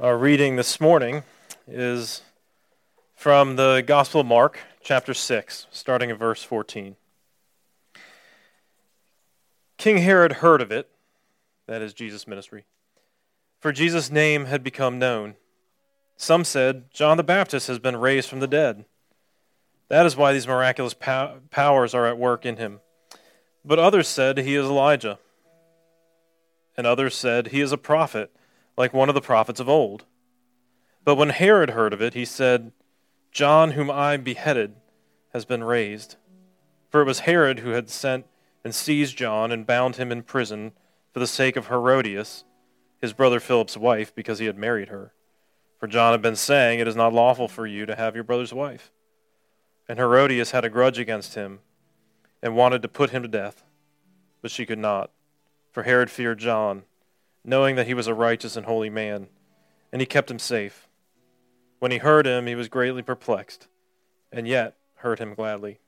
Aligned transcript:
Our 0.00 0.18
reading 0.18 0.56
this 0.56 0.80
morning 0.80 1.22
is 1.68 2.22
from 3.14 3.54
the 3.54 3.80
Gospel 3.86 4.22
of 4.22 4.26
Mark, 4.26 4.58
chapter 4.82 5.14
6, 5.14 5.68
starting 5.70 6.10
at 6.10 6.18
verse 6.18 6.42
14. 6.42 6.96
King 9.78 9.98
Herod 9.98 10.32
heard 10.32 10.60
of 10.60 10.72
it, 10.72 10.90
that 11.68 11.80
is 11.80 11.94
Jesus' 11.94 12.26
ministry, 12.26 12.64
for 13.60 13.70
Jesus' 13.70 14.10
name 14.10 14.46
had 14.46 14.64
become 14.64 14.98
known. 14.98 15.36
Some 16.16 16.42
said, 16.42 16.92
John 16.92 17.16
the 17.16 17.22
Baptist 17.22 17.68
has 17.68 17.78
been 17.78 17.96
raised 17.96 18.28
from 18.28 18.40
the 18.40 18.48
dead. 18.48 18.86
That 19.90 20.06
is 20.06 20.16
why 20.16 20.32
these 20.32 20.48
miraculous 20.48 20.94
pow- 20.94 21.36
powers 21.52 21.94
are 21.94 22.06
at 22.06 22.18
work 22.18 22.44
in 22.44 22.56
him. 22.56 22.80
But 23.64 23.78
others 23.78 24.08
said, 24.08 24.38
He 24.38 24.56
is 24.56 24.66
Elijah. 24.66 25.20
And 26.76 26.84
others 26.84 27.14
said, 27.14 27.48
He 27.48 27.60
is 27.60 27.70
a 27.70 27.78
prophet 27.78 28.34
like 28.76 28.92
one 28.92 29.08
of 29.08 29.14
the 29.14 29.20
prophets 29.20 29.60
of 29.60 29.68
old. 29.68 30.04
But 31.04 31.16
when 31.16 31.30
Herod 31.30 31.70
heard 31.70 31.92
of 31.92 32.00
it, 32.00 32.14
he 32.14 32.24
said, 32.24 32.72
John, 33.30 33.72
whom 33.72 33.90
I 33.90 34.16
beheaded, 34.16 34.76
has 35.32 35.44
been 35.44 35.64
raised. 35.64 36.16
For 36.90 37.00
it 37.00 37.06
was 37.06 37.20
Herod 37.20 37.60
who 37.60 37.70
had 37.70 37.90
sent 37.90 38.26
and 38.62 38.74
seized 38.74 39.16
John 39.16 39.52
and 39.52 39.66
bound 39.66 39.96
him 39.96 40.10
in 40.10 40.22
prison 40.22 40.72
for 41.12 41.20
the 41.20 41.26
sake 41.26 41.56
of 41.56 41.66
Herodias, 41.66 42.44
his 43.00 43.12
brother 43.12 43.40
Philip's 43.40 43.76
wife, 43.76 44.14
because 44.14 44.38
he 44.38 44.46
had 44.46 44.56
married 44.56 44.88
her. 44.88 45.12
For 45.78 45.86
John 45.86 46.12
had 46.12 46.22
been 46.22 46.36
saying, 46.36 46.80
It 46.80 46.88
is 46.88 46.96
not 46.96 47.12
lawful 47.12 47.48
for 47.48 47.66
you 47.66 47.84
to 47.84 47.96
have 47.96 48.14
your 48.14 48.24
brother's 48.24 48.54
wife. 48.54 48.90
And 49.88 49.98
Herodias 49.98 50.52
had 50.52 50.64
a 50.64 50.70
grudge 50.70 50.98
against 50.98 51.34
him 51.34 51.60
and 52.42 52.56
wanted 52.56 52.80
to 52.82 52.88
put 52.88 53.10
him 53.10 53.22
to 53.22 53.28
death, 53.28 53.62
but 54.40 54.50
she 54.50 54.64
could 54.64 54.78
not, 54.78 55.10
for 55.72 55.82
Herod 55.82 56.10
feared 56.10 56.38
John 56.38 56.84
knowing 57.44 57.76
that 57.76 57.86
he 57.86 57.94
was 57.94 58.06
a 58.06 58.14
righteous 58.14 58.56
and 58.56 58.66
holy 58.66 58.90
man, 58.90 59.28
and 59.92 60.00
he 60.00 60.06
kept 60.06 60.30
him 60.30 60.38
safe. 60.38 60.88
When 61.78 61.90
he 61.90 61.98
heard 61.98 62.26
him, 62.26 62.46
he 62.46 62.54
was 62.54 62.68
greatly 62.68 63.02
perplexed, 63.02 63.68
and 64.32 64.48
yet 64.48 64.76
heard 64.96 65.18
him 65.18 65.34
gladly. 65.34 65.78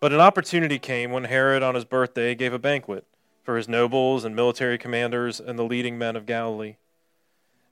But 0.00 0.12
an 0.12 0.20
opportunity 0.20 0.78
came 0.78 1.10
when 1.10 1.24
Herod, 1.24 1.62
on 1.62 1.74
his 1.74 1.84
birthday, 1.84 2.34
gave 2.34 2.52
a 2.52 2.58
banquet 2.58 3.06
for 3.42 3.56
his 3.56 3.68
nobles 3.68 4.24
and 4.24 4.36
military 4.36 4.78
commanders 4.78 5.40
and 5.40 5.58
the 5.58 5.64
leading 5.64 5.98
men 5.98 6.16
of 6.16 6.26
Galilee. 6.26 6.76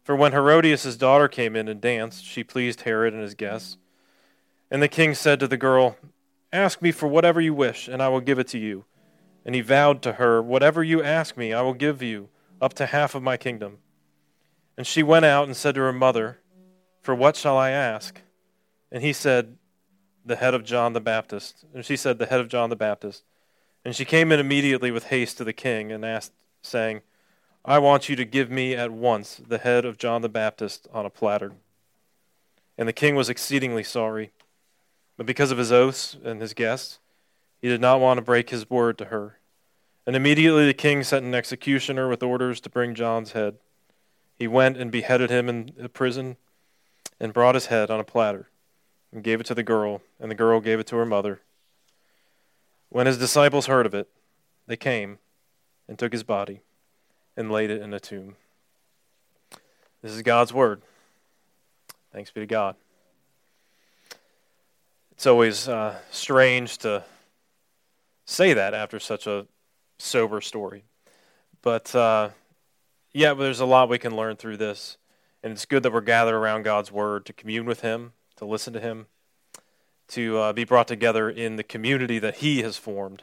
For 0.02 0.14
when 0.14 0.32
Herodias' 0.32 0.96
daughter 0.96 1.28
came 1.28 1.56
in 1.56 1.68
and 1.68 1.80
danced, 1.80 2.24
she 2.24 2.44
pleased 2.44 2.82
Herod 2.82 3.14
and 3.14 3.22
his 3.22 3.34
guests. 3.34 3.78
And 4.70 4.82
the 4.82 4.88
king 4.88 5.14
said 5.14 5.40
to 5.40 5.48
the 5.48 5.56
girl, 5.56 5.96
Ask 6.52 6.80
me 6.80 6.92
for 6.92 7.08
whatever 7.08 7.40
you 7.40 7.54
wish, 7.54 7.88
and 7.88 8.02
I 8.02 8.08
will 8.08 8.20
give 8.20 8.38
it 8.38 8.48
to 8.48 8.58
you. 8.58 8.84
And 9.44 9.54
he 9.54 9.60
vowed 9.60 10.02
to 10.02 10.14
her, 10.14 10.42
Whatever 10.42 10.82
you 10.82 11.02
ask 11.02 11.36
me, 11.36 11.52
I 11.52 11.62
will 11.62 11.74
give 11.74 12.02
you, 12.02 12.28
up 12.64 12.72
to 12.72 12.86
half 12.86 13.14
of 13.14 13.22
my 13.22 13.36
kingdom. 13.36 13.76
And 14.78 14.86
she 14.86 15.02
went 15.02 15.26
out 15.26 15.46
and 15.46 15.54
said 15.54 15.74
to 15.74 15.82
her 15.82 15.92
mother, 15.92 16.40
For 17.02 17.14
what 17.14 17.36
shall 17.36 17.58
I 17.58 17.68
ask? 17.70 18.22
And 18.90 19.02
he 19.02 19.12
said, 19.12 19.58
The 20.24 20.36
head 20.36 20.54
of 20.54 20.64
John 20.64 20.94
the 20.94 21.00
Baptist. 21.00 21.66
And 21.74 21.84
she 21.84 21.94
said, 21.94 22.18
The 22.18 22.26
head 22.26 22.40
of 22.40 22.48
John 22.48 22.70
the 22.70 22.76
Baptist. 22.76 23.22
And 23.84 23.94
she 23.94 24.06
came 24.06 24.32
in 24.32 24.40
immediately 24.40 24.90
with 24.90 25.08
haste 25.08 25.36
to 25.38 25.44
the 25.44 25.52
king 25.52 25.92
and 25.92 26.06
asked, 26.06 26.32
saying, 26.62 27.02
I 27.66 27.78
want 27.78 28.08
you 28.08 28.16
to 28.16 28.24
give 28.24 28.50
me 28.50 28.74
at 28.74 28.90
once 28.90 29.42
the 29.46 29.58
head 29.58 29.84
of 29.84 29.98
John 29.98 30.22
the 30.22 30.30
Baptist 30.30 30.88
on 30.90 31.04
a 31.04 31.10
platter. 31.10 31.52
And 32.78 32.88
the 32.88 32.94
king 32.94 33.14
was 33.14 33.28
exceedingly 33.28 33.84
sorry. 33.84 34.32
But 35.18 35.26
because 35.26 35.50
of 35.50 35.58
his 35.58 35.70
oaths 35.70 36.16
and 36.24 36.40
his 36.40 36.54
guests, 36.54 36.98
he 37.60 37.68
did 37.68 37.82
not 37.82 38.00
want 38.00 38.16
to 38.16 38.22
break 38.22 38.48
his 38.48 38.70
word 38.70 38.96
to 38.98 39.06
her. 39.06 39.38
And 40.06 40.14
immediately 40.14 40.66
the 40.66 40.74
king 40.74 41.02
sent 41.02 41.24
an 41.24 41.34
executioner 41.34 42.08
with 42.08 42.22
orders 42.22 42.60
to 42.60 42.70
bring 42.70 42.94
John's 42.94 43.32
head. 43.32 43.56
He 44.36 44.46
went 44.46 44.76
and 44.76 44.90
beheaded 44.90 45.30
him 45.30 45.48
in 45.48 45.70
the 45.76 45.88
prison 45.88 46.36
and 47.18 47.32
brought 47.32 47.54
his 47.54 47.66
head 47.66 47.90
on 47.90 48.00
a 48.00 48.04
platter 48.04 48.48
and 49.12 49.22
gave 49.22 49.40
it 49.40 49.46
to 49.46 49.54
the 49.54 49.62
girl, 49.62 50.02
and 50.20 50.30
the 50.30 50.34
girl 50.34 50.60
gave 50.60 50.80
it 50.80 50.86
to 50.88 50.96
her 50.96 51.06
mother. 51.06 51.40
When 52.90 53.06
his 53.06 53.16
disciples 53.16 53.66
heard 53.66 53.86
of 53.86 53.94
it, 53.94 54.08
they 54.66 54.76
came 54.76 55.18
and 55.88 55.98
took 55.98 56.12
his 56.12 56.22
body 56.22 56.60
and 57.36 57.50
laid 57.50 57.70
it 57.70 57.80
in 57.80 57.94
a 57.94 58.00
tomb. 58.00 58.36
This 60.02 60.12
is 60.12 60.22
God's 60.22 60.52
word. 60.52 60.82
Thanks 62.12 62.30
be 62.30 62.40
to 62.40 62.46
God. 62.46 62.76
It's 65.12 65.26
always 65.26 65.68
uh, 65.68 65.96
strange 66.10 66.78
to 66.78 67.04
say 68.26 68.52
that 68.52 68.74
after 68.74 68.98
such 68.98 69.26
a 69.26 69.46
sober 69.98 70.40
story. 70.40 70.84
But 71.62 71.94
uh, 71.94 72.30
yeah, 73.12 73.32
there's 73.34 73.60
a 73.60 73.66
lot 73.66 73.88
we 73.88 73.98
can 73.98 74.16
learn 74.16 74.36
through 74.36 74.58
this. 74.58 74.98
And 75.42 75.52
it's 75.52 75.66
good 75.66 75.82
that 75.82 75.92
we're 75.92 76.00
gathered 76.00 76.36
around 76.36 76.62
God's 76.62 76.90
Word 76.90 77.26
to 77.26 77.32
commune 77.32 77.66
with 77.66 77.80
Him, 77.82 78.12
to 78.36 78.44
listen 78.44 78.72
to 78.72 78.80
Him, 78.80 79.06
to 80.08 80.38
uh, 80.38 80.52
be 80.52 80.64
brought 80.64 80.88
together 80.88 81.28
in 81.28 81.56
the 81.56 81.62
community 81.62 82.18
that 82.18 82.36
He 82.36 82.62
has 82.62 82.76
formed, 82.76 83.22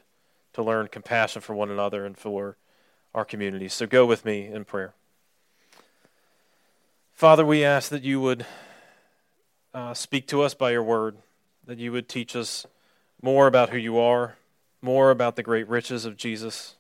to 0.54 0.64
learn 0.64 0.88
compassion 0.88 1.42
for 1.42 1.56
one 1.56 1.72
another 1.72 2.06
and 2.06 2.18
for 2.18 2.58
our 3.14 3.26
community. 3.26 3.68
So 3.68 3.88
go 3.88 4.06
with 4.06 4.24
me 4.24 4.46
in 4.46 4.66
prayer. 4.66 4.94
Father, 7.14 7.46
we 7.46 7.64
ask 7.64 7.90
that 7.90 8.04
you 8.04 8.22
would 8.22 8.46
uh, 9.74 9.94
speak 9.94 10.28
to 10.28 10.42
us 10.42 10.54
by 10.54 10.72
your 10.72 10.84
Word, 10.84 11.18
that 11.66 11.80
you 11.80 11.92
would 11.92 12.08
teach 12.08 12.36
us 12.36 12.66
more 13.22 13.48
about 13.48 13.70
who 13.70 13.78
you 13.78 14.00
are 14.00 14.36
more 14.82 15.12
about 15.12 15.36
the 15.36 15.44
great 15.44 15.68
riches 15.68 16.06
of 16.06 16.18
Jesus, 16.18 16.76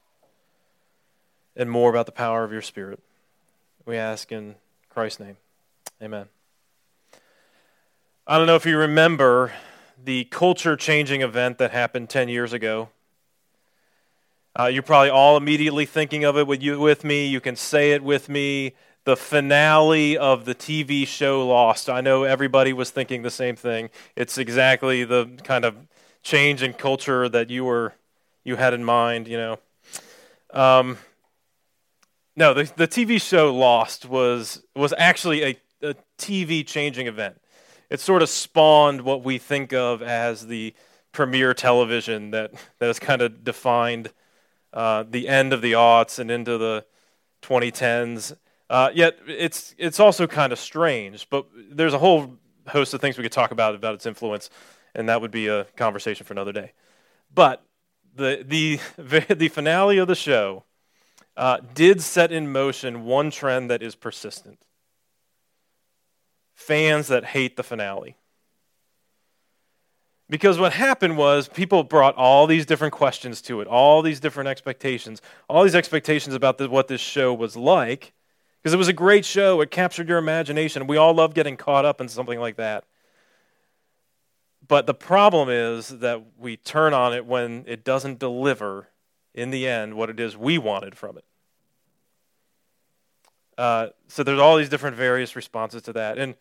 and 1.55 1.69
more 1.69 1.89
about 1.89 2.05
the 2.05 2.11
power 2.11 2.43
of 2.43 2.51
your 2.51 2.61
Spirit. 2.61 2.99
We 3.85 3.97
ask 3.97 4.31
in 4.31 4.55
Christ's 4.89 5.19
name. 5.19 5.37
Amen. 6.01 6.27
I 8.25 8.37
don't 8.37 8.47
know 8.47 8.55
if 8.55 8.65
you 8.65 8.77
remember 8.77 9.51
the 10.03 10.25
culture 10.25 10.75
changing 10.75 11.21
event 11.21 11.57
that 11.57 11.71
happened 11.71 12.09
10 12.09 12.29
years 12.29 12.53
ago. 12.53 12.89
Uh, 14.57 14.65
you're 14.65 14.83
probably 14.83 15.09
all 15.09 15.37
immediately 15.37 15.85
thinking 15.85 16.23
of 16.23 16.37
it 16.37 16.45
with, 16.45 16.61
you, 16.61 16.79
with 16.79 17.03
me. 17.03 17.25
You 17.25 17.39
can 17.39 17.55
say 17.55 17.91
it 17.91 18.03
with 18.03 18.29
me. 18.29 18.73
The 19.03 19.17
finale 19.17 20.17
of 20.17 20.45
the 20.45 20.53
TV 20.53 21.07
show 21.07 21.47
Lost. 21.47 21.89
I 21.89 22.01
know 22.01 22.23
everybody 22.23 22.73
was 22.73 22.91
thinking 22.91 23.21
the 23.23 23.31
same 23.31 23.55
thing. 23.55 23.89
It's 24.15 24.37
exactly 24.37 25.03
the 25.03 25.27
kind 25.43 25.65
of 25.65 25.75
change 26.23 26.63
in 26.63 26.73
culture 26.73 27.27
that 27.29 27.49
you 27.49 27.65
were 27.65 27.93
you 28.43 28.55
had 28.55 28.73
in 28.73 28.83
mind, 28.83 29.27
you 29.27 29.37
know. 29.37 29.59
Um, 30.51 30.97
no, 32.35 32.53
the 32.53 32.71
the 32.75 32.87
TV 32.87 33.21
show 33.21 33.53
Lost 33.53 34.05
was 34.05 34.63
was 34.75 34.93
actually 34.97 35.43
a, 35.43 35.57
a 35.81 35.95
TV 36.17 36.65
changing 36.65 37.07
event. 37.07 37.41
It 37.89 37.99
sort 37.99 38.21
of 38.21 38.29
spawned 38.29 39.01
what 39.01 39.23
we 39.23 39.37
think 39.37 39.73
of 39.73 40.01
as 40.01 40.47
the 40.47 40.73
premier 41.11 41.53
television 41.53 42.31
that 42.31 42.53
that 42.79 42.87
has 42.87 42.99
kind 42.99 43.21
of 43.21 43.43
defined 43.43 44.11
uh, 44.73 45.03
the 45.09 45.27
end 45.27 45.53
of 45.53 45.61
the 45.61 45.73
aughts 45.73 46.19
and 46.19 46.31
into 46.31 46.57
the 46.57 46.85
2010s. 47.41 48.35
Uh, 48.69 48.89
yet 48.93 49.17
it's 49.27 49.75
it's 49.77 49.99
also 49.99 50.25
kind 50.25 50.53
of 50.53 50.59
strange, 50.59 51.29
but 51.29 51.45
there's 51.69 51.93
a 51.93 51.99
whole 51.99 52.37
host 52.67 52.93
of 52.93 53.01
things 53.01 53.17
we 53.17 53.23
could 53.23 53.31
talk 53.31 53.51
about 53.51 53.75
about 53.75 53.95
its 53.95 54.05
influence 54.05 54.49
and 54.95 55.09
that 55.09 55.21
would 55.21 55.31
be 55.31 55.47
a 55.47 55.65
conversation 55.75 56.25
for 56.25 56.33
another 56.33 56.51
day. 56.51 56.73
But 57.33 57.63
the 58.15 58.43
the 58.45 58.79
the 59.33 59.47
finale 59.47 59.97
of 59.97 60.07
the 60.07 60.15
show 60.15 60.63
uh, 61.37 61.59
did 61.73 62.01
set 62.01 62.31
in 62.31 62.51
motion 62.51 63.05
one 63.05 63.31
trend 63.31 63.69
that 63.69 63.81
is 63.81 63.95
persistent. 63.95 64.59
Fans 66.53 67.07
that 67.07 67.25
hate 67.25 67.55
the 67.55 67.63
finale. 67.63 68.17
Because 70.29 70.57
what 70.57 70.71
happened 70.71 71.17
was 71.17 71.49
people 71.49 71.83
brought 71.83 72.15
all 72.15 72.47
these 72.47 72.65
different 72.65 72.93
questions 72.93 73.41
to 73.43 73.59
it, 73.59 73.67
all 73.67 74.01
these 74.01 74.21
different 74.21 74.47
expectations, 74.47 75.21
all 75.49 75.63
these 75.63 75.75
expectations 75.75 76.33
about 76.35 76.57
the, 76.57 76.69
what 76.69 76.87
this 76.87 77.01
show 77.01 77.33
was 77.33 77.57
like. 77.57 78.13
Because 78.61 78.73
it 78.73 78.77
was 78.77 78.87
a 78.87 78.93
great 78.93 79.25
show, 79.25 79.59
it 79.59 79.71
captured 79.71 80.07
your 80.07 80.19
imagination. 80.19 80.87
We 80.87 80.95
all 80.95 81.13
love 81.13 81.33
getting 81.33 81.57
caught 81.57 81.83
up 81.83 81.99
in 81.99 82.07
something 82.07 82.39
like 82.39 82.55
that. 82.57 82.85
But 84.67 84.85
the 84.85 84.93
problem 84.93 85.49
is 85.49 85.89
that 85.99 86.21
we 86.37 86.57
turn 86.57 86.93
on 86.93 87.13
it 87.13 87.25
when 87.25 87.65
it 87.67 87.83
doesn't 87.83 88.19
deliver 88.19 88.87
in 89.33 89.49
the 89.49 89.67
end 89.67 89.95
what 89.95 90.09
it 90.09 90.19
is 90.19 90.37
we 90.37 90.57
wanted 90.57 90.95
from 90.95 91.17
it. 91.17 91.25
Uh, 93.57 93.89
so 94.07 94.23
there's 94.23 94.39
all 94.39 94.57
these 94.57 94.69
different 94.69 94.95
various 94.95 95.35
responses 95.35 95.81
to 95.83 95.93
that. 95.93 96.17
And 96.17 96.35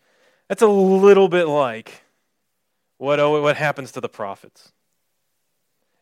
that's 0.47 0.61
a 0.61 0.67
little 0.67 1.27
bit 1.27 1.47
like 1.47 2.03
what, 2.97 3.19
oh, 3.19 3.41
what 3.41 3.57
happens 3.57 3.91
to 3.93 4.01
the 4.01 4.09
prophets. 4.09 4.71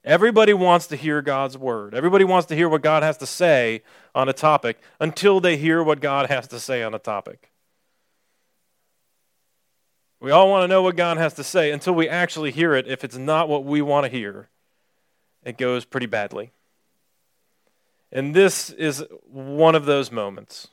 Everybody 0.03 0.53
wants 0.53 0.87
to 0.87 0.95
hear 0.95 1.21
God's 1.21 1.57
word. 1.57 1.93
Everybody 1.93 2.23
wants 2.23 2.47
to 2.47 2.55
hear 2.55 2.69
what 2.69 2.81
God 2.81 3.03
has 3.03 3.17
to 3.17 3.25
say 3.25 3.83
on 4.15 4.29
a 4.29 4.33
topic 4.33 4.79
until 4.99 5.39
they 5.39 5.57
hear 5.57 5.83
what 5.83 5.99
God 5.99 6.29
has 6.29 6.47
to 6.47 6.59
say 6.59 6.83
on 6.83 6.93
a 6.93 6.99
topic. 6.99 7.51
We 10.21 10.31
all 10.31 10.49
want 10.49 10.63
to 10.63 10.67
know 10.67 10.81
what 10.81 10.95
God 10.97 11.17
has 11.17 11.33
to 11.35 11.43
say 11.43 11.71
until 11.71 11.93
we 11.93 12.09
actually 12.09 12.51
hear 12.51 12.73
it. 12.75 12.87
If 12.87 13.03
it's 13.03 13.17
not 13.17 13.49
what 13.49 13.63
we 13.65 13.81
want 13.81 14.05
to 14.05 14.11
hear, 14.11 14.49
it 15.43 15.57
goes 15.57 15.85
pretty 15.85 16.07
badly. 16.07 16.51
And 18.11 18.35
this 18.35 18.69
is 18.71 19.03
one 19.31 19.75
of 19.75 19.85
those 19.85 20.11
moments. 20.11 20.67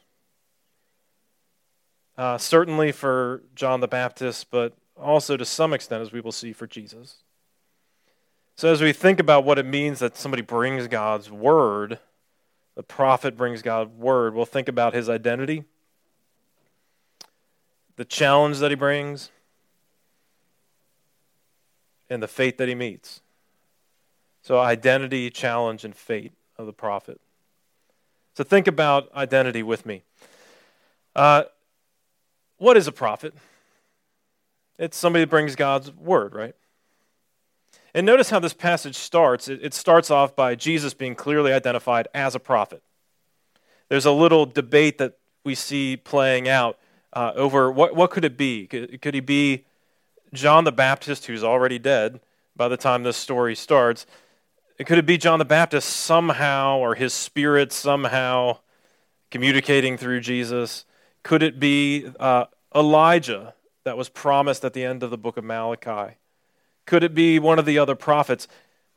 uh, 2.17 2.39
certainly 2.39 2.93
for 2.93 3.43
John 3.55 3.81
the 3.81 3.89
Baptist, 3.89 4.51
but 4.51 4.75
also 4.97 5.37
to 5.37 5.45
some 5.45 5.73
extent, 5.73 6.03
as 6.03 6.13
we 6.13 6.21
will 6.21 6.33
see, 6.33 6.53
for 6.53 6.67
Jesus. 6.67 7.17
So, 8.57 8.73
as 8.73 8.81
we 8.81 8.93
think 8.93 9.21
about 9.21 9.45
what 9.45 9.59
it 9.59 9.67
means 9.67 9.99
that 9.99 10.17
somebody 10.17 10.43
brings 10.43 10.89
God's 10.89 11.31
word, 11.31 11.99
the 12.75 12.83
prophet 12.83 13.37
brings 13.37 13.61
God's 13.63 13.91
word, 13.93 14.35
we'll 14.35 14.47
think 14.47 14.69
about 14.69 14.95
his 14.95 15.09
identity, 15.09 15.65
the 17.97 18.05
challenge 18.05 18.59
that 18.59 18.71
he 18.71 18.77
brings, 18.77 19.31
and 22.09 22.23
the 22.23 22.29
fate 22.29 22.59
that 22.59 22.69
he 22.69 22.75
meets. 22.75 23.21
So, 24.43 24.61
identity, 24.61 25.31
challenge, 25.31 25.85
and 25.85 25.95
fate 25.95 26.33
of 26.57 26.67
the 26.67 26.73
prophet. 26.73 27.21
So, 28.35 28.45
think 28.45 28.67
about 28.67 29.13
identity 29.15 29.63
with 29.63 29.85
me. 29.85 30.03
Uh, 31.15 31.45
what 32.59 32.77
is 32.77 32.87
a 32.87 32.93
prophet? 32.93 33.35
It's 34.79 34.97
somebody 34.97 35.25
that 35.25 35.31
brings 35.31 35.57
God's 35.57 35.91
word, 35.93 36.35
right? 36.35 36.55
And 37.95 38.05
notice 38.05 38.29
how 38.29 38.39
this 38.39 38.53
passage 38.53 38.95
starts. 38.95 39.49
It, 39.49 39.73
starts 39.73 40.11
off 40.11 40.37
by 40.37 40.55
Jesus 40.55 40.93
being 40.93 41.15
clearly 41.15 41.51
identified 41.53 42.09
as 42.15 42.35
a 42.35 42.39
prophet. 42.39 42.83
There's 43.89 44.05
a 44.05 44.13
little 44.13 44.45
debate 44.45 44.99
that 44.99 45.17
we 45.45 45.55
see 45.55 45.97
playing 45.97 46.47
out 46.47 46.79
uh, 47.15 47.33
over 47.35 47.73
what, 47.73 47.97
what 47.97 48.11
could 48.11 48.27
it 48.27 48.37
be? 48.37 48.67
Could, 48.67 49.01
could 49.01 49.15
he 49.15 49.21
be 49.21 49.65
John 50.33 50.65
the 50.65 50.73
Baptist, 50.73 51.27
who's 51.27 51.45
already 51.45 51.79
dead 51.79 52.21
by 52.57 52.69
the 52.69 52.77
time 52.77 53.03
this 53.03 53.17
story 53.17 53.55
starts? 53.55 54.07
Could 54.85 54.99
it 54.99 55.07
be 55.07 55.17
John 55.17 55.39
the 55.39 55.45
Baptist 55.45 55.89
somehow, 55.89 56.79
or 56.79 56.95
his 56.95 57.15
spirit 57.15 57.73
somehow 57.73 58.59
communicating 59.31 59.97
through 59.97 60.21
Jesus? 60.21 60.85
Could 61.23 61.43
it 61.43 61.59
be 61.59 62.11
uh, 62.21 62.47
Elijah 62.75 63.55
that 63.85 63.97
was 63.97 64.09
promised 64.09 64.65
at 64.65 64.75
the 64.75 64.85
end 64.85 65.03
of 65.03 65.11
the 65.11 65.19
book 65.19 65.37
of 65.37 65.45
Malachi? 65.45 66.17
Could 66.85 67.03
it 67.03 67.15
be 67.15 67.39
one 67.39 67.59
of 67.59 67.65
the 67.65 67.79
other 67.79 67.95
prophets? 67.95 68.49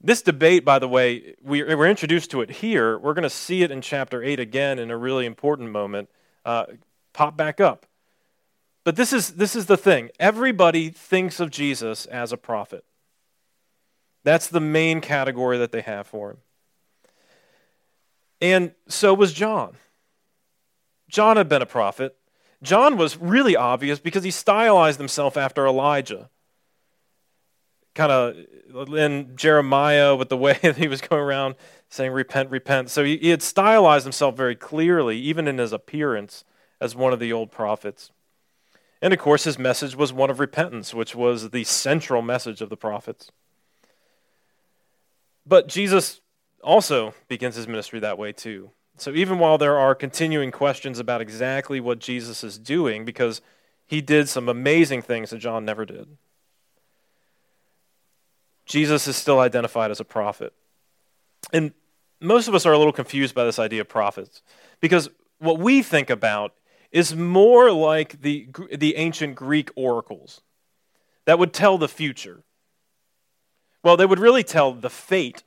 This 0.01 0.21
debate, 0.21 0.63
by 0.63 0.79
the 0.79 0.87
way, 0.87 1.35
we, 1.41 1.61
are 1.61 1.85
introduced 1.85 2.31
to 2.31 2.41
it 2.41 2.49
here. 2.49 2.97
We're 2.97 3.13
going 3.13 3.23
to 3.23 3.29
see 3.29 3.63
it 3.63 3.71
in 3.71 3.81
chapter 3.81 4.23
8 4.23 4.39
again 4.39 4.79
in 4.79 4.91
a 4.91 4.97
really 4.97 5.25
important 5.25 5.71
moment. 5.71 6.09
Uh, 6.45 6.65
pop 7.13 7.35
back 7.35 7.59
up. 7.59 7.85
But 8.83 8.95
this 8.95 9.13
is, 9.13 9.35
this 9.35 9.55
is 9.55 9.65
the 9.65 9.77
thing 9.77 10.09
everybody 10.19 10.89
thinks 10.89 11.39
of 11.39 11.51
Jesus 11.51 12.05
as 12.07 12.31
a 12.31 12.37
prophet. 12.37 12.83
That's 14.23 14.47
the 14.47 14.59
main 14.59 15.01
category 15.01 15.57
that 15.57 15.71
they 15.71 15.81
have 15.81 16.07
for 16.07 16.31
him. 16.31 16.37
And 18.41 18.71
so 18.87 19.13
was 19.13 19.33
John. 19.33 19.75
John 21.09 21.37
had 21.37 21.49
been 21.49 21.61
a 21.61 21.67
prophet. 21.67 22.15
John 22.61 22.97
was 22.97 23.17
really 23.17 23.55
obvious 23.55 23.99
because 23.99 24.23
he 24.23 24.31
stylized 24.31 24.99
himself 24.99 25.37
after 25.37 25.65
Elijah 25.65 26.29
kind 27.95 28.11
of 28.11 28.93
in 28.93 29.35
Jeremiah 29.35 30.15
with 30.15 30.29
the 30.29 30.37
way 30.37 30.57
that 30.61 30.77
he 30.77 30.87
was 30.87 31.01
going 31.01 31.21
around 31.21 31.55
saying, 31.89 32.11
Repent, 32.11 32.49
repent. 32.49 32.89
So 32.89 33.03
he, 33.03 33.17
he 33.17 33.29
had 33.29 33.41
stylized 33.41 34.05
himself 34.05 34.37
very 34.37 34.55
clearly, 34.55 35.17
even 35.17 35.47
in 35.47 35.57
his 35.57 35.73
appearance, 35.73 36.45
as 36.79 36.95
one 36.95 37.13
of 37.13 37.19
the 37.19 37.33
old 37.33 37.51
prophets. 37.51 38.11
And 39.01 39.13
of 39.13 39.19
course, 39.19 39.45
his 39.45 39.57
message 39.57 39.95
was 39.95 40.11
one 40.11 40.29
of 40.29 40.39
repentance, 40.39 40.93
which 40.93 41.15
was 41.15 41.51
the 41.51 41.63
central 41.63 42.21
message 42.21 42.61
of 42.61 42.69
the 42.69 42.77
prophets. 42.77 43.31
But 45.45 45.67
Jesus 45.67 46.21
also 46.63 47.13
begins 47.27 47.55
his 47.55 47.67
ministry 47.67 47.99
that 48.01 48.17
way 48.17 48.33
too. 48.33 48.71
So 48.97 49.11
even 49.11 49.39
while 49.39 49.57
there 49.57 49.79
are 49.79 49.95
continuing 49.95 50.51
questions 50.51 50.99
about 50.99 51.21
exactly 51.21 51.79
what 51.79 51.99
Jesus 51.99 52.43
is 52.43 52.57
doing, 52.57 53.05
because 53.05 53.41
he 53.87 54.01
did 54.01 54.27
some 54.27 54.49
amazing 54.49 55.01
things 55.01 55.29
that 55.29 55.37
John 55.39 55.63
never 55.63 55.85
did, 55.85 56.17
Jesus 58.65 59.07
is 59.07 59.15
still 59.15 59.39
identified 59.39 59.89
as 59.89 59.99
a 59.99 60.05
prophet. 60.05 60.53
And 61.53 61.73
most 62.19 62.47
of 62.47 62.53
us 62.53 62.65
are 62.65 62.73
a 62.73 62.77
little 62.77 62.93
confused 62.93 63.33
by 63.33 63.45
this 63.45 63.57
idea 63.57 63.81
of 63.81 63.87
prophets 63.87 64.41
because 64.81 65.09
what 65.39 65.57
we 65.57 65.81
think 65.81 66.09
about 66.09 66.53
is 66.91 67.15
more 67.15 67.71
like 67.71 68.21
the, 68.21 68.47
the 68.71 68.95
ancient 68.95 69.35
Greek 69.35 69.69
oracles 69.75 70.41
that 71.25 71.37
would 71.37 71.53
tell 71.53 71.77
the 71.77 71.87
future. 71.87 72.43
Well, 73.83 73.97
they 73.97 74.05
would 74.05 74.19
really 74.19 74.43
tell 74.43 74.73
the 74.73 74.89
fate 74.89 75.43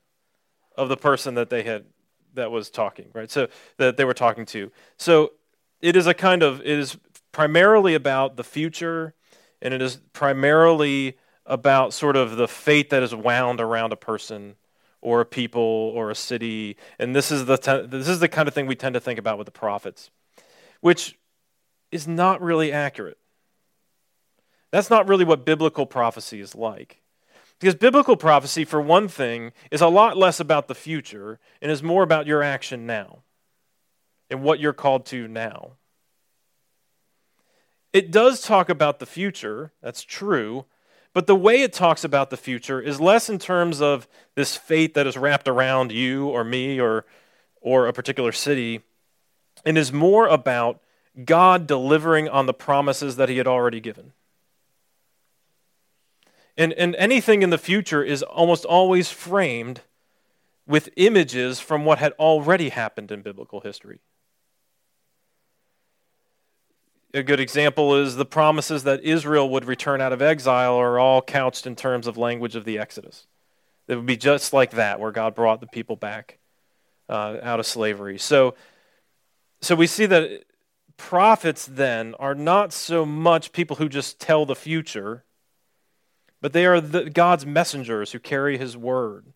of 0.77 0.89
the 0.89 0.97
person 0.97 1.35
that 1.35 1.51
they 1.51 1.63
had 1.63 1.85
that 2.35 2.51
was 2.51 2.71
talking, 2.71 3.07
right? 3.13 3.31
So 3.31 3.49
that 3.77 3.97
they 3.97 4.05
were 4.05 4.15
talking 4.15 4.47
to. 4.47 4.71
So 4.97 5.33
it 5.81 5.97
is 5.97 6.07
a 6.07 6.15
kind 6.15 6.43
of 6.43 6.61
it 6.61 6.79
is 6.79 6.97
primarily 7.33 7.95
about 7.95 8.37
the 8.37 8.45
future 8.45 9.15
and 9.61 9.75
it 9.75 9.83
is 9.83 10.01
primarily 10.13 11.19
about 11.45 11.93
sort 11.93 12.17
of 12.17 12.37
the 12.37 12.49
fate 12.49 12.91
that 12.91 13.03
is 13.03 13.15
wound 13.15 13.61
around 13.61 13.93
a 13.93 13.97
person 13.97 14.55
or 15.01 15.21
a 15.21 15.27
people 15.27 15.61
or 15.61 16.11
a 16.11 16.15
city. 16.15 16.77
And 16.99 17.15
this 17.15 17.31
is 17.31 17.47
the, 17.47 17.57
te- 17.57 17.87
this 17.87 18.09
is 18.09 18.21
the 18.21 18.29
kind 18.29 18.49
of 18.49 18.55
thing 18.55 18.67
we 18.67 18.77
tend 18.77 18.95
to 18.95 19.01
think 19.01 19.19
about 19.19 19.37
with 19.39 19.47
the 19.47 19.53
prophets, 19.53 20.11
which 20.81 21.19
is 21.93 22.09
not 22.09 22.43
really 22.43 22.73
accurate. 22.73 23.19
That's 24.73 24.91
not 24.91 25.07
really 25.07 25.25
what 25.25 25.45
biblical 25.45 25.87
prophecy 25.87 26.41
is 26.41 26.55
like. 26.55 27.03
Because 27.61 27.75
biblical 27.77 28.17
prophecy, 28.17 28.65
for 28.65 28.81
one 28.81 29.07
thing, 29.07 29.53
is 29.71 29.81
a 29.81 29.87
lot 29.87 30.17
less 30.17 30.41
about 30.41 30.67
the 30.67 30.75
future 30.75 31.39
and 31.61 31.71
is 31.71 31.83
more 31.83 32.03
about 32.03 32.27
your 32.27 32.43
action 32.43 32.87
now 32.87 33.23
and 34.31 34.43
what 34.43 34.59
you're 34.59 34.73
called 34.73 35.07
to 35.07 35.29
now. 35.29 35.73
It 37.93 38.11
does 38.11 38.41
talk 38.41 38.71
about 38.71 38.99
the 38.99 39.07
future, 39.07 39.73
that's 39.83 40.03
true, 40.03 40.65
but 41.13 41.27
the 41.27 41.37
way 41.37 41.61
it 41.61 41.75
talks 41.75 42.03
about 42.05 42.31
the 42.31 42.39
future 42.39 42.81
is 42.81 42.99
less 42.99 43.29
in 43.29 43.39
terms 43.39 43.83
of 43.83 44.09
this 44.35 44.57
fate 44.57 44.95
that 44.95 45.07
is 45.07 45.19
wrapped 45.19 45.47
around 45.47 45.93
you 45.93 46.27
or 46.29 46.43
me 46.43 46.81
or, 46.81 47.05
or 47.61 47.87
a 47.87 47.93
particular 47.93 48.33
city, 48.33 48.81
and 49.65 49.77
is 49.77 49.93
more 49.93 50.27
about 50.27 50.81
God 51.25 51.67
delivering 51.67 52.29
on 52.29 52.47
the 52.47 52.55
promises 52.55 53.17
that 53.17 53.29
he 53.29 53.37
had 53.37 53.47
already 53.47 53.81
given. 53.81 54.13
And, 56.57 56.73
and 56.75 56.95
anything 56.97 57.43
in 57.43 57.51
the 57.51 57.59
future 57.59 58.03
is 58.03 58.23
almost 58.23 58.65
always 58.65 59.11
framed 59.11 59.81
with 60.67 60.91
images 60.97 61.61
from 61.61 61.85
what 61.85 61.99
had 61.99 62.13
already 62.13 62.69
happened 62.69 63.11
in 63.11 63.23
biblical 63.23 63.61
history. 63.61 64.01
A 67.15 67.23
good 67.23 67.41
example 67.41 67.95
is 67.97 68.17
the 68.17 68.25
promises 68.25 68.85
that 68.85 69.03
Israel 69.03 69.51
would 69.51 69.67
return 69.67 70.01
out 70.01 70.13
of 70.13 70.23
exile 70.23 70.77
are 70.77 70.99
all 70.99 71.21
couched 71.21 71.67
in 71.67 71.77
terms 71.77 72.07
of 72.07 72.17
language 72.17 72.57
of 72.57 72.65
the 72.65 72.79
Exodus. 72.79 73.27
It 73.87 73.97
would 73.97 74.07
be 74.07 74.17
just 74.17 74.53
like 74.55 74.71
that, 74.73 74.99
where 74.99 75.11
God 75.11 75.35
brought 75.35 75.61
the 75.61 75.67
people 75.67 75.97
back 75.97 76.39
uh, 77.09 77.37
out 77.43 77.61
of 77.61 77.67
slavery. 77.67 78.19
So, 78.19 78.55
so 79.61 79.75
we 79.75 79.87
see 79.87 80.07
that 80.07 80.45
prophets 81.03 81.67
then 81.67 82.15
are 82.21 82.35
not 82.35 82.73
so 82.73 83.05
much 83.05 83.51
people 83.51 83.75
who 83.75 83.89
just 83.89 84.21
tell 84.21 84.47
the 84.47 84.55
future, 84.55 85.25
but 86.41 86.53
they 86.53 86.65
are 86.65 86.81
the, 86.81 87.11
God's 87.11 87.45
messengers 87.45 88.13
who 88.13 88.21
carry 88.21 88.57
His 88.57 88.77
word. 88.77 89.27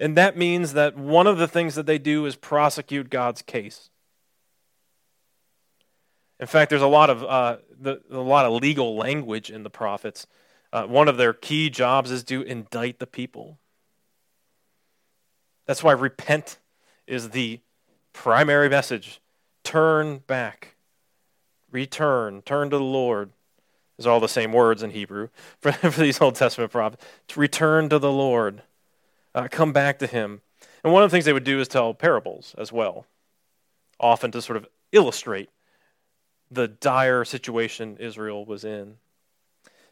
And 0.00 0.16
that 0.16 0.36
means 0.36 0.72
that 0.72 0.98
one 0.98 1.28
of 1.28 1.38
the 1.38 1.46
things 1.46 1.76
that 1.76 1.86
they 1.86 1.98
do 1.98 2.26
is 2.26 2.34
prosecute 2.34 3.10
God's 3.10 3.42
case. 3.42 3.90
In 6.40 6.48
fact, 6.48 6.70
there's 6.70 6.82
a 6.82 6.88
lot 6.88 7.10
of, 7.10 7.22
uh, 7.22 7.58
the, 7.80 8.02
a 8.10 8.18
lot 8.18 8.44
of 8.44 8.60
legal 8.60 8.96
language 8.96 9.50
in 9.50 9.62
the 9.62 9.70
prophets. 9.70 10.26
Uh, 10.72 10.82
one 10.82 11.06
of 11.06 11.16
their 11.16 11.32
key 11.32 11.70
jobs 11.70 12.10
is 12.10 12.24
to 12.24 12.42
indict 12.42 12.98
the 12.98 13.06
people. 13.06 13.60
That's 15.66 15.84
why 15.84 15.92
repent 15.92 16.58
is 17.06 17.30
the 17.30 17.60
primary 18.12 18.68
message. 18.68 19.20
Turn 19.62 20.18
back, 20.26 20.73
return, 21.74 22.40
turn 22.42 22.70
to 22.70 22.78
the 22.78 22.82
Lord. 22.82 23.30
These 23.98 24.06
are 24.06 24.10
all 24.10 24.20
the 24.20 24.28
same 24.28 24.52
words 24.52 24.82
in 24.82 24.90
Hebrew 24.90 25.28
for, 25.60 25.72
for 25.72 26.00
these 26.00 26.20
Old 26.20 26.36
Testament 26.36 26.72
prophets. 26.72 27.04
To 27.28 27.40
return 27.40 27.88
to 27.90 27.98
the 27.98 28.12
Lord, 28.12 28.62
uh, 29.34 29.48
come 29.50 29.72
back 29.72 29.98
to 29.98 30.06
Him. 30.06 30.40
And 30.82 30.92
one 30.92 31.02
of 31.02 31.10
the 31.10 31.14
things 31.14 31.24
they 31.24 31.32
would 31.32 31.44
do 31.44 31.60
is 31.60 31.68
tell 31.68 31.92
parables 31.92 32.54
as 32.56 32.72
well, 32.72 33.06
often 33.98 34.30
to 34.32 34.40
sort 34.40 34.56
of 34.56 34.66
illustrate 34.92 35.50
the 36.50 36.68
dire 36.68 37.24
situation 37.24 37.96
Israel 37.98 38.44
was 38.44 38.64
in. 38.64 38.96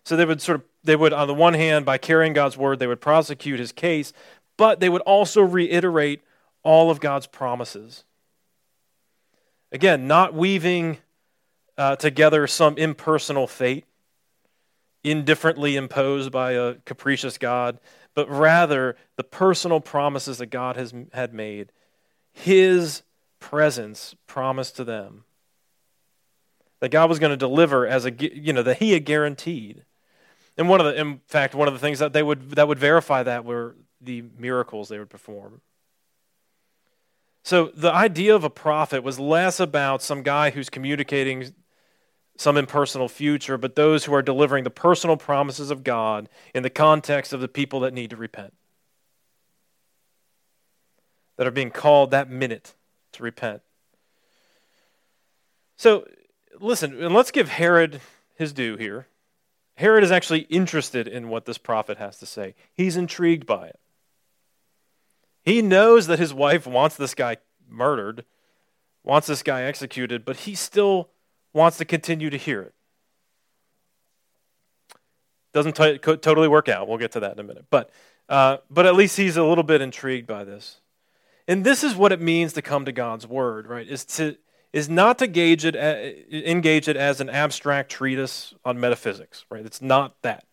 So 0.04 0.16
they 0.16 0.24
would 0.24 0.42
sort 0.42 0.56
of, 0.56 0.64
they 0.84 0.96
would, 0.96 1.12
on 1.12 1.28
the 1.28 1.34
one 1.34 1.54
hand, 1.54 1.86
by 1.86 1.98
carrying 1.98 2.32
God's 2.32 2.56
word, 2.56 2.78
they 2.78 2.86
would 2.86 3.00
prosecute 3.00 3.58
his 3.58 3.72
case, 3.72 4.12
but 4.56 4.80
they 4.80 4.88
would 4.88 5.02
also 5.02 5.42
reiterate 5.42 6.22
all 6.62 6.90
of 6.90 7.00
God's 7.00 7.26
promises. 7.26 8.04
Again, 9.70 10.06
not 10.06 10.34
weaving 10.34 10.98
uh, 11.78 11.96
together 11.96 12.46
some 12.46 12.76
impersonal 12.76 13.46
fate, 13.46 13.84
indifferently 15.04 15.76
imposed 15.76 16.30
by 16.30 16.52
a 16.52 16.74
capricious 16.84 17.38
God, 17.38 17.78
but 18.14 18.28
rather 18.30 18.96
the 19.16 19.24
personal 19.24 19.80
promises 19.80 20.38
that 20.38 20.46
God 20.46 20.76
has 20.76 20.94
had 21.12 21.32
made, 21.32 21.72
his 22.32 23.02
presence 23.40 24.14
promised 24.26 24.76
to 24.76 24.84
them 24.84 25.24
that 26.82 26.90
God 26.90 27.08
was 27.08 27.20
going 27.20 27.30
to 27.30 27.36
deliver 27.36 27.86
as 27.86 28.04
a 28.06 28.12
you 28.12 28.52
know 28.52 28.64
that 28.64 28.78
He 28.78 28.92
had 28.92 29.04
guaranteed. 29.04 29.84
And 30.58 30.68
one 30.68 30.80
of 30.80 30.86
the, 30.86 31.00
in 31.00 31.20
fact, 31.28 31.54
one 31.54 31.68
of 31.68 31.74
the 31.74 31.80
things 31.80 32.00
that 32.00 32.12
they 32.12 32.24
would 32.24 32.50
that 32.56 32.66
would 32.66 32.78
verify 32.78 33.22
that 33.22 33.44
were 33.44 33.76
the 34.00 34.24
miracles 34.36 34.88
they 34.88 34.98
would 34.98 35.08
perform. 35.08 35.60
So 37.44 37.70
the 37.74 37.92
idea 37.92 38.34
of 38.34 38.42
a 38.42 38.50
prophet 38.50 39.04
was 39.04 39.20
less 39.20 39.60
about 39.60 40.02
some 40.02 40.24
guy 40.24 40.50
who's 40.50 40.68
communicating 40.68 41.54
some 42.42 42.56
impersonal 42.56 43.08
future, 43.08 43.56
but 43.56 43.76
those 43.76 44.04
who 44.04 44.12
are 44.12 44.20
delivering 44.20 44.64
the 44.64 44.70
personal 44.70 45.16
promises 45.16 45.70
of 45.70 45.84
God 45.84 46.28
in 46.54 46.62
the 46.62 46.70
context 46.70 47.32
of 47.32 47.40
the 47.40 47.48
people 47.48 47.80
that 47.80 47.94
need 47.94 48.10
to 48.10 48.16
repent, 48.16 48.52
that 51.36 51.46
are 51.46 51.52
being 51.52 51.70
called 51.70 52.10
that 52.10 52.28
minute 52.28 52.74
to 53.12 53.22
repent. 53.22 53.62
So, 55.76 56.06
listen, 56.60 57.02
and 57.02 57.14
let's 57.14 57.30
give 57.30 57.48
Herod 57.48 58.00
his 58.36 58.52
due 58.52 58.76
here. 58.76 59.06
Herod 59.76 60.04
is 60.04 60.12
actually 60.12 60.40
interested 60.40 61.08
in 61.08 61.28
what 61.28 61.44
this 61.44 61.58
prophet 61.58 61.98
has 61.98 62.18
to 62.18 62.26
say, 62.26 62.54
he's 62.74 62.96
intrigued 62.96 63.46
by 63.46 63.68
it. 63.68 63.78
He 65.44 65.62
knows 65.62 66.08
that 66.08 66.18
his 66.18 66.34
wife 66.34 66.66
wants 66.66 66.96
this 66.96 67.14
guy 67.14 67.38
murdered, 67.68 68.24
wants 69.02 69.26
this 69.26 69.42
guy 69.42 69.62
executed, 69.62 70.24
but 70.24 70.38
he 70.38 70.54
still 70.54 71.10
wants 71.52 71.78
to 71.78 71.84
continue 71.84 72.30
to 72.30 72.36
hear 72.36 72.62
it. 72.62 72.74
Doesn't 75.52 75.76
t- 75.76 75.98
totally 75.98 76.48
work 76.48 76.68
out. 76.68 76.88
We'll 76.88 76.98
get 76.98 77.12
to 77.12 77.20
that 77.20 77.32
in 77.32 77.38
a 77.38 77.42
minute. 77.42 77.66
But, 77.70 77.90
uh, 78.28 78.58
but 78.70 78.86
at 78.86 78.94
least 78.94 79.16
he's 79.16 79.36
a 79.36 79.44
little 79.44 79.64
bit 79.64 79.82
intrigued 79.82 80.26
by 80.26 80.44
this. 80.44 80.80
And 81.46 81.64
this 81.64 81.84
is 81.84 81.94
what 81.94 82.12
it 82.12 82.20
means 82.20 82.54
to 82.54 82.62
come 82.62 82.84
to 82.84 82.92
God's 82.92 83.26
word, 83.26 83.66
right? 83.66 83.86
Is 83.86 84.04
to 84.06 84.36
is 84.72 84.88
not 84.88 85.18
to 85.18 85.26
gauge 85.26 85.66
it, 85.66 85.76
engage 85.76 86.88
it 86.88 86.96
as 86.96 87.20
an 87.20 87.28
abstract 87.28 87.90
treatise 87.90 88.54
on 88.64 88.80
metaphysics, 88.80 89.44
right? 89.50 89.66
It's 89.66 89.82
not 89.82 90.14
that. 90.22 90.46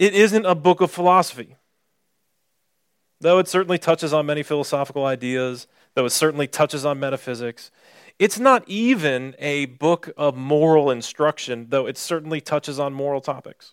It 0.00 0.14
isn't 0.14 0.44
a 0.44 0.56
book 0.56 0.80
of 0.80 0.90
philosophy. 0.90 1.56
Though 3.20 3.38
it 3.38 3.46
certainly 3.46 3.78
touches 3.78 4.12
on 4.12 4.26
many 4.26 4.42
philosophical 4.42 5.04
ideas, 5.04 5.68
though 5.94 6.06
it 6.06 6.10
certainly 6.10 6.48
touches 6.48 6.84
on 6.84 6.98
metaphysics, 6.98 7.70
it's 8.20 8.38
not 8.38 8.62
even 8.66 9.34
a 9.38 9.64
book 9.64 10.10
of 10.14 10.36
moral 10.36 10.90
instruction, 10.90 11.68
though 11.70 11.86
it 11.86 11.96
certainly 11.96 12.38
touches 12.42 12.78
on 12.78 12.92
moral 12.92 13.22
topics. 13.22 13.72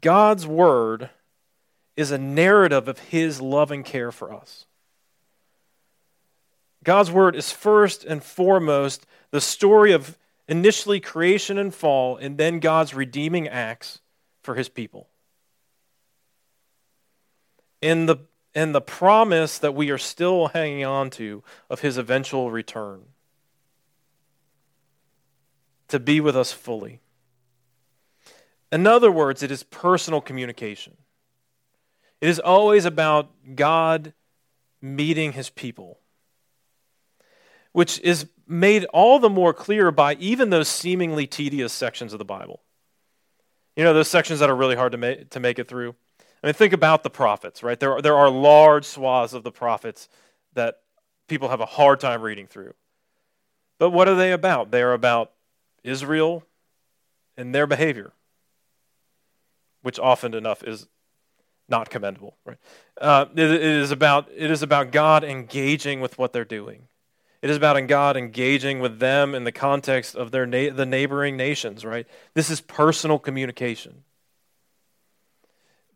God's 0.00 0.46
Word 0.46 1.10
is 1.96 2.12
a 2.12 2.16
narrative 2.16 2.86
of 2.86 3.00
His 3.00 3.40
love 3.40 3.72
and 3.72 3.84
care 3.84 4.12
for 4.12 4.32
us. 4.32 4.66
God's 6.84 7.10
Word 7.10 7.34
is 7.34 7.50
first 7.50 8.04
and 8.04 8.22
foremost 8.22 9.04
the 9.32 9.40
story 9.40 9.90
of 9.90 10.16
initially 10.46 11.00
creation 11.00 11.58
and 11.58 11.74
fall, 11.74 12.16
and 12.16 12.38
then 12.38 12.60
God's 12.60 12.94
redeeming 12.94 13.48
acts 13.48 13.98
for 14.44 14.54
His 14.54 14.68
people. 14.68 15.08
In 17.82 18.06
the 18.06 18.18
and 18.58 18.74
the 18.74 18.80
promise 18.80 19.56
that 19.58 19.72
we 19.72 19.88
are 19.90 19.98
still 19.98 20.48
hanging 20.48 20.84
on 20.84 21.10
to 21.10 21.44
of 21.70 21.78
his 21.78 21.96
eventual 21.96 22.50
return 22.50 23.04
to 25.86 26.00
be 26.00 26.20
with 26.20 26.36
us 26.36 26.50
fully. 26.50 27.00
In 28.72 28.84
other 28.84 29.12
words, 29.12 29.44
it 29.44 29.52
is 29.52 29.62
personal 29.62 30.20
communication. 30.20 30.96
It 32.20 32.28
is 32.28 32.40
always 32.40 32.84
about 32.84 33.30
God 33.54 34.12
meeting 34.82 35.34
his 35.34 35.50
people, 35.50 36.00
which 37.70 38.00
is 38.00 38.26
made 38.48 38.86
all 38.86 39.20
the 39.20 39.30
more 39.30 39.54
clear 39.54 39.92
by 39.92 40.14
even 40.14 40.50
those 40.50 40.66
seemingly 40.66 41.28
tedious 41.28 41.72
sections 41.72 42.12
of 42.12 42.18
the 42.18 42.24
Bible. 42.24 42.64
You 43.76 43.84
know, 43.84 43.94
those 43.94 44.08
sections 44.08 44.40
that 44.40 44.50
are 44.50 44.56
really 44.56 44.74
hard 44.74 44.90
to 44.90 44.98
make, 44.98 45.30
to 45.30 45.38
make 45.38 45.60
it 45.60 45.68
through. 45.68 45.94
I 46.42 46.46
mean, 46.46 46.54
think 46.54 46.72
about 46.72 47.02
the 47.02 47.10
prophets, 47.10 47.62
right? 47.62 47.78
There 47.78 47.94
are, 47.94 48.02
there 48.02 48.16
are 48.16 48.30
large 48.30 48.84
swaths 48.84 49.32
of 49.32 49.42
the 49.42 49.50
prophets 49.50 50.08
that 50.54 50.80
people 51.26 51.48
have 51.48 51.60
a 51.60 51.66
hard 51.66 52.00
time 52.00 52.22
reading 52.22 52.46
through. 52.46 52.74
But 53.78 53.90
what 53.90 54.08
are 54.08 54.14
they 54.14 54.32
about? 54.32 54.70
They 54.70 54.82
are 54.82 54.92
about 54.92 55.32
Israel 55.82 56.44
and 57.36 57.54
their 57.54 57.66
behavior, 57.66 58.12
which 59.82 59.98
often 59.98 60.34
enough 60.34 60.62
is 60.62 60.86
not 61.68 61.90
commendable. 61.90 62.36
Right? 62.44 62.58
Uh, 63.00 63.26
it, 63.34 63.50
it, 63.50 63.62
is 63.62 63.90
about, 63.90 64.28
it 64.34 64.50
is 64.50 64.62
about 64.62 64.92
God 64.92 65.24
engaging 65.24 66.00
with 66.00 66.18
what 66.18 66.32
they're 66.32 66.44
doing. 66.44 66.88
It 67.42 67.50
is 67.50 67.56
about 67.56 67.84
God 67.86 68.16
engaging 68.16 68.80
with 68.80 68.98
them 68.98 69.34
in 69.34 69.44
the 69.44 69.52
context 69.52 70.16
of 70.16 70.32
their 70.32 70.44
na- 70.44 70.72
the 70.72 70.86
neighboring 70.86 71.36
nations, 71.36 71.84
right? 71.84 72.06
This 72.34 72.50
is 72.50 72.60
personal 72.60 73.18
communication 73.20 74.02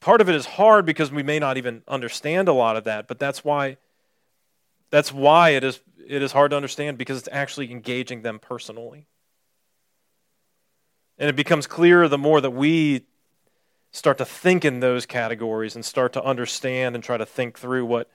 part 0.02 0.20
of 0.20 0.28
it 0.28 0.34
is 0.34 0.44
hard 0.44 0.84
because 0.84 1.10
we 1.10 1.22
may 1.22 1.38
not 1.38 1.56
even 1.56 1.82
understand 1.86 2.48
a 2.48 2.52
lot 2.52 2.76
of 2.76 2.84
that, 2.84 3.08
but 3.08 3.18
that's 3.18 3.42
why 3.42 3.78
that's 4.90 5.12
why 5.12 5.50
it 5.50 5.64
is 5.64 5.80
it 6.06 6.20
is 6.20 6.32
hard 6.32 6.50
to 6.50 6.56
understand 6.56 6.98
because 6.98 7.16
it's 7.16 7.28
actually 7.32 7.70
engaging 7.70 8.20
them 8.22 8.38
personally. 8.38 9.06
And 11.18 11.30
it 11.30 11.36
becomes 11.36 11.66
clearer 11.66 12.08
the 12.08 12.18
more 12.18 12.40
that 12.40 12.50
we 12.50 13.06
start 13.92 14.18
to 14.18 14.24
think 14.24 14.64
in 14.64 14.80
those 14.80 15.06
categories 15.06 15.76
and 15.76 15.84
start 15.84 16.12
to 16.14 16.24
understand 16.24 16.94
and 16.94 17.04
try 17.04 17.16
to 17.16 17.26
think 17.26 17.58
through 17.58 17.86
what 17.86 18.10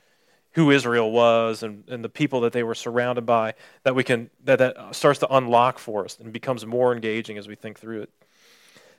who 0.52 0.72
Israel 0.72 1.12
was 1.12 1.64
and, 1.64 1.84
and 1.88 2.04
the 2.04 2.10
people 2.10 2.42
that 2.42 2.52
they 2.52 2.64
were 2.64 2.76
surrounded 2.76 3.26
by, 3.26 3.54
that 3.84 3.96
we 3.96 4.04
can 4.04 4.30
that, 4.44 4.60
that 4.60 4.94
starts 4.94 5.20
to 5.20 5.34
unlock 5.34 5.80
for 5.80 6.04
us 6.04 6.20
and 6.20 6.34
becomes 6.34 6.66
more 6.66 6.94
engaging 6.94 7.38
as 7.38 7.48
we 7.48 7.56
think 7.56 7.80
through 7.80 8.02
it. 8.02 8.10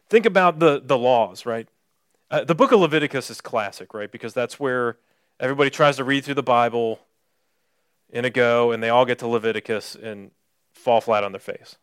Think 0.09 0.25
about 0.25 0.59
the 0.59 0.81
the 0.83 0.97
laws, 0.97 1.45
right? 1.45 1.69
Uh, 2.31 2.45
the 2.45 2.55
book 2.55 2.73
of 2.73 2.81
Leviticus 2.81 3.31
is 3.31 3.41
classic, 3.41 3.95
right? 3.95 4.11
Because 4.11 4.35
that's 4.35 4.61
where 4.61 4.99
everybody 5.41 5.71
tries 5.71 5.97
to 5.97 6.05
read 6.05 6.25
through 6.25 6.35
the 6.35 6.43
Bible 6.43 7.01
in 8.11 8.25
a 8.25 8.31
go, 8.31 8.71
and 8.73 8.83
they 8.83 8.91
all 8.91 9.05
get 9.05 9.19
to 9.21 9.27
Leviticus 9.27 9.95
and 9.95 10.31
fall 10.73 11.01
flat 11.01 11.25
on 11.25 11.33
their 11.33 11.41
face. 11.41 11.77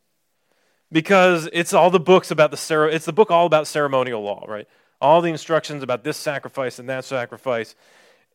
Because 0.92 1.50
it's 1.52 1.74
all 1.74 1.90
the 1.90 2.00
books 2.00 2.30
about 2.30 2.52
the 2.52 2.90
it's 2.92 3.06
the 3.06 3.14
book 3.14 3.32
all 3.32 3.46
about 3.48 3.68
ceremonial 3.68 4.22
law, 4.22 4.46
right? 4.48 4.68
All 5.02 5.22
the 5.22 5.30
instructions 5.30 5.82
about 5.82 6.04
this 6.04 6.18
sacrifice 6.18 6.78
and 6.78 6.88
that 6.90 7.06
sacrifice. 7.06 7.75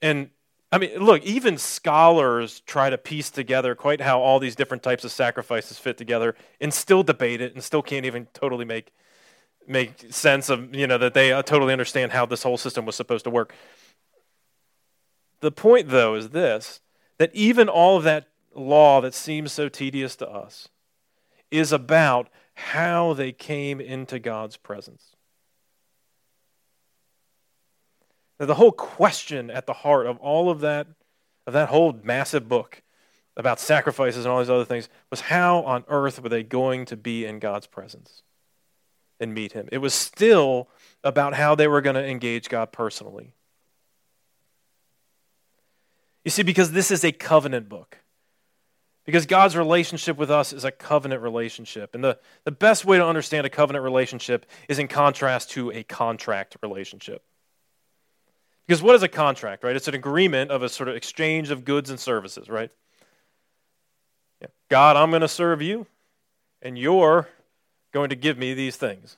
And 0.02 0.30
I 0.72 0.78
mean, 0.78 0.98
look, 0.98 1.22
even 1.22 1.58
scholars 1.58 2.60
try 2.60 2.90
to 2.90 2.98
piece 2.98 3.30
together 3.30 3.74
quite 3.74 4.00
how 4.00 4.20
all 4.20 4.38
these 4.40 4.56
different 4.56 4.82
types 4.82 5.04
of 5.04 5.12
sacrifices 5.12 5.78
fit 5.78 5.96
together 5.96 6.34
and 6.60 6.74
still 6.74 7.02
debate 7.02 7.40
it 7.40 7.54
and 7.54 7.62
still 7.62 7.82
can't 7.82 8.06
even 8.06 8.26
totally 8.34 8.64
make 8.64 8.92
make 9.70 10.12
sense 10.12 10.50
of, 10.50 10.74
you 10.74 10.86
know, 10.86 10.98
that 10.98 11.14
they 11.14 11.32
uh, 11.32 11.42
totally 11.42 11.72
understand 11.72 12.12
how 12.12 12.26
this 12.26 12.42
whole 12.42 12.58
system 12.58 12.84
was 12.84 12.96
supposed 12.96 13.24
to 13.24 13.30
work. 13.30 13.54
The 15.40 15.52
point, 15.52 15.88
though, 15.88 16.14
is 16.14 16.30
this 16.30 16.80
that 17.18 17.34
even 17.34 17.68
all 17.68 17.98
of 17.98 18.04
that 18.04 18.28
law 18.54 19.00
that 19.00 19.14
seems 19.14 19.52
so 19.52 19.68
tedious 19.68 20.16
to 20.16 20.28
us 20.28 20.68
is 21.50 21.72
about 21.72 22.28
how 22.54 23.12
they 23.14 23.32
came 23.32 23.80
into 23.80 24.18
God's 24.18 24.56
presence. 24.56 25.16
Now, 28.38 28.46
the 28.46 28.54
whole 28.54 28.72
question 28.72 29.50
at 29.50 29.66
the 29.66 29.72
heart 29.72 30.06
of 30.06 30.16
all 30.18 30.50
of 30.50 30.60
that, 30.60 30.86
of 31.46 31.52
that 31.52 31.68
whole 31.68 31.98
massive 32.02 32.48
book 32.48 32.82
about 33.36 33.60
sacrifices 33.60 34.24
and 34.24 34.32
all 34.32 34.40
these 34.40 34.50
other 34.50 34.64
things, 34.64 34.88
was 35.10 35.20
how 35.20 35.58
on 35.62 35.84
earth 35.88 36.22
were 36.22 36.28
they 36.28 36.42
going 36.42 36.86
to 36.86 36.96
be 36.96 37.24
in 37.24 37.38
God's 37.38 37.66
presence? 37.66 38.22
And 39.20 39.34
meet 39.34 39.52
him. 39.52 39.68
It 39.70 39.78
was 39.78 39.94
still 39.94 40.68
about 41.04 41.34
how 41.34 41.54
they 41.54 41.68
were 41.68 41.80
going 41.80 41.96
to 41.96 42.04
engage 42.04 42.48
God 42.48 42.72
personally. 42.72 43.32
You 46.24 46.30
see, 46.30 46.42
because 46.42 46.72
this 46.72 46.90
is 46.90 47.04
a 47.04 47.12
covenant 47.12 47.68
book. 47.68 47.98
Because 49.06 49.26
God's 49.26 49.56
relationship 49.56 50.18
with 50.18 50.30
us 50.30 50.52
is 50.52 50.64
a 50.64 50.70
covenant 50.70 51.22
relationship. 51.22 51.94
And 51.94 52.04
the, 52.04 52.18
the 52.44 52.50
best 52.50 52.84
way 52.84 52.98
to 52.98 53.06
understand 53.06 53.46
a 53.46 53.50
covenant 53.50 53.82
relationship 53.82 54.46
is 54.68 54.78
in 54.78 54.88
contrast 54.88 55.50
to 55.52 55.70
a 55.72 55.82
contract 55.82 56.56
relationship. 56.62 57.22
Because 58.66 58.82
what 58.82 58.94
is 58.94 59.02
a 59.02 59.08
contract, 59.08 59.64
right? 59.64 59.74
It's 59.74 59.88
an 59.88 59.94
agreement 59.94 60.50
of 60.50 60.62
a 60.62 60.68
sort 60.68 60.88
of 60.88 60.94
exchange 60.94 61.50
of 61.50 61.64
goods 61.64 61.90
and 61.90 61.98
services, 61.98 62.48
right? 62.48 62.70
God, 64.68 64.96
I'm 64.96 65.10
going 65.10 65.22
to 65.22 65.28
serve 65.28 65.60
you, 65.60 65.86
and 66.62 66.78
you're 66.78 67.28
going 67.92 68.10
to 68.10 68.16
give 68.16 68.38
me 68.38 68.54
these 68.54 68.76
things. 68.76 69.16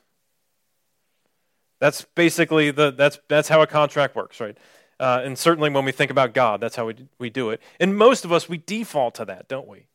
That's 1.79 2.05
basically 2.15 2.71
the 2.71 2.91
that's 2.91 3.19
that's 3.27 3.49
how 3.49 3.61
a 3.61 3.67
contract 3.67 4.15
works, 4.15 4.39
right? 4.39 4.57
Uh, 4.99 5.21
and 5.23 5.37
certainly 5.37 5.69
when 5.69 5.83
we 5.83 5.91
think 5.91 6.11
about 6.11 6.33
God, 6.33 6.61
that's 6.61 6.75
how 6.75 6.85
we 6.85 6.95
we 7.19 7.29
do 7.29 7.49
it. 7.49 7.61
And 7.79 7.97
most 7.97 8.23
of 8.23 8.31
us 8.31 8.47
we 8.47 8.57
default 8.57 9.15
to 9.15 9.25
that, 9.25 9.47
don't 9.47 9.67
we? 9.67 9.87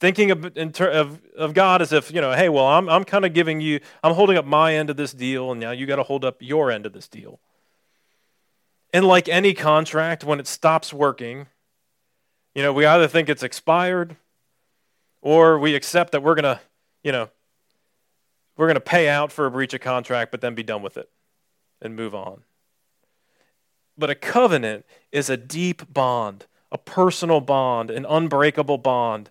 Thinking 0.00 0.32
of, 0.32 0.54
ter- 0.72 0.90
of, 0.90 1.22
of 1.36 1.54
God 1.54 1.80
as 1.80 1.92
if 1.92 2.12
you 2.12 2.20
know, 2.20 2.32
hey, 2.32 2.48
well, 2.48 2.66
I'm 2.66 2.88
I'm 2.88 3.04
kind 3.04 3.24
of 3.24 3.32
giving 3.32 3.60
you, 3.60 3.80
I'm 4.02 4.14
holding 4.14 4.36
up 4.36 4.44
my 4.44 4.74
end 4.74 4.90
of 4.90 4.96
this 4.96 5.12
deal, 5.12 5.50
and 5.50 5.60
now 5.60 5.70
you 5.70 5.86
got 5.86 5.96
to 5.96 6.02
hold 6.02 6.24
up 6.24 6.36
your 6.40 6.70
end 6.70 6.84
of 6.84 6.92
this 6.92 7.08
deal. 7.08 7.40
And 8.92 9.06
like 9.06 9.28
any 9.28 9.54
contract, 9.54 10.24
when 10.24 10.38
it 10.40 10.46
stops 10.46 10.92
working, 10.92 11.46
you 12.54 12.62
know, 12.62 12.72
we 12.72 12.86
either 12.86 13.08
think 13.08 13.28
it's 13.28 13.42
expired 13.42 14.16
or 15.20 15.58
we 15.58 15.74
accept 15.74 16.12
that 16.12 16.22
we're 16.22 16.34
going 16.34 16.44
to, 16.44 16.60
you 17.02 17.10
know, 17.10 17.28
we're 18.56 18.66
going 18.66 18.74
to 18.74 18.80
pay 18.80 19.08
out 19.08 19.32
for 19.32 19.46
a 19.46 19.50
breach 19.50 19.74
of 19.74 19.80
contract, 19.80 20.30
but 20.30 20.40
then 20.40 20.54
be 20.54 20.62
done 20.62 20.82
with 20.82 20.96
it 20.96 21.08
and 21.80 21.96
move 21.96 22.14
on. 22.14 22.42
But 23.96 24.10
a 24.10 24.14
covenant 24.14 24.84
is 25.12 25.30
a 25.30 25.36
deep 25.36 25.92
bond, 25.92 26.46
a 26.72 26.78
personal 26.78 27.40
bond, 27.40 27.90
an 27.90 28.04
unbreakable 28.08 28.78
bond. 28.78 29.30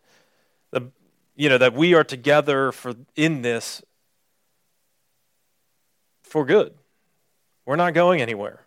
The, 0.72 0.90
you 1.36 1.50
know 1.50 1.58
that 1.58 1.74
we 1.74 1.94
are 1.94 2.04
together 2.04 2.72
for 2.72 2.94
in 3.16 3.42
this 3.42 3.82
for 6.24 6.46
good. 6.46 6.74
We're 7.66 7.76
not 7.76 7.94
going 7.94 8.22
anywhere. 8.22 8.62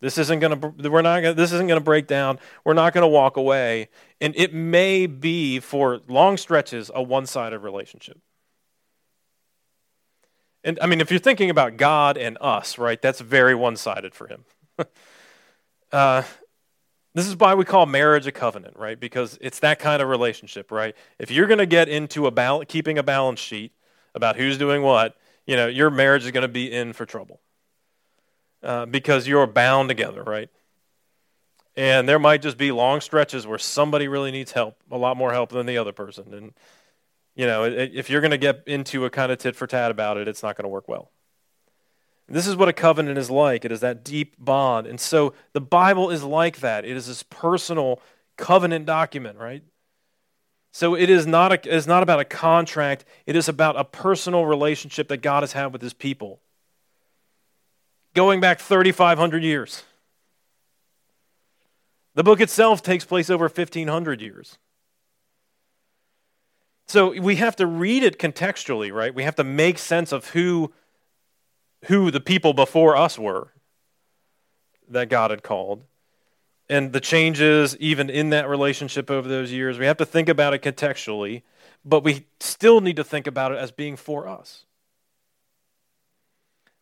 This 0.00 0.16
isn't 0.18 0.40
going 0.40 0.60
to 0.60 0.90
we're 0.90 1.02
not 1.02 1.22
gonna, 1.22 1.34
this 1.34 1.52
isn't 1.52 1.66
going 1.66 1.80
to 1.80 1.84
break 1.84 2.06
down. 2.06 2.38
We're 2.64 2.74
not 2.74 2.92
going 2.92 3.02
to 3.02 3.08
walk 3.08 3.36
away 3.36 3.88
and 4.20 4.34
it 4.36 4.54
may 4.54 5.06
be 5.06 5.60
for 5.60 6.00
long 6.08 6.36
stretches 6.36 6.90
a 6.94 7.02
one-sided 7.02 7.58
relationship. 7.58 8.18
And 10.68 10.78
I 10.82 10.86
mean 10.86 11.00
if 11.00 11.10
you're 11.10 11.18
thinking 11.18 11.48
about 11.48 11.78
God 11.78 12.18
and 12.18 12.36
us, 12.42 12.76
right? 12.76 13.00
That's 13.00 13.20
very 13.20 13.54
one-sided 13.54 14.14
for 14.14 14.26
him. 14.26 14.44
uh, 15.92 16.22
this 17.14 17.26
is 17.26 17.34
why 17.34 17.54
we 17.54 17.64
call 17.64 17.86
marriage 17.86 18.26
a 18.26 18.32
covenant, 18.32 18.76
right? 18.76 19.00
Because 19.00 19.38
it's 19.40 19.60
that 19.60 19.78
kind 19.78 20.02
of 20.02 20.08
relationship, 20.08 20.70
right? 20.70 20.94
If 21.18 21.30
you're 21.30 21.46
going 21.46 21.58
to 21.58 21.66
get 21.66 21.88
into 21.88 22.26
a 22.26 22.30
bal- 22.30 22.66
keeping 22.66 22.98
a 22.98 23.02
balance 23.02 23.40
sheet 23.40 23.72
about 24.14 24.36
who's 24.36 24.58
doing 24.58 24.82
what, 24.82 25.16
you 25.46 25.56
know, 25.56 25.68
your 25.68 25.88
marriage 25.88 26.26
is 26.26 26.32
going 26.32 26.42
to 26.42 26.48
be 26.48 26.70
in 26.70 26.92
for 26.92 27.06
trouble 27.06 27.40
uh, 28.62 28.84
because 28.84 29.26
you're 29.26 29.46
bound 29.46 29.88
together, 29.88 30.22
right? 30.22 30.50
And 31.76 32.06
there 32.06 32.18
might 32.18 32.42
just 32.42 32.58
be 32.58 32.72
long 32.72 33.00
stretches 33.00 33.46
where 33.46 33.58
somebody 33.58 34.06
really 34.06 34.32
needs 34.32 34.52
help, 34.52 34.76
a 34.90 34.98
lot 34.98 35.16
more 35.16 35.32
help 35.32 35.48
than 35.48 35.64
the 35.64 35.78
other 35.78 35.92
person. 35.92 36.34
And, 36.34 36.52
you 37.38 37.46
know, 37.46 37.62
if 37.62 38.10
you're 38.10 38.20
going 38.20 38.32
to 38.32 38.36
get 38.36 38.64
into 38.66 39.04
a 39.04 39.10
kind 39.10 39.30
of 39.30 39.38
tit 39.38 39.54
for 39.54 39.68
tat 39.68 39.92
about 39.92 40.16
it, 40.16 40.26
it's 40.26 40.42
not 40.42 40.56
going 40.56 40.64
to 40.64 40.68
work 40.68 40.88
well. 40.88 41.12
This 42.28 42.48
is 42.48 42.56
what 42.56 42.68
a 42.68 42.72
covenant 42.72 43.16
is 43.16 43.30
like 43.30 43.64
it 43.64 43.70
is 43.70 43.80
that 43.80 44.04
deep 44.04 44.34
bond. 44.38 44.88
And 44.88 45.00
so 45.00 45.32
the 45.52 45.60
Bible 45.60 46.10
is 46.10 46.24
like 46.24 46.58
that. 46.58 46.84
It 46.84 46.96
is 46.96 47.06
this 47.06 47.22
personal 47.22 48.02
covenant 48.36 48.86
document, 48.86 49.38
right? 49.38 49.62
So 50.72 50.96
it 50.96 51.08
is 51.08 51.28
not, 51.28 51.52
a, 51.52 51.54
it 51.54 51.66
is 51.66 51.86
not 51.86 52.02
about 52.02 52.18
a 52.18 52.24
contract, 52.24 53.04
it 53.24 53.36
is 53.36 53.48
about 53.48 53.78
a 53.78 53.84
personal 53.84 54.44
relationship 54.44 55.06
that 55.08 55.22
God 55.22 55.44
has 55.44 55.52
had 55.52 55.72
with 55.72 55.80
his 55.80 55.94
people 55.94 56.40
going 58.14 58.40
back 58.40 58.58
3,500 58.58 59.44
years. 59.44 59.84
The 62.16 62.24
book 62.24 62.40
itself 62.40 62.82
takes 62.82 63.04
place 63.04 63.30
over 63.30 63.44
1,500 63.44 64.20
years. 64.20 64.58
So 66.88 67.20
we 67.20 67.36
have 67.36 67.56
to 67.56 67.66
read 67.66 68.02
it 68.02 68.18
contextually, 68.18 68.92
right? 68.92 69.14
We 69.14 69.22
have 69.22 69.36
to 69.36 69.44
make 69.44 69.78
sense 69.78 70.10
of 70.10 70.30
who, 70.30 70.72
who 71.84 72.10
the 72.10 72.20
people 72.20 72.54
before 72.54 72.96
us 72.96 73.18
were 73.18 73.52
that 74.88 75.10
God 75.10 75.30
had 75.30 75.42
called 75.42 75.84
and 76.70 76.92
the 76.92 77.00
changes 77.00 77.76
even 77.78 78.08
in 78.08 78.30
that 78.30 78.48
relationship 78.48 79.10
over 79.10 79.28
those 79.28 79.52
years. 79.52 79.78
We 79.78 79.86
have 79.86 79.98
to 79.98 80.06
think 80.06 80.28
about 80.28 80.54
it 80.54 80.62
contextually, 80.62 81.42
but 81.84 82.04
we 82.04 82.26
still 82.40 82.80
need 82.80 82.96
to 82.96 83.04
think 83.04 83.26
about 83.26 83.52
it 83.52 83.58
as 83.58 83.70
being 83.70 83.96
for 83.96 84.26
us 84.26 84.64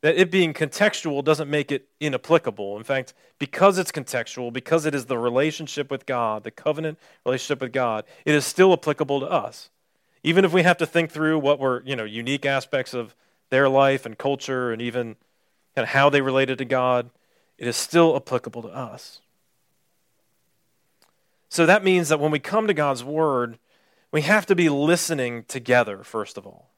that 0.02 0.16
it 0.16 0.30
being 0.30 0.54
contextual 0.54 1.24
doesn't 1.24 1.50
make 1.50 1.72
it 1.72 1.88
inapplicable. 2.00 2.76
In 2.76 2.84
fact, 2.84 3.12
because 3.40 3.76
it's 3.76 3.90
contextual, 3.90 4.52
because 4.52 4.86
it 4.86 4.94
is 4.94 5.06
the 5.06 5.18
relationship 5.18 5.90
with 5.90 6.06
God, 6.06 6.44
the 6.44 6.52
covenant 6.52 6.98
relationship 7.24 7.60
with 7.60 7.72
God, 7.72 8.04
it 8.24 8.32
is 8.32 8.46
still 8.46 8.72
applicable 8.72 9.18
to 9.18 9.26
us. 9.26 9.70
Even 10.26 10.44
if 10.44 10.52
we 10.52 10.64
have 10.64 10.76
to 10.78 10.86
think 10.86 11.12
through 11.12 11.38
what 11.38 11.60
were, 11.60 11.84
you 11.86 11.94
know, 11.94 12.02
unique 12.02 12.44
aspects 12.44 12.92
of 12.92 13.14
their 13.48 13.68
life 13.68 14.04
and 14.04 14.18
culture 14.18 14.72
and 14.72 14.82
even 14.82 15.14
kind 15.76 15.84
of 15.84 15.90
how 15.90 16.10
they 16.10 16.20
related 16.20 16.58
to 16.58 16.64
God, 16.64 17.10
it 17.58 17.68
is 17.68 17.76
still 17.76 18.16
applicable 18.16 18.62
to 18.62 18.68
us. 18.68 19.20
So 21.48 21.64
that 21.64 21.84
means 21.84 22.08
that 22.08 22.18
when 22.18 22.32
we 22.32 22.40
come 22.40 22.66
to 22.66 22.74
God's 22.74 23.04
word, 23.04 23.60
we 24.10 24.22
have 24.22 24.46
to 24.46 24.56
be 24.56 24.68
listening 24.68 25.44
together, 25.44 26.02
first 26.02 26.36
of 26.36 26.44
all, 26.44 26.70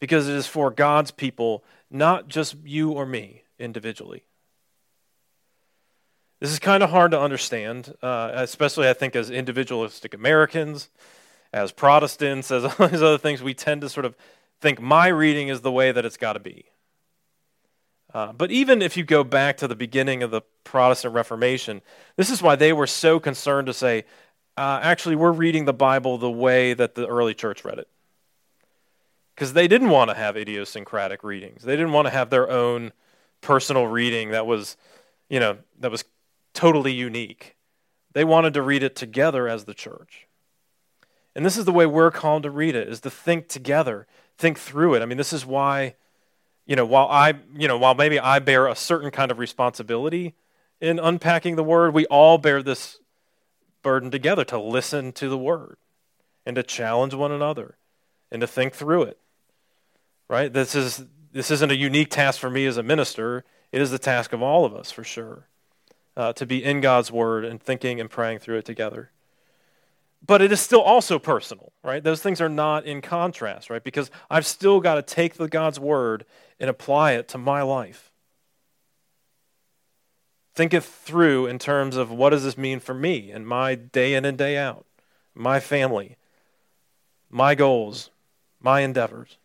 because 0.00 0.28
it 0.28 0.34
is 0.34 0.48
for 0.48 0.68
God's 0.68 1.12
people 1.12 1.62
not 1.92 2.26
just 2.26 2.56
you 2.64 2.90
or 2.90 3.06
me 3.06 3.44
individually. 3.60 4.24
This 6.40 6.50
is 6.50 6.58
kind 6.58 6.82
of 6.82 6.90
hard 6.90 7.12
to 7.12 7.20
understand, 7.20 7.94
uh, 8.02 8.32
especially 8.34 8.88
I 8.88 8.92
think 8.92 9.14
as 9.14 9.30
individualistic 9.30 10.14
Americans, 10.14 10.88
as 11.52 11.72
Protestants, 11.72 12.50
as 12.50 12.64
all 12.78 12.88
these 12.88 13.02
other 13.02 13.18
things. 13.18 13.42
We 13.42 13.54
tend 13.54 13.80
to 13.82 13.88
sort 13.88 14.06
of 14.06 14.16
think 14.60 14.80
my 14.80 15.08
reading 15.08 15.48
is 15.48 15.60
the 15.60 15.72
way 15.72 15.92
that 15.92 16.04
it's 16.04 16.16
got 16.16 16.34
to 16.34 16.40
be. 16.40 16.66
Uh, 18.14 18.32
but 18.32 18.50
even 18.50 18.80
if 18.80 18.96
you 18.96 19.04
go 19.04 19.22
back 19.22 19.58
to 19.58 19.68
the 19.68 19.76
beginning 19.76 20.22
of 20.22 20.30
the 20.30 20.40
Protestant 20.64 21.14
Reformation, 21.14 21.82
this 22.16 22.30
is 22.30 22.40
why 22.40 22.56
they 22.56 22.72
were 22.72 22.86
so 22.86 23.20
concerned 23.20 23.66
to 23.66 23.74
say, 23.74 24.04
uh, 24.56 24.80
actually, 24.82 25.14
we're 25.14 25.30
reading 25.30 25.66
the 25.66 25.72
Bible 25.72 26.18
the 26.18 26.30
way 26.30 26.74
that 26.74 26.94
the 26.94 27.06
early 27.06 27.34
church 27.34 27.64
read 27.64 27.78
it 27.78 27.88
because 29.34 29.52
they 29.52 29.68
didn't 29.68 29.90
want 29.90 30.10
to 30.10 30.16
have 30.16 30.36
idiosyncratic 30.36 31.22
readings. 31.22 31.62
They 31.62 31.76
didn't 31.76 31.92
want 31.92 32.06
to 32.06 32.10
have 32.10 32.30
their 32.30 32.50
own 32.50 32.92
personal 33.40 33.86
reading 33.86 34.30
that 34.30 34.46
was, 34.46 34.76
you 35.28 35.38
know, 35.38 35.58
that 35.78 35.92
was 35.92 36.04
totally 36.54 36.92
unique. 36.92 37.54
They 38.14 38.24
wanted 38.24 38.54
to 38.54 38.62
read 38.62 38.82
it 38.82 38.96
together 38.96 39.46
as 39.46 39.64
the 39.64 39.74
church. 39.74 40.27
And 41.38 41.46
this 41.46 41.56
is 41.56 41.64
the 41.64 41.72
way 41.72 41.86
we're 41.86 42.10
called 42.10 42.42
to 42.42 42.50
read 42.50 42.74
it 42.74 42.88
is 42.88 43.00
to 43.00 43.10
think 43.10 43.48
together, 43.48 44.06
think 44.36 44.58
through 44.58 44.96
it. 44.96 45.02
I 45.02 45.06
mean, 45.06 45.16
this 45.16 45.32
is 45.32 45.46
why 45.46 45.94
you 46.66 46.76
know, 46.76 46.84
while 46.84 47.08
I, 47.08 47.32
you 47.56 47.66
know, 47.66 47.78
while 47.78 47.94
maybe 47.94 48.20
I 48.20 48.40
bear 48.40 48.66
a 48.66 48.76
certain 48.76 49.10
kind 49.10 49.30
of 49.30 49.38
responsibility 49.38 50.34
in 50.82 50.98
unpacking 50.98 51.56
the 51.56 51.64
word, 51.64 51.94
we 51.94 52.04
all 52.06 52.36
bear 52.36 52.62
this 52.62 52.98
burden 53.80 54.10
together 54.10 54.44
to 54.44 54.58
listen 54.58 55.12
to 55.12 55.30
the 55.30 55.38
word 55.38 55.78
and 56.44 56.56
to 56.56 56.62
challenge 56.62 57.14
one 57.14 57.32
another 57.32 57.78
and 58.30 58.42
to 58.42 58.46
think 58.46 58.74
through 58.74 59.04
it 59.04 59.18
right? 60.28 60.52
This 60.52 60.74
is 60.74 61.04
this 61.32 61.50
isn't 61.50 61.70
a 61.72 61.76
unique 61.76 62.10
task 62.10 62.40
for 62.40 62.50
me 62.50 62.66
as 62.66 62.76
a 62.76 62.82
minister. 62.82 63.44
It 63.72 63.80
is 63.80 63.90
the 63.90 63.98
task 63.98 64.32
of 64.32 64.42
all 64.42 64.64
of 64.64 64.74
us 64.74 64.90
for 64.90 65.04
sure, 65.04 65.46
uh, 66.16 66.32
to 66.34 66.46
be 66.46 66.62
in 66.62 66.80
God's 66.80 67.12
Word 67.12 67.44
and 67.44 67.60
thinking 67.60 68.00
and 68.00 68.08
praying 68.10 68.38
through 68.38 68.58
it 68.58 68.64
together. 68.64 69.10
But 70.26 70.42
it 70.42 70.52
is 70.52 70.60
still 70.60 70.80
also 70.80 71.18
personal, 71.18 71.72
right? 71.82 72.02
Those 72.02 72.20
things 72.20 72.40
are 72.40 72.48
not 72.48 72.84
in 72.84 73.00
contrast, 73.00 73.70
right? 73.70 73.82
Because 73.82 74.10
I've 74.28 74.46
still 74.46 74.80
got 74.80 74.96
to 74.96 75.02
take 75.02 75.34
the 75.34 75.48
God's 75.48 75.78
Word 75.78 76.24
and 76.58 76.68
apply 76.68 77.12
it 77.12 77.28
to 77.28 77.38
my 77.38 77.62
life. 77.62 78.10
Think 80.54 80.74
it 80.74 80.82
through 80.82 81.46
in 81.46 81.58
terms 81.58 81.96
of 81.96 82.10
what 82.10 82.30
does 82.30 82.42
this 82.42 82.58
mean 82.58 82.80
for 82.80 82.94
me 82.94 83.30
and 83.30 83.46
my 83.46 83.76
day 83.76 84.14
in 84.14 84.24
and 84.24 84.36
day 84.36 84.56
out, 84.56 84.86
my 85.34 85.60
family, 85.60 86.16
my 87.30 87.54
goals, 87.54 88.10
my 88.60 88.80
endeavors. 88.80 89.38